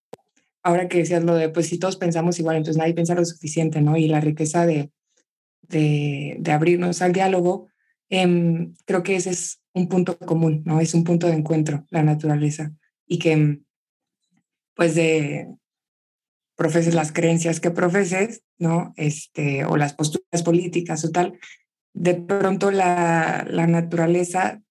ahora 0.62 0.88
que 0.88 0.98
decías 0.98 1.24
lo 1.24 1.34
de, 1.34 1.48
pues 1.48 1.66
si 1.66 1.78
todos 1.78 1.96
pensamos 1.96 2.38
igual, 2.38 2.58
entonces 2.58 2.78
nadie 2.78 2.92
piensa 2.92 3.14
lo 3.14 3.24
suficiente, 3.24 3.80
¿no? 3.80 3.96
Y 3.96 4.06
la 4.08 4.20
riqueza 4.20 4.66
de, 4.66 4.90
de, 5.62 6.36
de 6.40 6.52
abrirnos 6.52 7.00
al 7.00 7.14
diálogo, 7.14 7.71
Em, 8.14 8.74
creo 8.84 9.02
que 9.02 9.16
ese 9.16 9.30
es 9.30 9.62
un 9.72 9.88
punto 9.88 10.18
común, 10.18 10.62
¿no? 10.66 10.80
Es 10.80 10.92
un 10.92 11.02
punto 11.02 11.28
de 11.28 11.32
encuentro, 11.32 11.86
la 11.88 12.02
naturaleza. 12.02 12.70
Y 13.06 13.18
que, 13.18 13.32
em, 13.32 13.64
pues, 14.76 14.94
de 14.94 15.48
profeses 16.54 16.94
las 16.94 17.10
creencias 17.10 17.58
que 17.58 17.70
profeses, 17.70 18.42
¿no? 18.58 18.92
Este, 18.96 19.64
o 19.64 19.78
las 19.78 19.94
posturas 19.94 20.42
políticas 20.42 21.02
o 21.06 21.10
tal, 21.10 21.38
de 21.94 22.14
pronto 22.14 22.70
la, 22.70 23.46
la 23.48 23.66
naturaleza 23.66 24.62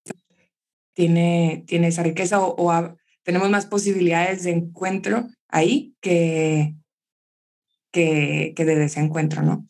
tiene, 0.93 1.63
tiene 1.65 1.87
esa 1.87 2.03
riqueza 2.03 2.39
o, 2.39 2.95
tenemos 3.23 3.49
más 3.49 3.65
posibilidades 3.65 4.43
de 4.43 4.51
encuentro 4.51 5.27
ahí 5.47 5.95
que, 5.99 6.75
que, 7.91 8.53
que 8.55 8.65
de 8.65 8.75
desencuentro, 8.75 9.41
¿no? 9.41 9.67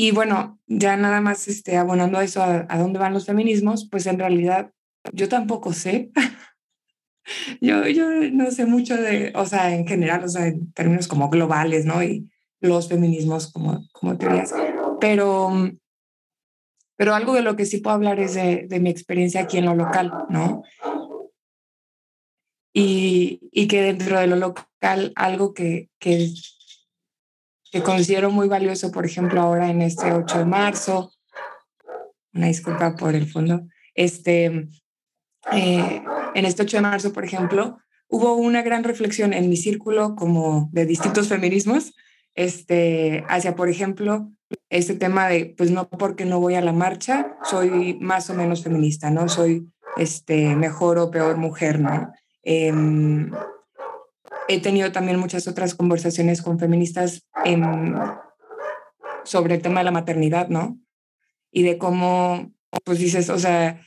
Y 0.00 0.12
bueno, 0.12 0.60
ya 0.68 0.96
nada 0.96 1.20
más 1.20 1.48
este, 1.48 1.76
abonando 1.76 2.18
a 2.18 2.22
eso, 2.22 2.40
a, 2.40 2.78
dónde 2.78 3.00
van 3.00 3.12
los 3.12 3.26
feminismos, 3.26 3.88
pues 3.90 4.06
en 4.06 4.16
realidad 4.16 4.70
yo 5.12 5.28
tampoco 5.28 5.72
sé. 5.72 6.12
yo, 7.60 7.84
yo 7.88 8.08
no 8.30 8.48
sé 8.52 8.64
mucho 8.64 8.96
de, 8.96 9.32
o 9.34 9.44
sea, 9.44 9.74
en 9.74 9.88
general, 9.88 10.22
o 10.22 10.28
sea, 10.28 10.46
en 10.46 10.72
términos 10.72 11.08
como 11.08 11.28
globales, 11.30 11.84
¿no? 11.84 12.00
Y 12.00 12.30
los 12.60 12.88
feminismos 12.88 13.52
como, 13.52 13.88
como 13.90 14.16
teorías. 14.16 14.54
Pero, 15.00 15.50
pero 16.96 17.16
algo 17.16 17.34
de 17.34 17.42
lo 17.42 17.56
que 17.56 17.66
sí 17.66 17.78
puedo 17.78 17.96
hablar 17.96 18.20
es 18.20 18.34
de, 18.34 18.68
de 18.68 18.78
mi 18.78 18.90
experiencia 18.90 19.40
aquí 19.40 19.58
en 19.58 19.64
lo 19.64 19.74
local, 19.74 20.12
¿no? 20.28 20.62
Y, 22.72 23.40
y, 23.50 23.66
que 23.66 23.82
dentro 23.82 24.20
de 24.20 24.28
lo 24.28 24.36
local, 24.36 25.12
algo 25.16 25.54
que, 25.54 25.90
que 25.98 26.32
que 27.70 27.82
considero 27.82 28.30
muy 28.30 28.48
valioso, 28.48 28.90
por 28.90 29.04
ejemplo, 29.04 29.40
ahora 29.40 29.70
en 29.70 29.82
este 29.82 30.12
8 30.12 30.38
de 30.38 30.44
marzo. 30.44 31.12
Una 32.32 32.46
disculpa 32.46 32.96
por 32.96 33.14
el 33.14 33.30
fondo. 33.30 33.62
Este, 33.94 34.68
eh, 35.52 36.02
en 36.34 36.44
este 36.44 36.62
8 36.62 36.78
de 36.78 36.82
marzo, 36.82 37.12
por 37.12 37.24
ejemplo, 37.24 37.78
hubo 38.08 38.34
una 38.34 38.62
gran 38.62 38.84
reflexión 38.84 39.32
en 39.32 39.48
mi 39.48 39.56
círculo 39.56 40.14
como 40.16 40.68
de 40.72 40.86
distintos 40.86 41.28
feminismos, 41.28 41.94
este, 42.34 43.24
hacia, 43.28 43.54
por 43.56 43.68
ejemplo, 43.68 44.30
este 44.70 44.94
tema 44.94 45.28
de, 45.28 45.54
pues 45.56 45.70
no 45.70 45.88
porque 45.88 46.24
no 46.24 46.40
voy 46.40 46.54
a 46.54 46.60
la 46.60 46.72
marcha, 46.72 47.36
soy 47.42 47.98
más 48.00 48.30
o 48.30 48.34
menos 48.34 48.62
feminista, 48.62 49.10
¿no? 49.10 49.28
Soy 49.28 49.68
este, 49.96 50.54
mejor 50.56 50.98
o 50.98 51.10
peor 51.10 51.36
mujer, 51.36 51.80
¿no? 51.80 52.12
Eh, 52.44 52.72
he 54.48 54.60
tenido 54.60 54.90
también 54.92 55.18
muchas 55.18 55.46
otras 55.46 55.74
conversaciones 55.74 56.42
con 56.42 56.58
feministas 56.58 57.22
sobre 59.24 59.54
el 59.56 59.62
tema 59.62 59.80
de 59.80 59.84
la 59.84 59.90
maternidad, 59.90 60.48
¿no? 60.48 60.80
Y 61.52 61.62
de 61.62 61.78
cómo, 61.78 62.52
pues 62.84 62.98
dices, 62.98 63.28
o 63.30 63.38
sea, 63.38 63.80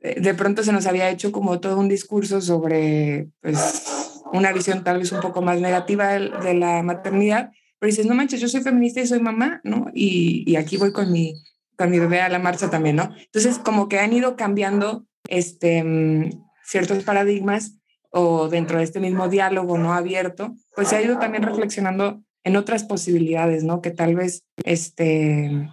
de 0.00 0.34
pronto 0.34 0.62
se 0.62 0.72
nos 0.72 0.86
había 0.86 1.10
hecho 1.10 1.32
como 1.32 1.60
todo 1.60 1.78
un 1.78 1.88
discurso 1.88 2.40
sobre, 2.40 3.30
pues, 3.40 4.20
una 4.32 4.52
visión 4.52 4.84
tal 4.84 4.98
vez 4.98 5.12
un 5.12 5.20
poco 5.20 5.42
más 5.42 5.60
negativa 5.60 6.08
de, 6.08 6.54
la 6.54 6.82
maternidad, 6.82 7.52
pero 7.78 7.90
dices, 7.90 8.06
no 8.06 8.14
manches, 8.14 8.40
yo 8.40 8.48
soy 8.48 8.62
feminista 8.62 9.00
y 9.00 9.06
soy 9.06 9.20
mamá, 9.20 9.60
¿no? 9.62 9.86
Y, 9.94 10.44
y 10.50 10.56
aquí 10.56 10.76
voy 10.76 10.92
con 10.92 11.12
mi, 11.12 11.34
con 11.76 11.90
mi 11.90 11.98
bebé 11.98 12.20
a 12.20 12.28
la 12.28 12.38
marcha 12.38 12.68
también, 12.68 12.96
¿no? 12.96 13.14
Entonces, 13.16 13.58
como 13.58 13.88
que 13.88 14.00
han 14.00 14.12
ido 14.12 14.36
cambiando 14.36 15.06
este, 15.28 15.84
mm, 15.84 16.30
ciertos 16.64 17.04
paradigmas 17.04 17.78
o 18.16 18.48
dentro 18.48 18.78
de 18.78 18.84
este 18.84 19.00
mismo 19.00 19.28
diálogo 19.28 19.76
no 19.76 19.92
abierto, 19.92 20.54
pues 20.76 20.88
se 20.88 20.96
ha 20.96 21.02
ido 21.02 21.18
también 21.18 21.42
reflexionando 21.42 22.22
en 22.44 22.54
otras 22.56 22.84
posibilidades, 22.84 23.64
¿no? 23.64 23.82
Que 23.82 23.90
tal 23.90 24.14
vez, 24.14 24.44
este, 24.64 25.68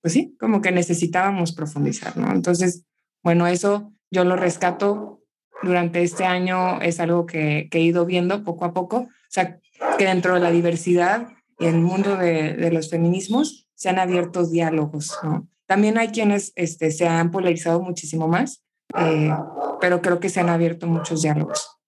pues 0.00 0.14
sí, 0.14 0.36
como 0.40 0.60
que 0.60 0.72
necesitábamos 0.72 1.52
profundizar, 1.52 2.16
¿no? 2.16 2.32
Entonces, 2.32 2.84
bueno, 3.22 3.46
eso 3.46 3.92
yo 4.10 4.24
lo 4.24 4.34
rescato 4.34 5.22
durante 5.62 6.02
este 6.02 6.24
año, 6.24 6.80
es 6.80 6.98
algo 6.98 7.24
que, 7.24 7.68
que 7.70 7.78
he 7.78 7.82
ido 7.82 8.04
viendo 8.04 8.42
poco 8.42 8.64
a 8.64 8.72
poco, 8.72 8.96
o 8.96 9.08
sea, 9.28 9.60
que 9.98 10.06
dentro 10.06 10.34
de 10.34 10.40
la 10.40 10.50
diversidad 10.50 11.28
y 11.56 11.66
el 11.66 11.78
mundo 11.78 12.16
de, 12.16 12.54
de 12.54 12.72
los 12.72 12.90
feminismos 12.90 13.68
se 13.76 13.90
han 13.90 14.00
abierto 14.00 14.44
diálogos, 14.44 15.16
¿no? 15.22 15.48
También 15.66 15.98
hay 15.98 16.08
quienes 16.08 16.52
este, 16.56 16.90
se 16.90 17.06
han 17.06 17.30
polarizado 17.30 17.80
muchísimo 17.80 18.26
más, 18.26 18.64
eh, 18.98 19.34
pero 19.80 20.00
creo 20.02 20.20
que 20.20 20.28
se 20.28 20.40
han 20.40 20.48
abierto 20.48 20.86
muchos 20.86 21.22
diálogos. 21.22 21.78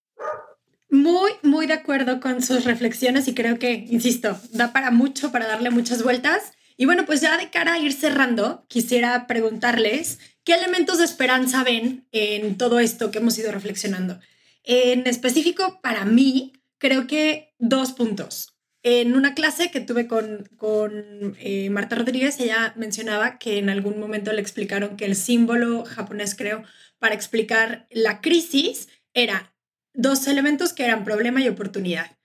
Muy, 0.91 1.33
muy 1.43 1.67
de 1.67 1.73
acuerdo 1.73 2.21
con 2.21 2.41
sus 2.41 2.65
reflexiones 2.65 3.27
y 3.27 3.35
creo 3.35 3.59
que, 3.59 3.73
insisto, 3.73 4.39
da 4.53 4.73
para 4.73 4.91
mucho, 4.91 5.33
para 5.33 5.47
darle 5.47 5.71
muchas 5.71 6.05
vueltas. 6.05 6.53
Y 6.77 6.87
bueno, 6.87 7.05
pues 7.05 7.21
ya 7.21 7.37
de 7.37 7.51
cara 7.51 7.75
a 7.75 7.79
ir 7.79 7.93
cerrando, 7.93 8.65
quisiera 8.69 9.27
preguntarles 9.27 10.19
qué 10.45 10.55
elementos 10.55 10.99
de 10.99 11.05
esperanza 11.05 11.65
ven 11.65 12.07
en 12.13 12.57
todo 12.57 12.79
esto 12.79 13.11
que 13.11 13.19
hemos 13.19 13.39
ido 13.39 13.51
reflexionando. 13.51 14.21
En 14.63 15.07
específico, 15.07 15.81
para 15.83 16.05
mí, 16.05 16.53
creo 16.79 17.07
que 17.07 17.55
dos 17.59 17.93
puntos. 17.93 18.55
En 18.83 19.17
una 19.17 19.35
clase 19.35 19.71
que 19.71 19.81
tuve 19.81 20.07
con, 20.07 20.49
con 20.57 21.37
eh, 21.41 21.71
Marta 21.71 21.97
Rodríguez, 21.97 22.39
ella 22.39 22.75
mencionaba 22.77 23.39
que 23.39 23.59
en 23.59 23.71
algún 23.71 23.99
momento 23.99 24.33
le 24.33 24.43
explicaron 24.43 24.97
que 24.97 25.07
el 25.07 25.17
símbolo 25.17 25.85
japonés, 25.85 26.35
creo, 26.35 26.63
para 27.05 27.15
explicar 27.15 27.87
la 27.91 28.23
crisis 28.23 28.89
era 29.13 29.55
dos 29.93 30.27
elementos 30.27 30.73
que 30.73 30.87
eran 30.87 31.05
problema 31.05 31.43
y 31.43 31.49
oportunidad. 31.49 32.17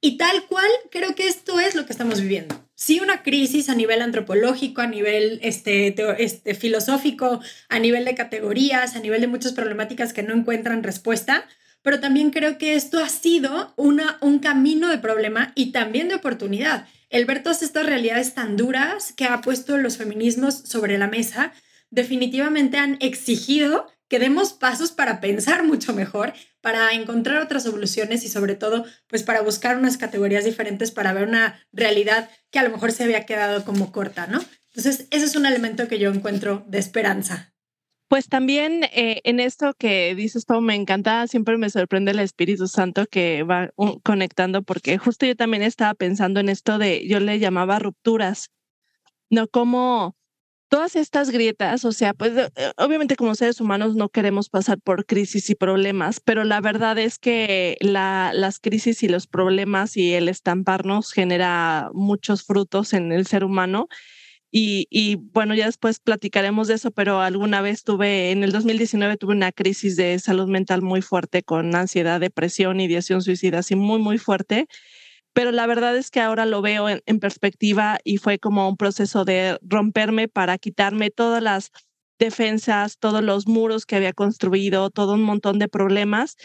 Y 0.00 0.16
tal 0.16 0.46
cual, 0.46 0.70
creo 0.90 1.14
que 1.14 1.28
esto 1.28 1.60
es 1.60 1.74
lo 1.74 1.84
que 1.84 1.92
estamos 1.92 2.22
viviendo 2.22 2.62
sí 2.82 2.98
una 2.98 3.22
crisis 3.22 3.68
a 3.68 3.74
nivel 3.76 4.02
antropológico, 4.02 4.80
a 4.80 4.88
nivel 4.88 5.38
este, 5.42 5.94
este, 6.18 6.54
filosófico, 6.54 7.40
a 7.68 7.78
nivel 7.78 8.04
de 8.04 8.16
categorías, 8.16 8.96
a 8.96 9.00
nivel 9.00 9.20
de 9.20 9.28
muchas 9.28 9.52
problemáticas 9.52 10.12
que 10.12 10.24
no 10.24 10.34
encuentran 10.34 10.82
respuesta, 10.82 11.46
pero 11.82 12.00
también 12.00 12.30
creo 12.30 12.58
que 12.58 12.74
esto 12.74 12.98
ha 12.98 13.08
sido 13.08 13.72
una, 13.76 14.18
un 14.20 14.40
camino 14.40 14.88
de 14.88 14.98
problema 14.98 15.52
y 15.54 15.70
también 15.70 16.08
de 16.08 16.16
oportunidad. 16.16 16.88
El 17.08 17.24
ver 17.24 17.44
todas 17.44 17.62
estas 17.62 17.86
realidades 17.86 18.34
tan 18.34 18.56
duras 18.56 19.12
que 19.12 19.26
ha 19.26 19.42
puesto 19.42 19.76
los 19.76 19.96
feminismos 19.96 20.62
sobre 20.64 20.98
la 20.98 21.06
mesa, 21.06 21.52
definitivamente 21.90 22.78
han 22.78 22.96
exigido 23.00 23.86
que 24.12 24.18
demos 24.18 24.52
pasos 24.52 24.92
para 24.92 25.22
pensar 25.22 25.64
mucho 25.66 25.94
mejor, 25.94 26.34
para 26.60 26.92
encontrar 26.92 27.40
otras 27.40 27.62
soluciones 27.62 28.24
y 28.24 28.28
sobre 28.28 28.54
todo, 28.54 28.84
pues 29.06 29.22
para 29.22 29.40
buscar 29.40 29.78
unas 29.78 29.96
categorías 29.96 30.44
diferentes 30.44 30.90
para 30.90 31.14
ver 31.14 31.26
una 31.26 31.66
realidad 31.72 32.28
que 32.50 32.58
a 32.58 32.62
lo 32.62 32.68
mejor 32.68 32.92
se 32.92 33.04
había 33.04 33.24
quedado 33.24 33.64
como 33.64 33.90
corta, 33.90 34.26
¿no? 34.26 34.44
Entonces, 34.66 35.06
ese 35.10 35.24
es 35.24 35.34
un 35.34 35.46
elemento 35.46 35.88
que 35.88 35.98
yo 35.98 36.12
encuentro 36.12 36.62
de 36.68 36.78
esperanza. 36.78 37.54
Pues 38.08 38.28
también 38.28 38.84
eh, 38.92 39.22
en 39.24 39.40
esto 39.40 39.72
que 39.78 40.14
dices, 40.14 40.44
todo 40.44 40.60
me 40.60 40.74
encanta, 40.74 41.26
siempre 41.26 41.56
me 41.56 41.70
sorprende 41.70 42.10
el 42.10 42.18
Espíritu 42.18 42.68
Santo 42.68 43.06
que 43.06 43.44
va 43.44 43.70
conectando, 44.02 44.62
porque 44.62 44.98
justo 44.98 45.24
yo 45.24 45.36
también 45.36 45.62
estaba 45.62 45.94
pensando 45.94 46.38
en 46.38 46.50
esto 46.50 46.76
de, 46.76 47.08
yo 47.08 47.18
le 47.18 47.38
llamaba 47.38 47.78
rupturas, 47.78 48.50
¿no? 49.30 49.48
Como 49.48 50.16
todas 50.72 50.96
estas 50.96 51.28
grietas, 51.28 51.84
o 51.84 51.92
sea, 51.92 52.14
pues 52.14 52.32
eh, 52.34 52.72
obviamente 52.78 53.14
como 53.14 53.34
seres 53.34 53.60
humanos 53.60 53.94
no 53.94 54.08
queremos 54.08 54.48
pasar 54.48 54.80
por 54.80 55.04
crisis 55.04 55.50
y 55.50 55.54
problemas, 55.54 56.18
pero 56.18 56.44
la 56.44 56.62
verdad 56.62 56.96
es 56.96 57.18
que 57.18 57.76
la, 57.80 58.32
las 58.32 58.58
crisis 58.58 59.02
y 59.02 59.08
los 59.08 59.26
problemas 59.26 59.98
y 59.98 60.14
el 60.14 60.30
estamparnos 60.30 61.12
genera 61.12 61.90
muchos 61.92 62.44
frutos 62.44 62.94
en 62.94 63.12
el 63.12 63.26
ser 63.26 63.44
humano. 63.44 63.88
Y, 64.50 64.86
y, 64.90 65.16
bueno, 65.16 65.54
ya 65.54 65.66
después 65.66 66.00
platicaremos 66.00 66.68
de 66.68 66.74
eso, 66.74 66.90
pero 66.90 67.20
alguna 67.20 67.60
vez 67.60 67.84
tuve, 67.84 68.30
en 68.30 68.42
el 68.42 68.52
2019 68.52 69.18
tuve 69.18 69.34
una 69.34 69.52
crisis 69.52 69.96
de 69.96 70.18
salud 70.18 70.48
mental 70.48 70.80
muy 70.80 71.02
fuerte 71.02 71.42
con 71.42 71.74
ansiedad, 71.74 72.18
depresión, 72.18 72.80
ideación 72.80 73.20
suicida, 73.20 73.58
así 73.58 73.76
muy, 73.76 73.98
muy 73.98 74.16
fuerte 74.16 74.68
pero 75.32 75.50
la 75.50 75.66
verdad 75.66 75.96
es 75.96 76.10
que 76.10 76.20
ahora 76.20 76.46
lo 76.46 76.62
veo 76.62 76.88
en, 76.88 77.20
perspectiva 77.20 77.98
y 78.04 78.18
fue 78.18 78.38
como 78.38 78.68
un 78.68 78.76
proceso 78.76 79.24
de 79.24 79.58
romperme 79.62 80.28
para 80.28 80.58
quitarme 80.58 81.10
todas 81.10 81.42
las 81.42 81.70
defensas, 82.18 82.98
todos 82.98 83.22
los 83.22 83.46
muros 83.48 83.86
que 83.86 83.96
había 83.96 84.12
construido, 84.12 84.90
todo 84.90 85.14
un 85.14 85.22
montón 85.22 85.58
de 85.58 85.68
problemas. 85.68 86.36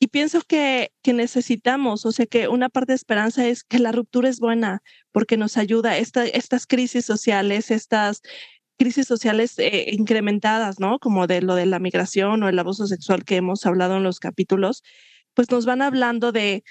Y 0.00 0.08
pienso 0.08 0.42
que, 0.42 0.92
que 1.02 1.12
necesitamos, 1.12 2.04
o 2.04 2.12
sea, 2.12 2.26
que 2.26 2.48
una 2.48 2.68
parte 2.68 2.92
de 2.92 2.96
esperanza 2.96 3.46
es 3.46 3.62
que 3.62 3.78
la 3.78 3.92
ruptura 3.92 4.28
es 4.28 4.40
buena 4.40 4.82
porque 5.12 5.36
nos 5.36 5.56
ayuda. 5.56 5.96
Esta, 5.96 6.24
estas 6.26 6.66
crisis 6.66 7.04
sociales, 7.04 7.70
estas 7.70 8.20
crisis 8.76 9.06
sociales 9.06 9.58
eh, 9.58 9.86
incrementadas, 9.92 10.80
¿no? 10.80 10.98
Como 10.98 11.26
de 11.26 11.40
lo 11.42 11.54
de 11.54 11.66
la 11.66 11.78
migración 11.78 12.42
o 12.42 12.48
el 12.48 12.58
abuso 12.58 12.86
sexual 12.86 13.24
que 13.24 13.36
hemos 13.36 13.64
hablado 13.66 13.96
en 13.96 14.02
los 14.02 14.18
capítulos, 14.18 14.82
pues 15.34 15.50
nos 15.50 15.64
van 15.64 15.82
hablando 15.82 16.32
de, 16.32 16.64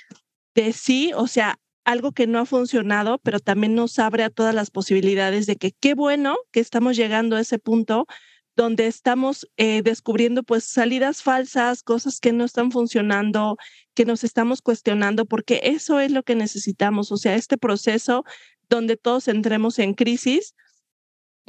de 0.55 0.73
sí, 0.73 1.11
o 1.15 1.27
sea, 1.27 1.59
algo 1.85 2.11
que 2.11 2.27
no 2.27 2.39
ha 2.39 2.45
funcionado, 2.45 3.19
pero 3.19 3.39
también 3.39 3.75
nos 3.75 3.99
abre 3.99 4.23
a 4.23 4.29
todas 4.29 4.55
las 4.55 4.71
posibilidades 4.71 5.45
de 5.45 5.57
que 5.57 5.71
qué 5.71 5.93
bueno 5.95 6.37
que 6.51 6.59
estamos 6.59 6.95
llegando 6.95 7.35
a 7.35 7.41
ese 7.41 7.59
punto 7.59 8.07
donde 8.55 8.85
estamos 8.87 9.47
eh, 9.57 9.81
descubriendo 9.81 10.43
pues 10.43 10.63
salidas 10.63 11.23
falsas, 11.23 11.81
cosas 11.81 12.19
que 12.19 12.31
no 12.31 12.45
están 12.45 12.71
funcionando, 12.71 13.57
que 13.95 14.05
nos 14.05 14.23
estamos 14.23 14.61
cuestionando, 14.61 15.25
porque 15.25 15.61
eso 15.63 15.99
es 15.99 16.11
lo 16.11 16.23
que 16.23 16.35
necesitamos, 16.35 17.11
o 17.11 17.17
sea, 17.17 17.35
este 17.35 17.57
proceso 17.57 18.23
donde 18.69 18.95
todos 18.95 19.27
entremos 19.27 19.79
en 19.79 19.93
crisis, 19.93 20.53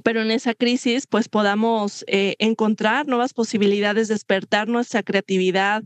pero 0.03 0.23
en 0.23 0.31
esa 0.31 0.55
crisis 0.55 1.07
pues 1.07 1.29
podamos 1.29 2.05
eh, 2.09 2.37
encontrar 2.39 3.07
nuevas 3.07 3.35
posibilidades, 3.35 4.09
despertar 4.09 4.67
nuestra 4.69 5.03
creatividad, 5.03 5.85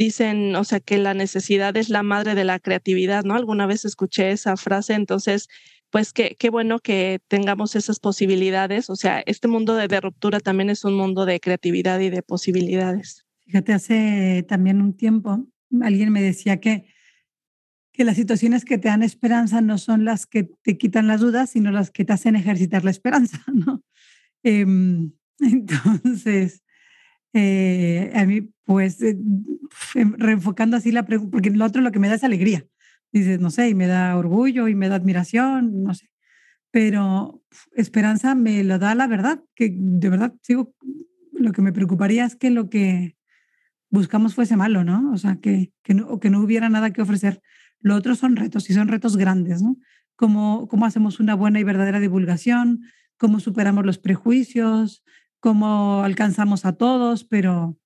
dicen, 0.00 0.56
o 0.56 0.64
sea, 0.64 0.80
que 0.80 0.96
la 0.96 1.12
necesidad 1.12 1.76
es 1.76 1.90
la 1.90 2.02
madre 2.02 2.34
de 2.34 2.44
la 2.44 2.58
creatividad, 2.58 3.22
¿no? 3.24 3.34
Alguna 3.34 3.66
vez 3.66 3.84
escuché 3.84 4.30
esa 4.30 4.56
frase, 4.56 4.94
entonces, 4.94 5.46
pues 5.90 6.14
qué, 6.14 6.36
qué 6.38 6.48
bueno 6.48 6.78
que 6.78 7.20
tengamos 7.28 7.76
esas 7.76 8.00
posibilidades, 8.00 8.88
o 8.88 8.96
sea, 8.96 9.22
este 9.26 9.46
mundo 9.46 9.74
de, 9.74 10.00
ruptura 10.00 10.40
también 10.40 10.70
es 10.70 10.86
un 10.86 10.96
mundo 10.96 11.26
de 11.26 11.38
creatividad 11.38 12.00
y 12.00 12.08
de 12.08 12.22
posibilidades. 12.22 13.26
Fíjate, 13.44 13.74
hace 13.74 14.42
también 14.48 14.80
un 14.80 14.96
tiempo 14.96 15.46
alguien 15.82 16.10
me 16.10 16.22
decía 16.22 16.60
que, 16.60 16.86
que 17.92 18.04
las 18.04 18.16
situaciones 18.16 18.64
que 18.64 18.78
te 18.78 18.88
dan 18.88 19.02
esperanza 19.02 19.60
no 19.60 19.76
son 19.76 20.06
las 20.06 20.24
que 20.24 20.44
te 20.62 20.78
quitan 20.78 21.08
las 21.08 21.20
dudas, 21.20 21.50
sino 21.50 21.72
las 21.72 21.90
que 21.90 22.06
te 22.06 22.14
hacen 22.14 22.36
ejercitar 22.36 22.84
la 22.84 22.90
esperanza, 22.90 23.44
¿no? 23.52 23.82
Em, 24.44 25.12
entonces, 25.40 26.62
eh, 27.32 28.12
a 28.14 28.24
mí, 28.24 28.42
pues, 28.64 29.00
eh, 29.02 29.16
reenfocando 29.94 30.76
así 30.76 30.92
la 30.92 31.04
pregunta, 31.04 31.32
porque 31.32 31.50
lo 31.50 31.64
otro 31.64 31.82
lo 31.82 31.92
que 31.92 31.98
me 31.98 32.08
da 32.08 32.14
es 32.14 32.24
alegría. 32.24 32.66
Dices, 33.12 33.40
no 33.40 33.50
sé, 33.50 33.68
y 33.68 33.74
me 33.74 33.86
da 33.86 34.16
orgullo 34.16 34.68
y 34.68 34.74
me 34.74 34.88
da 34.88 34.96
admiración, 34.96 35.82
no 35.82 35.94
sé. 35.94 36.10
Pero 36.70 37.42
esperanza 37.74 38.34
me 38.34 38.62
lo 38.64 38.78
da 38.78 38.94
la 38.94 39.06
verdad, 39.06 39.42
que 39.54 39.70
de 39.74 40.08
verdad 40.10 40.34
sigo, 40.42 40.74
lo 41.32 41.52
que 41.52 41.62
me 41.62 41.72
preocuparía 41.72 42.24
es 42.24 42.36
que 42.36 42.50
lo 42.50 42.68
que 42.70 43.16
buscamos 43.90 44.34
fuese 44.34 44.56
malo, 44.56 44.84
¿no? 44.84 45.12
O 45.12 45.18
sea, 45.18 45.36
que, 45.36 45.72
que, 45.82 45.94
no, 45.94 46.20
que 46.20 46.30
no 46.30 46.40
hubiera 46.40 46.68
nada 46.68 46.92
que 46.92 47.02
ofrecer. 47.02 47.42
Lo 47.80 47.96
otro 47.96 48.14
son 48.14 48.36
retos 48.36 48.70
y 48.70 48.74
son 48.74 48.88
retos 48.88 49.16
grandes, 49.16 49.62
¿no? 49.62 49.76
Cómo, 50.16 50.68
cómo 50.68 50.86
hacemos 50.86 51.18
una 51.18 51.34
buena 51.34 51.60
y 51.60 51.64
verdadera 51.64 51.98
divulgación, 51.98 52.82
cómo 53.16 53.40
superamos 53.40 53.84
los 53.84 53.98
prejuicios, 53.98 55.02
cómo 55.40 56.02
alcanzamos 56.04 56.64
a 56.64 56.74
todos, 56.74 57.24
pero 57.24 57.76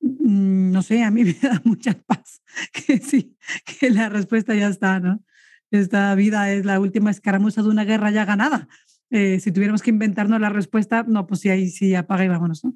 mm, 0.00 0.70
no 0.70 0.82
sé, 0.82 1.02
a 1.02 1.10
mí 1.10 1.24
me 1.24 1.32
da 1.34 1.60
mucha 1.64 1.94
paz 1.94 2.42
que 2.72 2.98
sí, 2.98 3.36
que 3.64 3.90
la 3.90 4.08
respuesta 4.08 4.54
ya 4.54 4.68
está, 4.68 5.00
¿no? 5.00 5.22
Esta 5.70 6.14
vida 6.14 6.52
es 6.52 6.66
la 6.66 6.78
última 6.78 7.10
escaramuza 7.10 7.62
de 7.62 7.68
una 7.70 7.84
guerra 7.84 8.10
ya 8.10 8.26
ganada. 8.26 8.68
Eh, 9.10 9.40
si 9.40 9.52
tuviéramos 9.52 9.82
que 9.82 9.90
inventarnos 9.90 10.40
la 10.40 10.50
respuesta, 10.50 11.04
no, 11.06 11.26
pues 11.26 11.40
sí, 11.40 11.48
ahí 11.48 11.70
sí 11.70 11.94
apaga 11.94 12.24
y 12.24 12.28
vámonos, 12.28 12.64
¿no? 12.64 12.74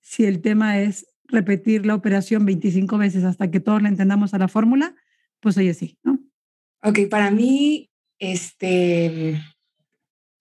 Si 0.00 0.24
el 0.24 0.40
tema 0.40 0.78
es 0.78 1.06
repetir 1.24 1.86
la 1.86 1.94
operación 1.94 2.44
25 2.44 2.98
veces 2.98 3.24
hasta 3.24 3.50
que 3.50 3.60
todos 3.60 3.82
la 3.82 3.88
entendamos 3.88 4.32
a 4.32 4.38
la 4.38 4.48
fórmula, 4.48 4.94
pues 5.40 5.56
oye, 5.58 5.74
sí, 5.74 5.98
¿no? 6.04 6.20
Ok, 6.82 7.00
para 7.10 7.32
mí, 7.32 7.90
este, 8.18 9.40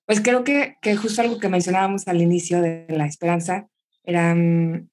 pues 0.06 0.22
creo 0.22 0.44
que, 0.44 0.78
que 0.82 0.96
justo 0.96 1.22
algo 1.22 1.40
que 1.40 1.50
mencionábamos 1.50 2.08
al 2.08 2.22
inicio 2.22 2.62
de 2.62 2.86
la 2.90 3.06
esperanza 3.06 3.68
era, 4.04 4.36
mm, 4.36 4.88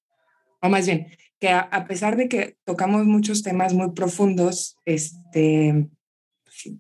o 0.62 0.68
más 0.68 0.86
bien, 0.86 1.08
que 1.38 1.50
a, 1.50 1.84
pesar 1.86 2.16
de 2.16 2.28
que 2.28 2.56
tocamos 2.64 3.04
muchos 3.04 3.42
temas 3.42 3.74
muy 3.74 3.92
profundos, 3.92 4.76
este, 4.84 5.88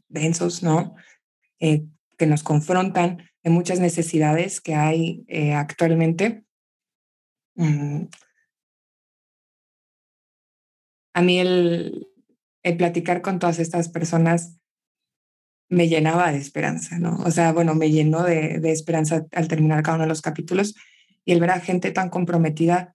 densos, 0.08 0.62
¿no? 0.62 0.94
Eh, 1.58 1.84
que 2.16 2.26
nos 2.26 2.42
confrontan, 2.44 3.28
de 3.42 3.50
muchas 3.50 3.80
necesidades 3.80 4.60
que 4.60 4.76
hay 4.76 5.24
eh, 5.26 5.52
actualmente. 5.54 6.44
Mm. 7.56 8.04
A 11.14 11.22
mí 11.22 11.40
el, 11.40 12.06
el 12.62 12.76
platicar 12.76 13.20
con 13.20 13.40
todas 13.40 13.58
estas 13.58 13.88
personas 13.88 14.61
me 15.72 15.88
llenaba 15.88 16.30
de 16.30 16.38
esperanza, 16.38 16.98
¿no? 16.98 17.16
O 17.24 17.30
sea, 17.30 17.52
bueno, 17.52 17.74
me 17.74 17.90
llenó 17.90 18.22
de, 18.24 18.58
de, 18.60 18.72
esperanza 18.72 19.24
al 19.32 19.48
terminar 19.48 19.82
cada 19.82 19.96
uno 19.96 20.04
de 20.04 20.10
los 20.10 20.20
capítulos 20.20 20.74
y 21.24 21.32
el 21.32 21.40
ver 21.40 21.50
a 21.50 21.60
gente 21.60 21.90
tan 21.92 22.10
comprometida 22.10 22.94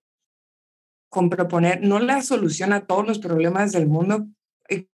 con 1.09 1.31
proponer 1.31 1.81
no 1.81 1.97
la 1.97 2.21
solución 2.21 2.73
a 2.73 2.85
todos 2.85 3.07
los 3.07 3.17
problemas 3.17 3.71
del 3.71 3.87
mundo, 3.87 4.27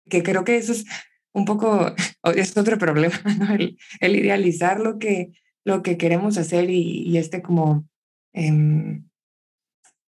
que 0.08 0.22
creo 0.22 0.44
que 0.44 0.58
eso 0.58 0.70
es 0.70 0.84
un 1.32 1.44
poco, 1.44 1.92
es 2.36 2.56
otro 2.56 2.78
problema, 2.78 3.18
¿no? 3.38 3.52
el, 3.52 4.16
idealizar 4.16 4.78
lo 4.78 5.00
que, 5.00 5.32
lo 5.64 5.82
que 5.82 5.96
queremos 5.96 6.38
hacer 6.38 6.70
y, 6.70 7.02
y 7.02 7.18
este 7.18 7.42
como, 7.42 7.88
eh, 8.32 9.02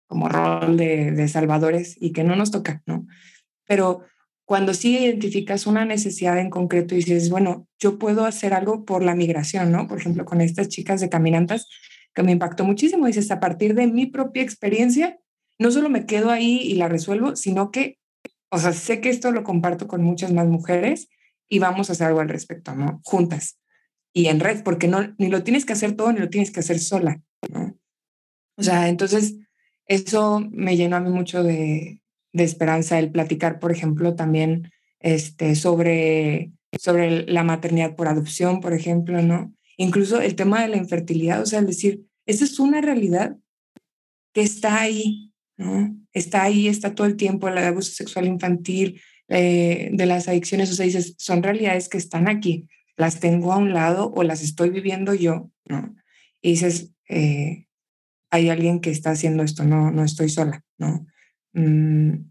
como 0.07 0.28
rol 0.28 0.76
de, 0.76 1.11
de 1.11 1.28
salvadores 1.28 1.97
y 2.01 2.13
que 2.13 2.24
no 2.24 2.36
nos 2.36 2.49
toca, 2.49 2.82
¿no? 2.88 3.05
Pero 3.67 4.05
cuando 4.50 4.74
sí 4.74 4.97
identificas 4.97 5.68
una 5.68 5.86
necesidad 5.86 6.39
en 6.39 6.50
concreto 6.50 6.95
y 6.95 6.97
dices, 6.97 7.30
bueno, 7.30 7.68
yo 7.78 8.00
puedo 8.00 8.26
hacer 8.26 8.56
algo 8.56 8.84
por 8.84 9.04
la 9.04 9.14
migración, 9.14 9.72
¿no? 9.72 9.88
Por 9.88 10.00
ejemplo, 10.00 10.26
con 10.26 10.41
estas 10.41 10.70
chicas 10.70 11.00
de 11.02 11.08
caminantas, 11.08 11.68
que 12.16 12.24
me 12.24 12.32
impactó 12.32 12.64
muchísimo, 12.64 13.06
dices, 13.06 13.30
a 13.30 13.39
partir 13.39 13.76
de 13.76 13.86
mi 13.86 14.08
propia 14.08 14.41
experiencia, 14.41 15.20
no 15.60 15.70
solo 15.70 15.88
me 15.88 16.08
quedo 16.08 16.32
ahí 16.32 16.62
y 16.64 16.74
la 16.74 16.88
resuelvo, 16.88 17.36
sino 17.36 17.70
que, 17.70 18.00
o 18.50 18.58
sea, 18.58 18.74
sé 18.74 19.02
que 19.02 19.10
esto 19.10 19.32
lo 19.32 19.43
comparto 19.43 19.88
con 19.88 20.02
muchas 20.02 20.34
más 20.34 20.47
mujeres 20.47 21.10
y 21.47 21.60
vamos 21.60 21.91
a 21.91 21.93
hacer 21.93 22.08
algo 22.08 22.22
al 22.22 22.30
respecto, 22.30 22.74
¿no? 22.74 23.02
Juntas 23.04 23.60
y 24.14 24.30
en 24.30 24.39
red, 24.39 24.64
porque 24.64 24.88
no, 24.88 25.14
ni 25.20 25.28
lo 25.28 25.43
tienes 25.43 25.64
que 25.64 25.74
hacer 25.74 25.95
todo, 25.95 26.12
ni 26.12 26.22
lo 26.22 26.30
tienes 26.32 26.50
que 26.50 26.62
hacer 26.62 26.80
sola, 26.80 27.22
¿no? 27.52 27.78
O 28.58 28.64
sea, 28.64 28.89
entonces, 28.89 29.36
eso 29.86 30.41
me 30.50 30.76
llenó 30.76 30.95
a 30.95 31.02
mí 31.02 31.12
mucho 31.12 31.43
de, 31.43 31.99
de 32.34 32.43
esperanza 32.43 32.99
el 32.99 33.11
platicar, 33.11 33.59
por 33.59 33.71
ejemplo, 33.71 34.15
también 34.15 34.71
este, 34.99 35.55
sobre, 35.55 36.51
sobre 36.77 37.25
la 37.25 37.43
maternidad 37.43 37.95
por 37.95 38.07
adopción, 38.07 38.59
por 38.61 38.73
ejemplo, 38.73 39.21
¿no? 39.21 39.53
Incluso 39.77 40.21
el 40.21 40.36
tema 40.36 40.61
de 40.61 40.67
la 40.67 40.77
infertilidad, 40.77 41.41
o 41.41 41.45
sea, 41.45 41.59
el 41.59 41.67
decir, 41.67 42.03
esa 42.25 42.43
es 42.43 42.59
una 42.59 42.82
realidad 42.82 43.38
que 44.34 44.41
está 44.41 44.82
ahí, 44.82 45.34
¿no? 45.57 45.95
Está 46.13 46.43
ahí, 46.43 46.67
está 46.67 46.93
todo 46.93 47.07
el 47.07 47.15
tiempo, 47.15 47.47
el 47.47 47.57
abuso 47.57 47.91
sexual 47.91 48.27
infantil, 48.27 49.01
eh, 49.30 49.89
de 49.93 50.05
las 50.05 50.27
adicciones, 50.27 50.71
o 50.71 50.75
sea, 50.75 50.86
dices, 50.86 51.15
son 51.17 51.43
realidades 51.43 51.88
que 51.88 51.97
están 51.97 52.27
aquí, 52.27 52.67
las 52.97 53.19
tengo 53.19 53.53
a 53.53 53.57
un 53.57 53.73
lado 53.73 54.11
o 54.15 54.23
las 54.23 54.41
estoy 54.41 54.69
viviendo 54.71 55.13
yo, 55.13 55.51
¿no? 55.65 55.95
Y 56.41 56.51
dices, 56.51 56.91
eh, 57.07 57.67
hay 58.32 58.49
alguien 58.49 58.80
que 58.80 58.89
está 58.89 59.11
haciendo 59.11 59.43
esto, 59.43 59.63
no, 59.63 59.91
no 59.91 60.03
estoy 60.03 60.30
sola, 60.30 60.63
¿no? 60.77 61.05
Mm, 61.54 62.30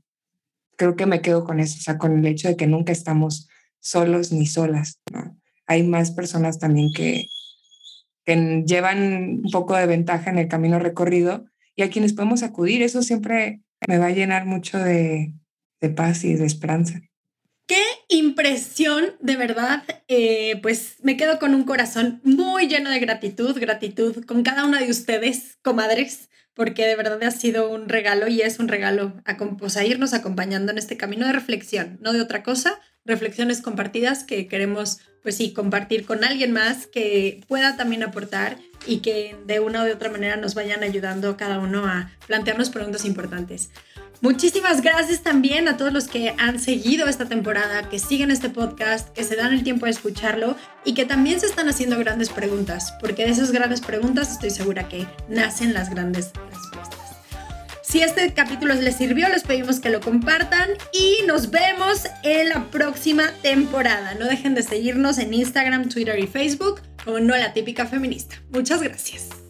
creo 0.77 0.97
que 0.97 1.07
me 1.07 1.21
quedo 1.21 1.45
con 1.45 1.61
eso, 1.61 1.77
o 1.79 1.83
sea, 1.83 1.99
con 1.99 2.19
el 2.19 2.27
hecho 2.27 2.49
de 2.49 2.57
que 2.57 2.66
nunca 2.66 2.93
estamos 2.93 3.49
solos 3.81 4.33
ni 4.33 4.47
solas. 4.47 5.01
Hay 5.66 5.83
más 5.83 6.12
personas 6.12 6.59
también 6.59 6.91
que, 6.95 7.27
que 8.25 8.64
llevan 8.66 9.43
un 9.45 9.51
poco 9.51 9.77
de 9.77 9.87
ventaja 9.87 10.31
en 10.31 10.39
el 10.39 10.49
camino 10.49 10.79
recorrido 10.79 11.47
y 11.75 11.83
a 11.83 11.91
quienes 11.91 12.12
podemos 12.12 12.43
acudir, 12.43 12.83
eso 12.83 13.03
siempre 13.03 13.61
me 13.87 13.99
va 13.99 14.07
a 14.07 14.12
llenar 14.12 14.47
mucho 14.47 14.79
de, 14.79 15.35
de 15.81 15.91
paz 15.91 16.25
y 16.25 16.35
de 16.35 16.47
esperanza. 16.47 17.01
Qué 17.66 17.83
impresión, 18.09 19.16
de 19.21 19.37
verdad. 19.37 19.85
Eh, 20.09 20.59
pues 20.62 20.97
me 21.03 21.19
quedo 21.19 21.39
con 21.39 21.55
un 21.55 21.64
corazón 21.64 22.21
muy 22.25 22.66
lleno 22.66 22.91
de 22.91 22.99
gratitud, 22.99 23.59
gratitud 23.61 24.25
con 24.25 24.43
cada 24.43 24.64
una 24.64 24.81
de 24.81 24.91
ustedes, 24.91 25.59
comadres, 25.62 26.31
porque 26.59 26.88
de 26.88 26.96
verdad 26.96 27.22
ha 27.22 27.30
sido 27.30 27.70
un 27.70 27.88
regalo 27.88 28.26
y 28.26 28.40
es 28.40 28.59
un 28.59 28.66
regalo 28.66 29.14
a, 29.24 29.36
pues, 29.36 29.76
irnos 29.76 30.12
acompañando 30.12 30.72
en 30.72 30.78
este 30.78 30.96
camino 30.96 31.24
de 31.24 31.32
reflexión, 31.32 31.98
no 32.00 32.12
de 32.12 32.20
otra 32.20 32.42
cosa, 32.42 32.80
reflexiones 33.04 33.62
compartidas 33.62 34.24
que 34.24 34.48
queremos, 34.48 34.98
pues 35.22 35.36
sí, 35.36 35.52
compartir 35.52 36.04
con 36.04 36.24
alguien 36.24 36.50
más 36.50 36.88
que 36.88 37.42
pueda 37.46 37.76
también 37.76 38.02
aportar 38.02 38.59
y 38.88 38.98
que 38.98 39.36
de 39.46 39.61
una 39.61 39.82
u 39.82 39.84
de 39.84 39.92
otra 39.92 40.11
manera 40.11 40.36
nos 40.36 40.56
vayan 40.56 40.82
ayudando 40.82 41.36
cada 41.36 41.61
uno 41.61 41.86
a 41.86 42.11
plantearnos 42.26 42.70
preguntas 42.70 43.04
importantes. 43.04 43.70
Muchísimas 44.21 44.83
gracias 44.83 45.23
también 45.23 45.69
a 45.69 45.77
todos 45.77 45.93
los 45.93 46.09
que 46.09 46.35
han 46.39 46.59
seguido 46.59 47.07
esta 47.07 47.27
temporada, 47.27 47.89
que 47.89 48.01
siguen 48.01 48.33
este 48.33 48.51
podcast, 48.51 49.11
que 49.11 49.23
se 49.23 49.37
dan 49.37 49.53
el 49.53 49.62
tiempo 49.62 49.87
de 49.87 49.93
escucharlo 49.93 50.57
y 50.85 50.95
que 50.95 51.05
también 51.05 51.39
se 51.39 51.47
están 51.47 51.69
haciendo 51.69 51.99
grandes 51.99 52.31
preguntas, 52.31 52.95
porque 53.01 53.25
de 53.25 53.31
esas 53.31 53.53
grandes 53.53 53.81
preguntas 53.81 54.33
estoy 54.33 54.51
segura 54.51 54.89
que 54.89 55.07
nacen 55.29 55.73
las 55.73 55.91
grandes 55.91 56.33
respuestas. 56.51 56.99
Si 57.83 58.03
este 58.03 58.35
capítulo 58.35 58.75
les 58.75 58.97
sirvió, 58.97 59.29
les 59.29 59.45
pedimos 59.45 59.81
que 59.81 59.89
lo 59.89 60.01
compartan 60.01 60.69
y 60.93 61.25
nos 61.27 61.51
vemos 61.51 62.03
en 62.23 62.51
la 62.51 62.71
próxima 62.71 63.31
temporada. 63.41 64.14
No 64.14 64.27
dejen 64.27 64.55
de 64.55 64.62
seguirnos 64.62 65.16
en 65.19 65.33
Instagram, 65.33 65.89
Twitter 65.89 66.19
y 66.19 66.27
Facebook 66.27 66.83
como 67.03 67.21
No 67.21 67.35
la 67.37 67.55
Típica 67.55 67.87
Feminista. 67.87 68.37
Muchas 68.51 68.83
gracias. 68.83 69.47